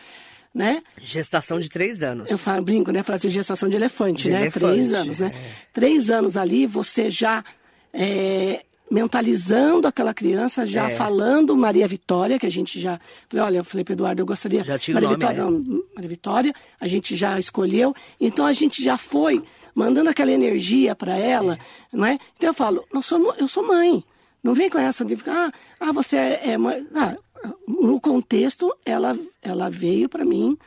né? 0.54 0.82
Gestação 1.00 1.60
de 1.60 1.70
três 1.70 2.02
anos. 2.02 2.30
Eu 2.32 2.38
falo, 2.38 2.64
brinco, 2.64 2.92
né? 2.92 3.04
Falo 3.04 3.18
assim, 3.18 3.30
gestação 3.30 3.70
de 3.70 3.76
elefante, 3.76 4.24
De 4.24 4.32
né? 4.32 4.42
elefante, 4.42 4.66
Três 4.74 4.94
anos, 4.94 5.20
né? 5.20 5.32
é. 5.36 5.40
Três 5.72 6.10
anos 6.10 6.36
ali, 6.36 6.66
você 6.66 7.12
já 7.12 7.44
é, 7.94 8.64
mentalizando 8.90 9.88
aquela 9.88 10.14
criança, 10.14 10.66
já 10.66 10.90
É. 10.90 10.96
falando 10.96 11.56
Maria 11.56 11.88
Vitória, 11.88 12.40
que 12.40 12.46
a 12.46 12.52
gente 12.52 12.80
já. 12.80 13.00
Falei, 13.30 13.46
olha, 13.46 13.58
eu 13.60 13.64
falei 13.64 13.84
para 13.84 13.94
Eduardo, 13.94 14.22
eu 14.22 14.26
gostaria. 14.26 14.64
Já 14.64 14.80
tinha 14.80 14.94
Maria 14.96 15.10
nome, 15.10 15.20
Vitória, 15.20 15.42
é. 15.42 15.44
não, 15.44 15.84
Maria 15.96 16.10
Vitória, 16.10 16.54
a 16.80 16.88
gente 16.88 17.16
já 17.16 17.38
escolheu. 17.38 17.96
Então 18.20 18.46
a 18.46 18.52
gente 18.54 18.84
já 18.84 18.98
foi 18.98 19.44
mandando 19.74 20.10
aquela 20.10 20.32
energia 20.32 20.96
para 20.96 21.18
ela, 21.18 21.58
não 21.92 22.06
é? 22.06 22.20
Então 22.38 22.50
eu 22.50 22.54
falo, 22.54 22.86
nós 22.94 23.06
somos, 23.06 23.36
eu 23.38 23.48
sou 23.48 23.66
mãe. 23.66 24.04
Não 24.44 24.54
vem 24.54 24.70
com 24.70 24.78
essa 24.78 25.06
de 25.06 25.16
ficar, 25.16 25.48
ah, 25.48 25.54
ah 25.80 25.92
você 25.92 26.18
é, 26.18 26.52
é 26.52 26.58
mãe. 26.58 26.86
Ah, 26.94 27.16
no 27.68 28.00
contexto, 28.00 28.76
ela, 28.86 29.18
ela 29.42 29.70
veio 29.70 30.08
para 30.08 30.24
mim, 30.26 30.58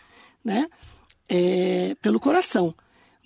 né? 0.45 0.69
é, 1.29 1.97
pelo 2.01 2.21
coração. 2.21 2.75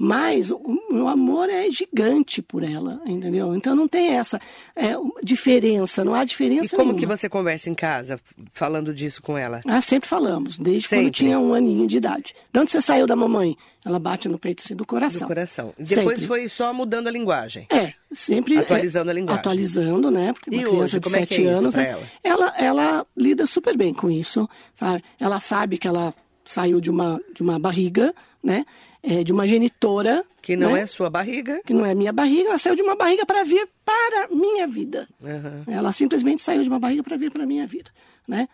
Mas 0.02 0.50
o 0.50 0.78
meu 0.90 1.08
amor 1.08 1.50
é 1.50 1.70
gigante 1.70 2.40
por 2.40 2.62
ela, 2.62 3.02
entendeu? 3.04 3.54
Então 3.54 3.76
não 3.76 3.86
tem 3.86 4.14
essa 4.14 4.40
é, 4.74 4.94
diferença, 5.22 6.02
não 6.02 6.14
há 6.14 6.22
E 6.22 6.26
diferença 6.26 6.74
como 6.74 6.92
nenhuma. 6.92 6.98
que 7.00 7.04
você 7.04 7.28
conversa 7.28 7.68
em 7.68 7.74
casa, 7.74 8.18
falando 8.50 8.94
disso 8.94 9.20
com 9.20 9.36
ela? 9.36 9.60
Ah, 9.66 9.82
sempre 9.82 10.08
falamos, 10.08 10.58
desde 10.58 10.88
Sempre. 10.88 11.04
quando 11.04 11.12
tinha 11.12 11.38
um 11.38 11.52
aninho 11.52 11.86
de 11.86 11.98
idade. 11.98 12.34
De 12.50 12.58
onde 12.60 12.70
você 12.70 12.80
saiu 12.80 13.06
da 13.06 13.14
mamãe? 13.14 13.54
Ela 13.84 13.98
bate 13.98 14.26
no 14.26 14.38
peito 14.38 14.62
assim, 14.64 14.74
do 14.74 14.86
coração. 14.86 15.20
Do 15.20 15.26
coração. 15.26 15.74
Depois 15.78 16.18
Sempre. 16.20 16.26
foi 16.26 16.48
só 16.48 16.72
mudando 16.72 17.08
a 17.08 17.10
linguagem. 17.10 17.66
É, 17.68 17.92
sempre. 18.10 18.56
Atualizando 18.56 19.10
é, 19.10 19.12
a 19.12 19.14
linguagem. 19.14 19.38
Atualizando, 19.38 20.10
né? 20.10 20.32
Porque 20.32 20.48
uma 20.48 20.62
E 20.62 20.64
criança 20.64 20.82
hoje, 20.82 20.92
de 20.98 21.00
como 21.00 21.16
é 21.16 21.26
que 21.26 21.34
é 21.34 21.36
7 21.36 21.46
anos, 21.46 21.74
né? 21.74 21.90
ela? 21.90 22.02
Ela, 22.24 22.54
ela 22.56 23.06
lida 23.14 23.46
super 23.46 23.76
bem 23.76 23.92
com 23.92 24.10
isso, 24.10 24.48
sabe? 24.74 25.04
Ela 25.18 25.40
sabe 25.40 25.76
que 25.76 25.86
ela 25.86 26.14
saiu 26.42 26.80
de 26.80 26.90
uma, 26.90 27.20
de 27.34 27.42
uma 27.42 27.58
barriga, 27.58 28.14
né? 28.42 28.64
É, 29.02 29.24
de 29.24 29.32
uma 29.32 29.46
genitora. 29.46 30.24
Que 30.42 30.56
não 30.56 30.72
né? 30.72 30.82
é 30.82 30.86
sua 30.86 31.08
barriga. 31.08 31.60
Que 31.64 31.72
não 31.72 31.86
é 31.86 31.94
minha 31.94 32.12
barriga, 32.12 32.50
ela 32.50 32.58
saiu 32.58 32.76
de 32.76 32.82
uma 32.82 32.96
barriga 32.96 33.24
para 33.24 33.42
vir 33.44 33.68
para 33.84 34.28
minha 34.28 34.66
vida. 34.66 35.08
Aham. 35.22 35.64
Ela 35.66 35.92
simplesmente 35.92 36.42
saiu 36.42 36.62
de 36.62 36.68
uma 36.68 36.78
barriga 36.78 37.02
para 37.02 37.16
vir 37.16 37.30
para 37.30 37.46
minha 37.46 37.66
vida, 37.66 37.90
né? 38.28 38.48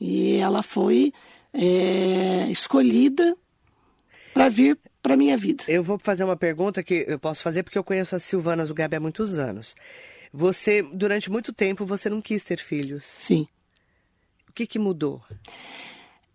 E 0.00 0.36
ela 0.36 0.62
foi 0.62 1.12
é, 1.52 2.46
escolhida 2.50 3.36
para 4.32 4.48
vir 4.48 4.78
para 5.02 5.16
minha 5.16 5.36
vida. 5.36 5.64
Eu 5.68 5.82
vou 5.82 5.98
fazer 5.98 6.24
uma 6.24 6.36
pergunta 6.36 6.82
que 6.82 7.04
eu 7.06 7.18
posso 7.18 7.42
fazer 7.42 7.62
porque 7.62 7.78
eu 7.78 7.84
conheço 7.84 8.14
a 8.14 8.18
Silvana 8.18 8.64
Zugabe 8.64 8.96
há 8.96 9.00
muitos 9.00 9.38
anos. 9.38 9.74
Você, 10.32 10.82
durante 10.82 11.30
muito 11.30 11.52
tempo, 11.52 11.84
você 11.84 12.08
não 12.08 12.20
quis 12.20 12.44
ter 12.44 12.58
filhos. 12.58 13.04
Sim. 13.04 13.46
O 14.48 14.52
que, 14.52 14.66
que 14.66 14.78
mudou? 14.78 15.22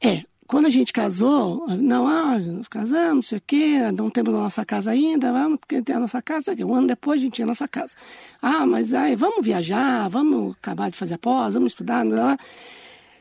É, 0.01 0.23
quando 0.47 0.65
a 0.65 0.69
gente 0.69 0.93
casou, 0.93 1.65
não, 1.67 2.07
ah, 2.07 2.37
nós 2.37 2.67
casamos, 2.67 3.15
não 3.15 3.21
sei 3.23 3.37
o 3.39 3.43
quê, 3.45 3.91
não 3.91 4.09
temos 4.09 4.33
a 4.33 4.37
nossa 4.37 4.63
casa 4.63 4.91
ainda, 4.91 5.31
vamos 5.31 5.59
ter 5.67 5.93
a 5.93 5.99
nossa 5.99 6.21
casa, 6.21 6.55
um 6.63 6.75
ano 6.75 6.87
depois 6.87 7.19
a 7.19 7.23
gente 7.23 7.33
tinha 7.33 7.45
a 7.45 7.47
nossa 7.47 7.67
casa. 7.67 7.95
Ah, 8.41 8.65
mas 8.65 8.93
aí, 8.93 9.15
vamos 9.15 9.43
viajar, 9.43 10.07
vamos 10.07 10.55
acabar 10.55 10.91
de 10.91 10.97
fazer 10.97 11.15
a 11.15 11.17
pós, 11.17 11.55
vamos 11.55 11.71
estudar, 11.71 12.05
blá, 12.05 12.15
blá. 12.15 12.37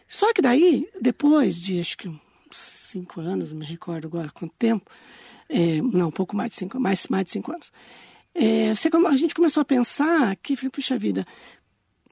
Só 0.06 0.32
que 0.34 0.42
daí, 0.42 0.86
depois 1.00 1.58
de, 1.58 1.80
acho 1.80 1.96
que 1.96 2.12
cinco 2.52 3.20
anos, 3.20 3.52
não 3.52 3.60
me 3.60 3.66
recordo 3.66 4.06
agora 4.06 4.30
quanto 4.30 4.54
tempo, 4.58 4.90
é, 5.48 5.80
não, 5.80 6.08
um 6.08 6.12
pouco 6.12 6.36
mais 6.36 6.50
de 6.50 6.56
cinco, 6.56 6.78
mais, 6.78 7.06
mais 7.08 7.24
de 7.24 7.32
cinco 7.32 7.52
anos, 7.52 7.72
é, 8.34 8.70
a 8.70 9.16
gente 9.16 9.34
começou 9.34 9.60
a 9.60 9.64
pensar 9.64 10.36
que, 10.36 10.56
puxa 10.68 10.98
vida, 10.98 11.26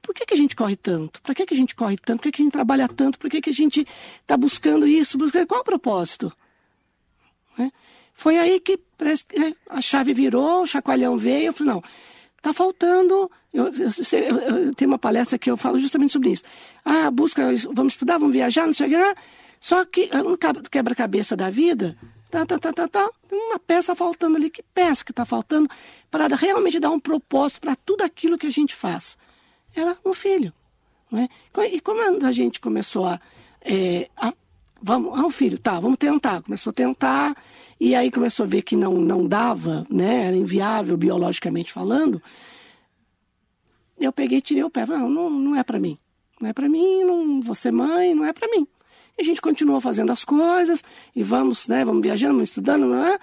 por 0.03 0.13
que, 0.13 0.25
que 0.25 0.33
a 0.33 0.37
gente 0.37 0.55
corre 0.55 0.75
tanto? 0.75 1.21
Para 1.21 1.33
que, 1.33 1.45
que 1.45 1.53
a 1.53 1.57
gente 1.57 1.73
corre 1.73 1.97
tanto? 1.97 2.19
Por 2.19 2.23
que, 2.25 2.31
que 2.33 2.41
a 2.41 2.45
gente 2.45 2.53
trabalha 2.53 2.87
tanto? 2.87 3.17
Por 3.17 3.29
que, 3.29 3.41
que 3.41 3.49
a 3.49 3.53
gente 3.53 3.87
está 4.21 4.37
buscando 4.37 4.85
isso? 4.85 5.17
Qual 5.47 5.61
o 5.61 5.63
propósito? 5.63 6.31
Né? 7.57 7.71
Foi 8.13 8.37
aí 8.37 8.59
que 8.59 8.77
né, 8.99 9.53
a 9.69 9.81
chave 9.81 10.13
virou, 10.13 10.61
o 10.63 10.67
chacoalhão 10.67 11.17
veio. 11.17 11.47
Eu 11.47 11.53
falei, 11.53 11.73
não, 11.73 11.83
está 12.37 12.53
faltando. 12.53 13.31
Eu, 13.53 13.65
eu- 13.67 14.19
eu- 14.19 14.39
eu 14.65 14.75
tenho 14.75 14.91
uma 14.91 14.99
palestra 14.99 15.37
que 15.39 15.49
eu 15.49 15.57
falo 15.57 15.79
justamente 15.79 16.11
sobre 16.11 16.31
isso. 16.31 16.43
Ah, 16.83 17.09
busca, 17.09 17.43
vamos 17.71 17.93
estudar, 17.93 18.17
vamos 18.17 18.35
viajar, 18.35 18.65
não 18.65 18.73
sei 18.73 18.87
o 18.87 18.89
que. 18.89 19.19
Só 19.59 19.85
que 19.85 20.09
é 20.11 20.17
um 20.21 20.35
quebra-cabeça 20.69 21.37
da 21.37 21.49
vida, 21.49 21.97
tá, 22.29 22.45
tá, 22.45 22.59
tá, 22.59 22.73
tá, 22.73 22.87
tá, 22.87 23.09
uma 23.31 23.57
peça 23.57 23.95
faltando 23.95 24.35
ali. 24.35 24.49
Que 24.49 24.61
peça 24.61 25.05
que 25.05 25.11
está 25.11 25.23
faltando 25.23 25.69
para 26.11 26.27
realmente 26.35 26.79
dar 26.79 26.89
um 26.89 26.99
propósito 26.99 27.61
para 27.61 27.75
tudo 27.75 28.01
aquilo 28.03 28.37
que 28.37 28.47
a 28.47 28.51
gente 28.51 28.75
faz? 28.75 29.17
Era 29.75 29.97
um 30.05 30.13
filho. 30.13 30.53
Não 31.11 31.19
é? 31.19 31.29
E 31.67 31.79
como 31.79 32.25
a 32.25 32.31
gente 32.31 32.59
começou 32.59 33.05
a, 33.05 33.19
é, 33.61 34.09
a 34.17 34.33
vamos, 34.81 35.17
ah, 35.17 35.25
um 35.25 35.29
filho, 35.29 35.57
tá, 35.57 35.79
vamos 35.79 35.97
tentar. 35.97 36.41
Começou 36.41 36.71
a 36.71 36.73
tentar, 36.73 37.37
e 37.79 37.95
aí 37.95 38.11
começou 38.11 38.45
a 38.45 38.47
ver 38.47 38.61
que 38.61 38.75
não, 38.75 38.93
não 38.93 39.25
dava, 39.25 39.85
né? 39.89 40.27
Era 40.27 40.35
inviável 40.35 40.97
biologicamente 40.97 41.71
falando. 41.71 42.21
Eu 43.97 44.11
peguei 44.11 44.41
tirei 44.41 44.63
o 44.63 44.69
pé. 44.69 44.85
Não, 44.85 45.09
não, 45.09 45.29
não 45.29 45.55
é 45.55 45.63
para 45.63 45.79
mim. 45.79 45.97
Não 46.41 46.49
é 46.49 46.53
para 46.53 46.67
mim, 46.67 47.03
não 47.03 47.41
vou 47.41 47.55
ser 47.55 47.71
mãe, 47.71 48.13
não 48.13 48.25
é 48.25 48.33
para 48.33 48.49
mim. 48.49 48.67
E 49.17 49.21
a 49.21 49.23
gente 49.23 49.41
continuou 49.41 49.79
fazendo 49.79 50.11
as 50.11 50.25
coisas, 50.25 50.83
e 51.15 51.23
vamos, 51.23 51.67
né? 51.67 51.85
Vamos 51.85 52.01
viajando, 52.01 52.33
vamos 52.33 52.49
estudando, 52.49 52.85
não 52.85 53.05
é? 53.05 53.19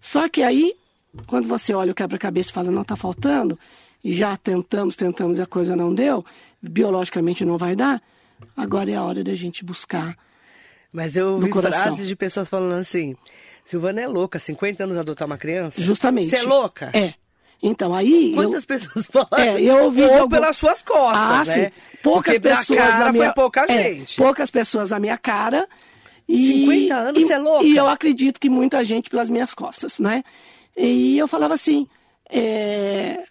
Só 0.00 0.28
que 0.28 0.42
aí, 0.42 0.74
quando 1.26 1.46
você 1.46 1.72
olha 1.72 1.92
o 1.92 1.94
quebra-cabeça 1.94 2.50
e 2.50 2.52
fala, 2.52 2.70
não, 2.70 2.84
tá 2.84 2.96
faltando, 2.96 3.58
e 4.02 4.12
já 4.12 4.36
tentamos, 4.36 4.96
tentamos 4.96 5.38
e 5.38 5.42
a 5.42 5.46
coisa 5.46 5.74
não 5.76 5.94
deu, 5.94 6.24
biologicamente 6.62 7.44
não 7.44 7.58
vai 7.58 7.74
dar, 7.74 8.02
agora 8.56 8.90
é 8.90 8.94
a 8.96 9.02
hora 9.02 9.24
da 9.24 9.34
gente 9.34 9.64
buscar 9.64 10.16
mas 10.92 11.16
eu 11.16 11.34
ouvi 11.34 11.50
frases 11.50 12.06
de 12.06 12.16
pessoas 12.16 12.48
falando 12.48 12.78
assim: 12.78 13.16
Silvana 13.64 14.00
é 14.00 14.06
louca, 14.06 14.38
50 14.38 14.84
anos 14.84 14.96
adotar 14.96 15.26
uma 15.26 15.38
criança? 15.38 15.80
Justamente. 15.80 16.30
Você 16.30 16.36
é 16.36 16.42
louca? 16.42 16.90
É. 16.94 17.14
Então, 17.62 17.94
aí. 17.94 18.32
Quantas 18.34 18.62
eu... 18.62 18.68
pessoas 18.68 19.06
falam? 19.10 19.28
É, 19.36 19.60
eu 19.60 19.84
ouvi. 19.84 20.02
Ou 20.02 20.12
algum... 20.14 20.28
pelas 20.28 20.56
suas 20.56 20.80
costas. 20.80 21.18
Ah, 21.18 21.44
né? 21.44 21.52
sim. 21.52 21.74
Poucas 22.02 22.34
Porque 22.34 22.48
pessoas 22.48 22.80
cara 22.80 23.04
na 23.04 23.12
minha. 23.12 23.24
Foi 23.26 23.34
pouca 23.34 23.66
é, 23.68 23.94
gente. 23.94 24.16
Poucas 24.16 24.50
pessoas 24.50 24.90
na 24.90 24.98
minha 24.98 25.18
cara. 25.18 25.68
E, 26.26 26.64
50 26.64 26.94
anos, 26.94 27.22
você 27.22 27.32
é 27.32 27.38
louca? 27.38 27.64
E 27.64 27.76
eu 27.76 27.88
acredito 27.88 28.38
que 28.38 28.50
muita 28.50 28.84
gente 28.84 29.08
pelas 29.08 29.30
minhas 29.30 29.54
costas, 29.54 29.98
né? 29.98 30.22
E 30.76 31.18
eu 31.18 31.28
falava 31.28 31.54
assim. 31.54 31.86
É... 32.30 33.24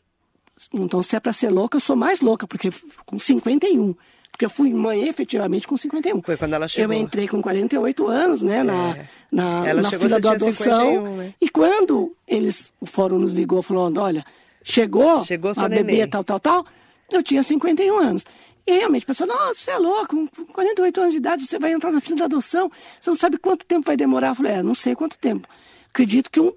Então, 0.73 1.03
se 1.03 1.15
é 1.15 1.19
pra 1.19 1.33
ser 1.33 1.49
louca, 1.49 1.77
eu 1.77 1.81
sou 1.81 1.95
mais 1.95 2.21
louca, 2.21 2.47
porque 2.47 2.69
com 3.05 3.19
51 3.19 3.95
porque 4.37 4.45
eu 4.45 4.51
fui 4.51 4.71
mãe 4.71 5.07
efetivamente 5.07 5.67
com 5.67 5.75
51. 5.75 6.21
Foi 6.21 6.37
quando 6.37 6.53
ela 6.53 6.67
chegou. 6.67 6.93
Eu 6.93 7.01
entrei 7.01 7.27
com 7.27 7.41
48 7.41 8.07
anos, 8.07 8.43
né, 8.43 8.61
na, 8.61 8.95
é. 8.95 9.09
na, 9.31 9.67
ela 9.67 9.81
na 9.81 9.89
fila 9.89 10.19
da 10.19 10.33
adoção. 10.33 10.91
51, 10.91 11.15
né? 11.15 11.33
E 11.41 11.49
quando 11.49 12.15
eles, 12.27 12.71
o 12.79 12.85
fórum 12.85 13.17
nos 13.17 13.33
ligou 13.33 13.63
falando, 13.63 13.97
olha, 13.97 14.23
chegou, 14.63 15.25
chegou 15.25 15.53
a 15.57 15.67
bebê 15.67 15.93
neném. 15.93 16.07
tal, 16.07 16.23
tal, 16.23 16.39
tal, 16.39 16.65
eu 17.11 17.23
tinha 17.23 17.41
51 17.41 17.97
anos. 17.97 18.23
E 18.67 18.73
realmente, 18.73 19.05
o 19.05 19.07
pessoal, 19.07 19.27
nossa, 19.27 19.55
você 19.55 19.71
é 19.71 19.77
louco, 19.79 20.29
com 20.29 20.45
48 20.53 21.01
anos 21.01 21.13
de 21.13 21.17
idade 21.17 21.47
você 21.47 21.57
vai 21.57 21.73
entrar 21.73 21.91
na 21.91 21.99
fila 21.99 22.17
da 22.17 22.25
adoção, 22.25 22.69
você 23.01 23.09
não 23.09 23.17
sabe 23.17 23.39
quanto 23.39 23.65
tempo 23.65 23.87
vai 23.87 23.97
demorar. 23.97 24.27
Eu 24.27 24.35
falei, 24.35 24.51
é, 24.51 24.61
não 24.61 24.75
sei 24.75 24.93
quanto 24.93 25.17
tempo. 25.17 25.47
Acredito 25.89 26.29
que 26.29 26.39
um, 26.39 26.53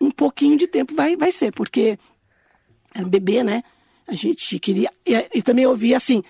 um 0.00 0.10
pouquinho 0.10 0.56
de 0.56 0.66
tempo 0.66 0.92
vai, 0.92 1.14
vai 1.14 1.30
ser, 1.30 1.52
porque 1.52 2.00
era 2.96 3.06
bebê, 3.06 3.42
né? 3.42 3.62
A 4.06 4.14
gente 4.14 4.58
queria. 4.58 4.90
E, 5.04 5.14
e 5.34 5.42
também 5.42 5.66
ouvi 5.66 5.94
assim, 5.94 6.22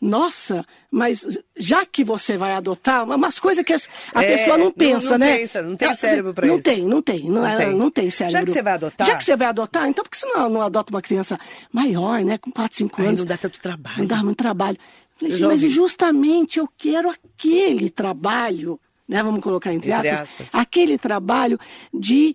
nossa, 0.00 0.66
mas 0.90 1.26
já 1.56 1.86
que 1.86 2.04
você 2.04 2.36
vai 2.36 2.52
adotar, 2.52 3.04
umas 3.04 3.38
coisas 3.38 3.64
que 3.64 3.72
a, 3.72 4.22
é, 4.22 4.36
pessoa 4.36 4.58
não 4.58 4.70
pensa, 4.70 5.10
não, 5.12 5.18
não 5.18 5.26
né? 5.26 5.38
Pensa, 5.38 5.62
não 5.62 5.76
tem 5.76 5.88
ah, 5.88 5.96
cérebro 5.96 6.34
para 6.34 6.46
isso. 6.46 6.54
Não 6.54 6.62
tem, 6.62 6.82
não 6.82 7.02
tem, 7.02 7.24
não, 7.24 7.34
não, 7.40 7.46
é, 7.46 7.56
tem. 7.56 7.74
não 7.74 7.90
tem 7.90 8.10
cérebro. 8.10 8.38
Já 8.38 8.44
que 8.44 8.52
você 8.52 8.62
vai 8.62 8.72
adotar? 8.74 9.06
Já 9.06 9.16
que 9.16 9.24
você 9.24 9.36
vai 9.36 9.48
adotar, 9.48 9.88
então 9.88 10.04
por 10.04 10.10
que 10.10 10.18
você 10.18 10.26
não, 10.26 10.48
não 10.50 10.60
adota 10.60 10.92
uma 10.92 11.00
criança 11.00 11.38
maior, 11.72 12.22
né? 12.22 12.36
Com 12.38 12.50
4, 12.50 12.76
5 12.76 13.02
anos. 13.02 13.20
não 13.20 13.26
dá 13.26 13.38
tanto 13.38 13.60
trabalho. 13.60 13.98
Não 13.98 14.06
dá 14.06 14.22
muito 14.22 14.36
trabalho. 14.36 14.76
Falei, 15.16 15.40
mas 15.40 15.60
justamente 15.62 16.58
eu 16.58 16.68
quero 16.76 17.08
aquele 17.08 17.88
trabalho, 17.88 18.78
né? 19.08 19.22
Vamos 19.22 19.40
colocar 19.40 19.72
entre, 19.72 19.90
entre 19.90 20.10
aspas, 20.10 20.28
aspas, 20.28 20.48
aquele 20.52 20.98
trabalho 20.98 21.58
de 21.92 22.34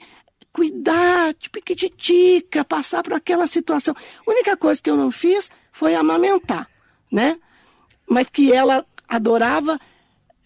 cuidar, 0.51 1.33
de 1.33 1.49
piquititica, 1.49 2.65
passar 2.65 3.03
por 3.03 3.13
aquela 3.13 3.47
situação. 3.47 3.95
A 4.25 4.29
única 4.29 4.57
coisa 4.57 4.81
que 4.81 4.89
eu 4.89 4.97
não 4.97 5.11
fiz 5.11 5.49
foi 5.71 5.95
amamentar, 5.95 6.67
né? 7.11 7.37
mas 8.09 8.27
que 8.27 8.51
ela 8.51 8.83
adorava 9.07 9.79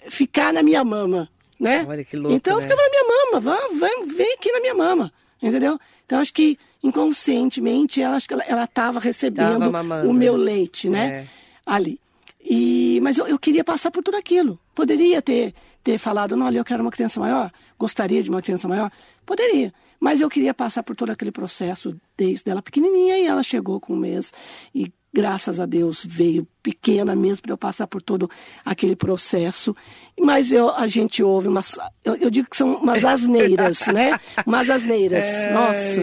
ficar 0.09 0.51
na 0.51 0.61
minha 0.61 0.83
mama, 0.83 1.29
né? 1.57 1.85
Olha 1.87 2.03
que 2.03 2.17
louco, 2.17 2.35
então 2.35 2.57
né? 2.57 2.63
ficava 2.63 2.81
na 2.81 2.89
minha 2.89 3.03
mama, 3.07 3.39
vai, 3.39 3.73
vai, 3.79 4.05
vem 4.05 4.33
aqui 4.33 4.51
na 4.51 4.59
minha 4.59 4.75
mama, 4.75 5.13
entendeu? 5.41 5.79
Então 6.05 6.19
acho 6.19 6.33
que 6.33 6.59
inconscientemente 6.83 8.01
ela 8.01 8.17
acho 8.17 8.27
que 8.27 8.33
ela 8.33 8.65
estava 8.65 8.99
recebendo 8.99 9.71
o 10.05 10.13
meu 10.13 10.35
leite, 10.35 10.89
né? 10.89 11.07
É. 11.07 11.27
Ali. 11.65 11.99
E, 12.43 12.99
mas 13.01 13.17
eu, 13.17 13.25
eu 13.25 13.39
queria 13.39 13.63
passar 13.63 13.89
por 13.89 14.03
tudo 14.03 14.17
aquilo. 14.17 14.59
Poderia 14.75 15.21
ter, 15.21 15.53
ter 15.83 15.97
falado, 15.97 16.35
não, 16.35 16.45
olha, 16.45 16.59
eu 16.59 16.65
quero 16.65 16.81
uma 16.81 16.91
criança 16.91 17.19
maior, 17.19 17.51
gostaria 17.77 18.23
de 18.23 18.29
uma 18.29 18.41
criança 18.41 18.67
maior. 18.67 18.91
Poderia. 19.25 19.73
Mas 19.99 20.21
eu 20.21 20.29
queria 20.29 20.53
passar 20.53 20.83
por 20.83 20.95
todo 20.95 21.11
aquele 21.11 21.31
processo 21.31 21.95
desde 22.17 22.49
ela 22.49 22.61
pequenininha 22.61 23.17
e 23.17 23.25
ela 23.25 23.43
chegou 23.43 23.79
com 23.79 23.93
um 23.93 23.97
mês. 23.97 24.33
E 24.73 24.91
graças 25.13 25.59
a 25.59 25.65
Deus 25.65 26.05
veio 26.05 26.47
pequena 26.61 27.15
mesmo 27.15 27.43
para 27.43 27.53
eu 27.53 27.57
passar 27.57 27.85
por 27.85 28.01
todo 28.01 28.29
aquele 28.65 28.95
processo. 28.95 29.75
Mas 30.19 30.51
eu, 30.51 30.69
a 30.69 30.87
gente 30.87 31.21
ouve 31.21 31.47
umas. 31.47 31.77
Eu, 32.03 32.15
eu 32.15 32.29
digo 32.29 32.49
que 32.49 32.57
são 32.57 32.75
umas 32.75 33.03
asneiras, 33.05 33.87
né? 33.87 34.19
Umas 34.45 34.69
asneiras. 34.69 35.25
Nossa. 35.53 36.01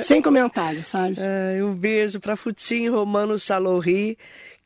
Sem 0.00 0.22
comentário, 0.22 0.84
sabe? 0.84 1.16
Um 1.62 1.74
beijo 1.74 2.20
para 2.20 2.36
Futim 2.36 2.88
Romano 2.88 3.38
Chalorri. 3.38 4.16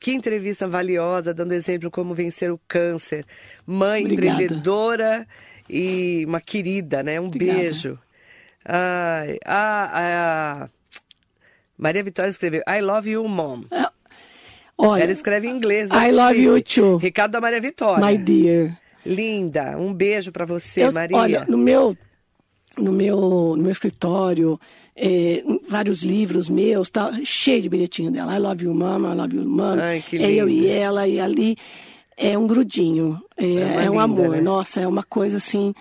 Que 0.03 0.11
entrevista 0.11 0.67
valiosa, 0.67 1.33
dando 1.33 1.53
exemplo 1.53 1.89
como 1.89 2.13
vencer 2.13 2.51
o 2.51 2.61
câncer. 2.67 3.25
Mãe, 3.65 4.03
Obrigada. 4.05 4.43
empreendedora 4.43 5.29
e 5.71 6.25
uma 6.27 6.41
querida, 6.41 7.05
né? 7.05 7.21
Um 7.21 7.27
Obrigada. 7.27 7.61
beijo. 7.61 7.97
Ai, 8.65 9.39
a, 9.45 10.65
a, 10.65 10.69
Maria 11.79 12.03
Vitória 12.03 12.31
escreveu 12.31 12.65
I 12.69 12.81
love 12.81 13.09
you, 13.09 13.29
mom. 13.29 13.63
É, 13.71 13.87
olha, 14.77 15.05
Ela 15.05 15.13
escreve 15.13 15.47
em 15.47 15.53
inglês. 15.53 15.89
I 15.93 16.11
love 16.11 16.37
you 16.37 16.61
too. 16.61 16.97
Ricardo 16.97 17.31
da 17.31 17.41
Maria 17.41 17.61
Vitória. 17.61 18.05
My 18.05 18.19
dear. 18.19 18.77
Linda. 19.07 19.79
Um 19.79 19.95
beijo 19.95 20.33
para 20.33 20.45
você, 20.45 20.83
Eu, 20.83 20.93
Maria. 20.93 21.17
Olha, 21.17 21.45
no 21.49 21.57
meu 21.57 21.97
no 22.79 22.93
meu, 22.93 23.17
no 23.57 23.63
meu 23.63 23.71
escritório, 23.71 24.59
é, 24.97 25.43
vários 25.69 26.03
livros 26.03 26.49
meus, 26.49 26.91
tá 26.91 27.13
cheio 27.25 27.63
de 27.63 27.69
bilhetinho 27.69 28.11
dela. 28.11 28.37
I 28.37 28.39
love 28.39 28.65
you, 28.65 28.75
mama, 28.75 29.13
I 29.13 29.17
love 29.17 29.37
you, 29.37 29.45
mama. 29.45 29.83
Ai, 29.83 30.05
que 30.07 30.17
é 30.17 30.33
eu 30.33 30.49
e 30.49 30.67
ela, 30.69 31.07
e 31.07 31.21
ali 31.21 31.57
é 32.17 32.37
um 32.37 32.47
grudinho, 32.47 33.21
é, 33.37 33.47
é, 33.47 33.85
é 33.85 33.91
um 33.91 33.93
linda, 33.93 34.03
amor. 34.03 34.29
Né? 34.31 34.41
Nossa, 34.41 34.81
é 34.81 34.87
uma 34.87 35.03
coisa 35.03 35.39
assim 35.39 35.75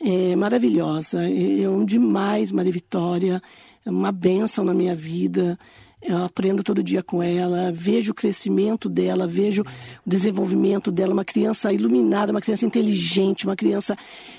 é, 0.00 0.36
maravilhosa. 0.36 1.22
É 1.28 1.68
um 1.68 1.84
demais, 1.84 2.52
Maria 2.52 2.72
Vitória 2.72 3.42
é 3.88 3.90
uma 3.90 4.12
benção 4.12 4.64
na 4.64 4.74
minha 4.74 4.94
vida. 4.94 5.58
Eu 6.00 6.24
aprendo 6.24 6.62
todo 6.62 6.82
dia 6.82 7.02
com 7.02 7.20
ela, 7.20 7.72
vejo 7.72 8.12
o 8.12 8.14
crescimento 8.14 8.88
dela, 8.88 9.26
vejo 9.26 9.62
o 9.62 10.08
desenvolvimento 10.08 10.92
dela, 10.92 11.12
uma 11.12 11.24
criança 11.24 11.72
iluminada, 11.72 12.30
uma 12.30 12.40
criança 12.40 12.64
inteligente, 12.64 13.44
uma 13.44 13.56
criança 13.56 13.96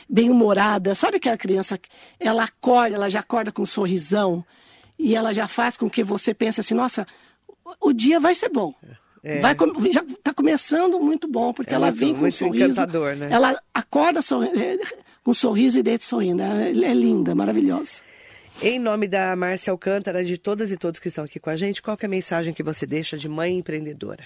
bem-humorada. 0.08 0.96
Sabe 0.96 1.18
aquela 1.18 1.38
criança, 1.38 1.78
ela 2.18 2.44
acorda, 2.44 2.96
ela 2.96 3.10
já 3.10 3.20
acorda 3.20 3.52
com 3.52 3.64
um 3.64 3.66
sorrisão 3.66 4.44
e 4.98 5.16
ela 5.16 5.34
já 5.34 5.48
faz 5.48 5.76
com 5.76 5.90
que 5.90 6.02
você 6.02 6.34
pense 6.34 6.62
assim, 6.62 6.74
nossa, 6.74 7.06
o 7.82 7.92
dia 7.92 8.20
vai 8.20 8.34
ser 8.34 8.50
bom. 8.50 8.74
É. 9.22 9.40
Vai, 9.40 9.54
já 9.92 10.02
está 10.02 10.34
começando 10.34 10.98
muito 10.98 11.28
bom, 11.28 11.54
porque 11.54 11.74
é 11.74 11.76
ela 11.76 11.88
muito, 11.88 12.00
vem 12.00 12.16
com 12.16 12.26
um 12.26 12.32
sorriso. 12.32 12.86
Né? 13.18 13.28
Ela 13.30 13.62
acorda 13.74 14.20
é, 14.20 14.78
com 15.24 15.32
um 15.32 15.34
sorriso 15.34 15.78
e 15.78 15.84
deita 15.84 16.06
sorrindo. 16.06 16.42
É, 16.42 16.70
é 16.70 16.94
linda, 16.94 17.36
maravilhosa. 17.36 18.02
Em 18.62 18.78
nome 18.78 19.08
da 19.08 19.34
Márcia 19.38 19.72
Alcântara, 19.72 20.22
de 20.22 20.38
todas 20.38 20.70
e 20.70 20.76
todos 20.76 21.00
que 21.00 21.08
estão 21.08 21.24
aqui 21.24 21.40
com 21.40 21.50
a 21.50 21.56
gente, 21.56 21.82
qual 21.82 21.98
é 22.02 22.06
a 22.06 22.10
mensagem 22.10 22.54
que 22.54 22.62
você 22.62 22.86
deixa 22.86 23.18
de 23.18 23.30
mãe 23.30 23.58
empreendedora? 23.58 24.26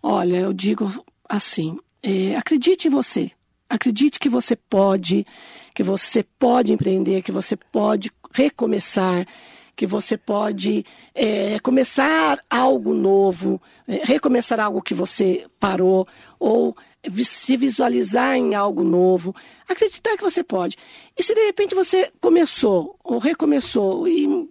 Olha, 0.00 0.36
eu 0.36 0.52
digo 0.52 1.04
assim, 1.28 1.76
é, 2.00 2.36
acredite 2.36 2.86
em 2.86 2.90
você. 2.92 3.32
Acredite 3.68 4.20
que 4.20 4.28
você 4.28 4.54
pode, 4.54 5.26
que 5.74 5.82
você 5.82 6.22
pode 6.22 6.72
empreender, 6.72 7.22
que 7.22 7.32
você 7.32 7.56
pode 7.56 8.12
recomeçar, 8.32 9.26
que 9.74 9.84
você 9.84 10.16
pode 10.16 10.84
é, 11.12 11.58
começar 11.58 12.38
algo 12.48 12.94
novo, 12.94 13.60
é, 13.88 14.04
recomeçar 14.04 14.60
algo 14.60 14.80
que 14.80 14.94
você 14.94 15.44
parou, 15.58 16.06
ou 16.38 16.76
se 17.24 17.56
visualizar 17.56 18.36
em 18.36 18.54
algo 18.54 18.84
novo, 18.84 19.34
acreditar 19.68 20.16
que 20.16 20.22
você 20.22 20.42
pode. 20.42 20.76
E 21.16 21.22
se 21.22 21.34
de 21.34 21.44
repente 21.44 21.74
você 21.74 22.10
começou 22.20 22.96
ou 23.02 23.18
recomeçou 23.18 24.06
e, 24.06 24.48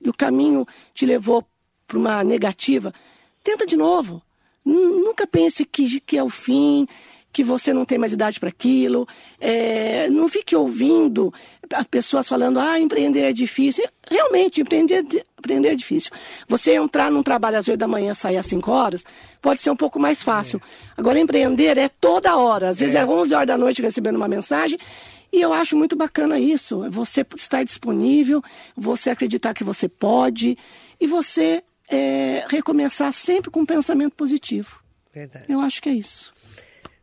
e 0.00 0.08
o 0.08 0.14
caminho 0.14 0.66
te 0.94 1.04
levou 1.04 1.44
para 1.86 1.98
uma 1.98 2.22
negativa, 2.22 2.94
tenta 3.42 3.66
de 3.66 3.76
novo. 3.76 4.22
Nunca 4.64 5.26
pense 5.26 5.64
que, 5.64 6.00
que 6.00 6.18
é 6.18 6.22
o 6.22 6.28
fim, 6.28 6.86
que 7.32 7.42
você 7.42 7.72
não 7.72 7.84
tem 7.84 7.98
mais 7.98 8.12
idade 8.12 8.38
para 8.38 8.48
aquilo. 8.48 9.08
É, 9.40 10.08
não 10.10 10.28
fique 10.28 10.54
ouvindo 10.54 11.32
pessoas 11.90 12.28
falando, 12.28 12.58
ah, 12.58 12.78
empreender 12.78 13.22
é 13.22 13.32
difícil. 13.32 13.84
Realmente, 14.08 14.60
empreender, 14.60 15.04
empreender 15.38 15.68
é 15.68 15.74
difícil. 15.74 16.10
Você 16.48 16.74
entrar 16.74 17.10
num 17.10 17.22
trabalho 17.22 17.58
às 17.58 17.68
oito 17.68 17.78
da 17.78 17.88
manhã 17.88 18.14
sair 18.14 18.36
às 18.36 18.46
cinco 18.46 18.70
horas, 18.70 19.04
pode 19.40 19.60
ser 19.60 19.70
um 19.70 19.76
pouco 19.76 19.98
mais 19.98 20.22
fácil. 20.22 20.60
É. 20.64 20.92
Agora, 20.96 21.18
empreender 21.18 21.78
é 21.78 21.88
toda 21.88 22.36
hora. 22.36 22.68
Às 22.68 22.80
vezes 22.80 22.96
é, 22.96 23.00
é 23.00 23.06
11 23.06 23.34
horas 23.34 23.46
da 23.46 23.58
noite 23.58 23.82
recebendo 23.82 24.16
uma 24.16 24.28
mensagem. 24.28 24.78
E 25.32 25.40
eu 25.40 25.52
acho 25.52 25.76
muito 25.76 25.94
bacana 25.94 26.38
isso. 26.38 26.88
Você 26.90 27.24
estar 27.36 27.62
disponível, 27.62 28.42
você 28.76 29.10
acreditar 29.10 29.52
que 29.54 29.62
você 29.62 29.88
pode 29.88 30.56
e 31.00 31.06
você 31.06 31.62
é, 31.88 32.44
recomeçar 32.48 33.12
sempre 33.12 33.50
com 33.50 33.60
um 33.60 33.66
pensamento 33.66 34.14
positivo. 34.14 34.82
Verdade. 35.12 35.46
Eu 35.48 35.60
acho 35.60 35.82
que 35.82 35.88
é 35.88 35.92
isso. 35.92 36.32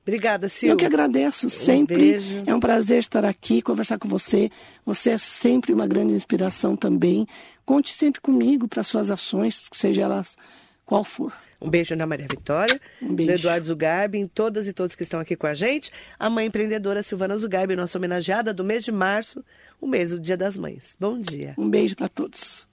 Obrigada, 0.05 0.47
Silvia. 0.47 0.73
Eu 0.73 0.77
que 0.77 0.85
agradeço 0.85 1.49
sempre. 1.49 2.19
Um 2.19 2.43
é 2.45 2.55
um 2.55 2.59
prazer 2.59 2.99
estar 2.99 3.25
aqui, 3.25 3.59
conversar 3.59 3.97
com 3.97 4.07
você. 4.07 4.51
Você 4.85 5.09
é 5.09 5.17
sempre 5.17 5.73
uma 5.73 5.87
grande 5.87 6.13
inspiração 6.13 6.75
também. 6.75 7.27
Conte 7.65 7.91
sempre 7.91 8.21
comigo 8.21 8.67
para 8.67 8.83
suas 8.83 9.09
ações, 9.09 9.67
seja 9.71 10.03
elas 10.03 10.37
qual 10.85 11.03
for. 11.03 11.33
Um 11.59 11.69
beijo 11.69 11.95
na 11.95 12.05
Maria 12.05 12.27
Vitória, 12.29 12.79
um 13.01 13.15
beijo. 13.15 13.31
do 13.31 13.39
Eduardo 13.39 13.65
Zugarbi, 13.65 14.19
em 14.19 14.27
todas 14.27 14.67
e 14.67 14.73
todos 14.73 14.93
que 14.93 15.01
estão 15.01 15.19
aqui 15.19 15.35
com 15.35 15.47
a 15.47 15.55
gente. 15.55 15.91
A 16.19 16.29
mãe 16.29 16.45
empreendedora 16.45 17.01
Silvana 17.01 17.35
Zugarbi, 17.35 17.75
nossa 17.75 17.97
homenageada 17.97 18.53
do 18.53 18.63
mês 18.63 18.83
de 18.83 18.91
março, 18.91 19.43
o 19.81 19.87
mês 19.87 20.11
do 20.11 20.19
Dia 20.19 20.37
das 20.37 20.55
Mães. 20.55 20.95
Bom 20.99 21.19
dia. 21.19 21.55
Um 21.57 21.67
beijo 21.67 21.95
para 21.95 22.07
todos. 22.07 22.67